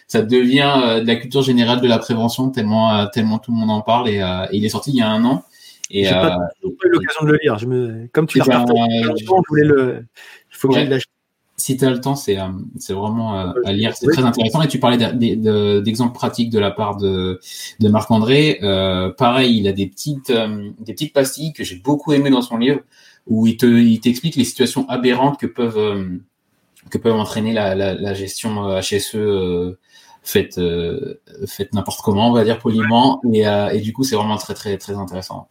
ça 0.08 0.22
devient 0.22 1.00
de 1.02 1.06
la 1.06 1.14
culture 1.14 1.42
générale 1.42 1.80
de 1.80 1.86
la 1.86 1.98
prévention 1.98 2.50
tellement, 2.50 3.06
tellement 3.06 3.38
tout 3.38 3.52
le 3.52 3.58
monde 3.58 3.70
en 3.70 3.80
parle 3.80 4.08
et, 4.08 4.16
et 4.16 4.56
il 4.56 4.64
est 4.64 4.70
sorti 4.70 4.90
il 4.90 4.96
y 4.96 5.02
a 5.02 5.08
un 5.08 5.24
an. 5.24 5.44
Et 5.90 6.04
j'ai 6.04 6.10
pas, 6.10 6.36
euh, 6.36 6.68
eu 6.68 6.88
l'occasion 6.90 7.24
de 7.24 7.32
le 7.32 7.38
lire. 7.42 7.58
Je 7.58 7.66
me, 7.66 8.08
comme 8.12 8.26
tu 8.26 8.38
l'as 8.38 8.44
je 8.44 9.24
voulais 9.48 9.64
le. 9.64 10.04
Faut 10.50 10.68
que 10.68 10.74
j'aille 10.74 10.88
l'acheter. 10.88 11.10
Si 11.58 11.76
tu 11.76 11.84
as 11.84 11.90
le 11.90 12.00
temps, 12.00 12.14
c'est 12.14 12.38
euh, 12.38 12.46
c'est 12.78 12.92
vraiment 12.92 13.36
euh, 13.36 13.52
à 13.64 13.72
lire, 13.72 13.92
c'est 13.96 14.06
très 14.06 14.22
intéressant. 14.22 14.62
Et 14.62 14.68
tu 14.68 14.78
parlais 14.78 14.96
d'exemples 14.96 16.14
pratiques 16.14 16.50
de 16.50 16.60
la 16.60 16.70
part 16.70 16.96
de, 16.96 17.40
de 17.80 17.88
Marc-André. 17.88 18.60
Euh, 18.62 19.10
pareil, 19.10 19.58
il 19.58 19.66
a 19.66 19.72
des 19.72 19.88
petites, 19.88 20.30
des 20.30 20.92
petites 20.92 21.12
pastilles 21.12 21.52
que 21.52 21.64
j'ai 21.64 21.74
beaucoup 21.76 22.12
aimées 22.12 22.30
dans 22.30 22.42
son 22.42 22.58
livre, 22.58 22.80
où 23.26 23.48
il 23.48 23.56
te 23.56 23.66
il 23.66 23.98
t'explique 23.98 24.36
les 24.36 24.44
situations 24.44 24.88
aberrantes 24.88 25.40
que 25.40 25.46
peuvent 25.46 26.20
que 26.90 26.96
peuvent 26.98 27.16
entraîner 27.16 27.52
la, 27.52 27.74
la, 27.74 27.92
la 27.92 28.14
gestion 28.14 28.78
HSE 28.80 29.76
faite 30.22 30.60
faite 31.46 31.72
n'importe 31.74 32.02
comment, 32.02 32.30
on 32.30 32.34
va 32.34 32.44
dire 32.44 32.60
poliment. 32.60 33.20
Et, 33.32 33.42
et 33.72 33.80
du 33.80 33.92
coup, 33.92 34.04
c'est 34.04 34.14
vraiment 34.14 34.36
très 34.36 34.54
très 34.54 34.78
très 34.78 34.94
intéressant. 34.94 35.48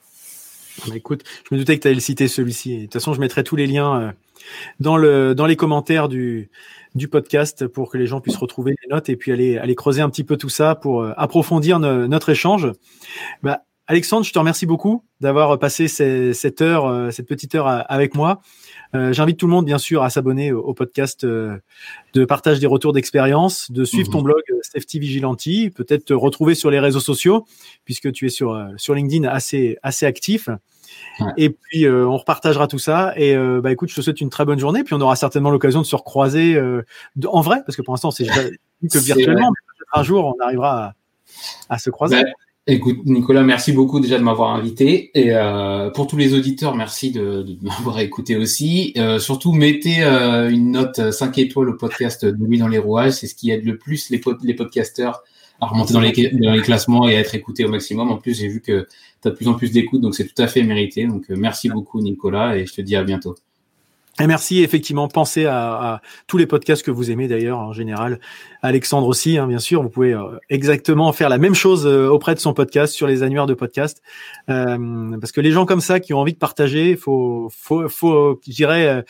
Bah, 0.88 0.95
écoute, 0.95 1.23
je 1.49 1.55
me 1.55 1.59
doutais 1.59 1.78
que 1.78 1.82
tu 1.82 1.88
allais 1.88 1.99
citer 1.99 2.28
celui-ci. 2.28 2.78
De 2.78 2.84
toute 2.84 2.93
façon, 2.93 3.13
je 3.13 3.19
mettrai 3.19 3.43
tous 3.43 3.55
les 3.55 3.67
liens 3.67 4.01
euh, 4.01 4.11
dans 4.80 4.97
le 4.97 5.34
dans 5.34 5.45
les 5.45 5.55
commentaires 5.55 6.09
du 6.09 6.49
podcast 7.11 7.67
pour 7.67 7.91
que 7.91 7.97
les 7.97 8.07
gens 8.07 8.21
puissent 8.21 8.38
retrouver 8.38 8.75
les 8.82 8.89
notes 8.89 9.09
et 9.09 9.15
puis 9.15 9.32
aller 9.32 9.75
creuser 9.75 10.01
un 10.01 10.09
petit 10.09 10.23
peu 10.23 10.38
tout 10.38 10.49
ça 10.49 10.75
pour 10.75 11.05
approfondir 11.17 11.80
notre 11.80 12.30
échange. 12.30 12.71
Bah, 13.43 13.61
Alexandre, 13.88 14.25
je 14.25 14.34
te 14.34 14.39
remercie 14.39 14.65
beaucoup 14.65 15.03
d'avoir 15.21 15.59
passé 15.59 15.88
cette 15.88 16.61
heure, 16.61 17.13
cette 17.13 17.28
petite 17.28 17.55
heure 17.55 17.67
avec 17.67 18.15
moi. 18.15 18.41
Euh, 18.98 19.14
j'invite 19.14 19.38
tout 19.38 19.48
le 19.48 19.52
monde, 19.52 19.66
bien 19.66 19.78
sûr, 19.78 20.04
à 20.04 20.10
s'abonner 20.10 20.52
au, 20.52 20.74
podcast 20.74 21.24
euh, 21.24 21.58
de 22.14 22.26
partage 22.26 22.60
des 22.60 22.68
retours 22.68 22.93
d'expérience, 22.93 23.72
de 23.72 23.86
suivre 23.86 24.10
ton 24.10 24.20
mhm. 24.20 24.26
blog 24.26 24.41
euh, 24.52 24.60
Safety 24.64 25.00
Vigilanti, 25.00 25.70
peut-être 25.70 26.06
te 26.06 26.14
retrouver 26.14 26.56
sur 26.56 26.72
les 26.72 26.80
réseaux 26.80 27.00
sociaux, 27.00 27.45
puisque 27.86 28.12
tu 28.12 28.26
es 28.26 28.30
sur, 28.30 28.60
sur 28.78 28.95
LinkedIn 28.95 29.28
assez, 29.28 29.78
assez 29.84 30.06
actif. 30.06 30.50
Et 31.38 31.50
puis 31.50 31.88
on 31.88 32.18
repartagera 32.18 32.68
tout 32.68 32.80
ça. 32.80 33.14
Et 33.18 33.36
bah 33.62 33.72
écoute, 33.72 33.89
je 33.89 33.95
te 33.95 34.02
souhaite 34.02 34.20
une 34.20 34.30
très 34.30 34.45
bonne 34.45 34.58
journée. 34.58 34.84
Puis 34.84 34.95
on 34.95 35.02
aura 35.02 35.16
certainement 35.16 35.52
l'occasion 35.52 35.82
de 35.82 35.86
se 35.86 35.95
recroiser 35.95 36.60
en 37.28 37.41
vrai, 37.41 37.62
parce 37.66 37.76
que 37.76 37.82
pour 37.82 37.93
l'instant 37.93 38.10
c'est 38.10 38.26
que 38.91 38.98
virtuellement. 38.98 39.52
Mais 39.52 40.00
un 40.00 40.04
jour 40.04 40.26
on 40.26 40.43
arrivera 40.43 40.93
à, 41.70 41.78
se 41.78 41.89
croiser. 41.89 42.24
Écoute, 42.70 43.05
Nicolas, 43.05 43.43
merci 43.43 43.72
beaucoup 43.72 44.01
déjà 44.01 44.18
de 44.18 44.24
m'avoir 44.24 44.53
invité. 44.53 45.09
Et 45.18 45.32
euh, 45.32 45.89
pour 45.89 46.05
tous 46.05 46.18
les 46.18 46.34
auditeurs, 46.34 46.76
merci 46.76 47.11
de, 47.11 47.45
m'avoir 47.61 47.99
écouté 47.99 48.36
aussi. 48.36 48.93
Euh, 48.97 49.20
surtout, 49.20 49.53
mettez 49.53 50.03
euh, 50.03 50.49
une 50.49 50.72
note 50.72 51.11
5 51.11 51.38
étoiles 51.38 51.70
au 51.70 51.76
podcast 51.76 52.26
de 52.26 52.45
Nuit 52.45 52.57
dans 52.57 52.68
les 52.68 52.78
rouages. 52.78 53.13
C'est 53.13 53.28
ce 53.28 53.36
qui 53.36 53.51
aide 53.51 53.65
le 53.65 53.78
plus 53.78 54.09
les, 54.09 54.22
les 54.43 54.53
podcasteurs 54.53 55.24
à 55.59 55.68
remonter 55.68 55.93
dans 55.93 56.01
les, 56.01 56.11
dans 56.11 56.51
les 56.51 56.61
classements 56.61 57.07
et 57.07 57.15
à 57.15 57.20
être 57.20 57.36
écoutés 57.36 57.65
au 57.65 57.70
maximum. 57.70 58.11
En 58.11 58.18
plus, 58.18 58.38
j'ai 58.38 58.47
vu 58.47 58.61
que 58.61 58.88
tu 59.22 59.28
as 59.28 59.32
de 59.32 59.36
plus 59.36 59.47
en 59.47 59.53
plus 59.53 59.72
d'écoute, 59.72 60.01
donc 60.01 60.15
c'est 60.15 60.26
tout 60.26 60.41
à 60.41 60.47
fait 60.47 60.61
mérité. 60.63 61.05
Donc, 61.07 61.30
euh, 61.32 61.36
merci 61.38 61.70
beaucoup, 61.70 62.01
Nicolas, 62.01 62.57
et 62.57 62.65
je 62.65 62.74
te 62.74 62.82
dis 62.82 62.95
à 62.95 63.03
bientôt. 63.03 63.36
Et 64.20 64.26
merci, 64.26 64.63
effectivement, 64.63 65.07
pensez 65.07 65.45
à, 65.45 66.01
tous 66.26 66.38
les 66.38 66.47
podcasts 66.47 66.84
que 66.84 66.89
vous 66.89 67.11
aimez 67.11 67.28
d'ailleurs 67.28 67.59
en 67.59 67.72
général. 67.72 68.20
Alexandre 68.63 69.07
aussi, 69.07 69.38
hein, 69.38 69.45
bien 69.45 69.59
sûr, 69.59 69.84
vous 69.84 69.89
pouvez 69.89 70.13
euh, 70.13 70.39
exactement 70.49 71.13
faire 71.13 71.30
la 71.30 71.38
même 71.38 71.53
chose 71.53 71.86
euh, 71.86 72.07
auprès 72.09 72.34
de 72.34 72.39
son 72.39 72.53
podcast 72.53 72.93
sur 72.93 73.05
les 73.05 73.22
annuaires 73.22 73.45
de 73.45 73.53
podcast, 73.53 74.01
euh, 74.49 75.18
parce 75.20 75.32
que 75.32 75.41
les 75.41 75.51
gens 75.51 75.65
comme 75.65 75.82
ça 75.82 75.99
qui 75.99 76.15
ont 76.15 76.20
envie 76.20 76.34
de 76.34 76.39
partager, 76.39 76.95
faut, 76.95 77.49
faut, 77.55 77.88
faut, 77.89 78.41
je 78.47 78.53
dirais, 78.53 79.05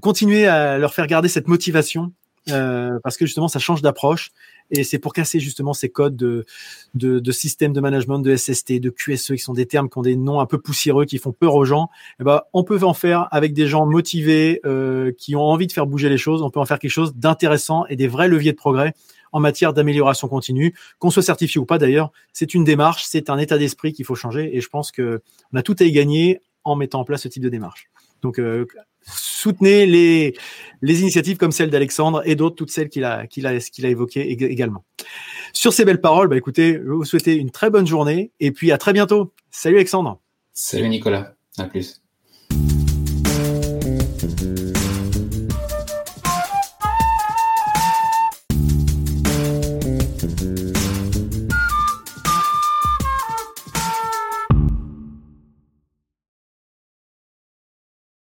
continuer 0.00 0.46
à 0.46 0.78
leur 0.78 0.94
faire 0.94 1.06
garder 1.06 1.28
cette 1.28 1.46
motivation, 1.46 2.12
parce 2.46 3.16
que 3.16 3.26
justement, 3.26 3.48
ça 3.48 3.60
change 3.60 3.82
d'approche 3.82 4.32
et 4.70 4.84
c'est 4.84 4.98
pour 4.98 5.12
casser 5.12 5.40
justement 5.40 5.72
ces 5.72 5.88
codes 5.88 6.16
de, 6.16 6.46
de, 6.94 7.18
de 7.18 7.32
système 7.32 7.72
de 7.72 7.80
management, 7.80 8.18
de 8.18 8.34
SST, 8.34 8.80
de 8.80 8.90
QSE, 8.90 9.32
qui 9.32 9.38
sont 9.38 9.52
des 9.52 9.66
termes 9.66 9.88
qui 9.88 9.98
ont 9.98 10.02
des 10.02 10.16
noms 10.16 10.40
un 10.40 10.46
peu 10.46 10.58
poussiéreux, 10.58 11.04
qui 11.04 11.18
font 11.18 11.32
peur 11.32 11.54
aux 11.54 11.64
gens. 11.64 11.84
Et 11.84 12.16
eh 12.20 12.24
ben, 12.24 12.42
on 12.52 12.64
peut 12.64 12.82
en 12.82 12.94
faire 12.94 13.28
avec 13.30 13.52
des 13.52 13.66
gens 13.66 13.86
motivés, 13.86 14.60
euh, 14.64 15.12
qui 15.16 15.36
ont 15.36 15.42
envie 15.42 15.66
de 15.66 15.72
faire 15.72 15.86
bouger 15.86 16.08
les 16.08 16.18
choses. 16.18 16.42
On 16.42 16.50
peut 16.50 16.60
en 16.60 16.64
faire 16.64 16.78
quelque 16.78 16.90
chose 16.90 17.14
d'intéressant 17.14 17.84
et 17.86 17.96
des 17.96 18.08
vrais 18.08 18.28
leviers 18.28 18.52
de 18.52 18.56
progrès 18.56 18.94
en 19.32 19.40
matière 19.40 19.72
d'amélioration 19.72 20.28
continue, 20.28 20.74
qu'on 21.00 21.10
soit 21.10 21.22
certifié 21.22 21.60
ou 21.60 21.66
pas 21.66 21.76
d'ailleurs. 21.76 22.12
C'est 22.32 22.54
une 22.54 22.62
démarche, 22.62 23.04
c'est 23.04 23.30
un 23.30 23.38
état 23.38 23.58
d'esprit 23.58 23.92
qu'il 23.92 24.04
faut 24.04 24.14
changer. 24.14 24.56
Et 24.56 24.60
je 24.60 24.68
pense 24.68 24.92
que 24.92 25.22
on 25.52 25.56
a 25.58 25.62
tout 25.62 25.74
à 25.80 25.84
y 25.84 25.90
gagner 25.90 26.40
en 26.62 26.76
mettant 26.76 27.00
en 27.00 27.04
place 27.04 27.22
ce 27.22 27.28
type 27.28 27.42
de 27.42 27.48
démarche. 27.48 27.90
Donc, 28.24 28.38
euh, 28.38 28.66
soutenez 29.02 29.84
les, 29.84 30.34
initiatives 30.82 31.36
comme 31.36 31.52
celle 31.52 31.68
d'Alexandre 31.68 32.22
et 32.24 32.36
d'autres, 32.36 32.56
toutes 32.56 32.70
celles 32.70 32.88
qu'il 32.88 33.04
a, 33.04 33.26
évoquées 33.82 34.30
également. 34.30 34.82
Sur 35.52 35.74
ces 35.74 35.84
belles 35.84 36.00
paroles, 36.00 36.28
bah 36.28 36.36
écoutez, 36.36 36.80
je 36.82 36.90
vous 36.90 37.04
souhaiter 37.04 37.36
une 37.36 37.50
très 37.50 37.68
bonne 37.68 37.86
journée 37.86 38.32
et 38.40 38.50
puis 38.50 38.72
à 38.72 38.78
très 38.78 38.94
bientôt. 38.94 39.34
Salut 39.50 39.76
Alexandre. 39.76 40.20
Salut 40.54 40.88
Nicolas. 40.88 41.34
À 41.58 41.64
plus. 41.64 42.03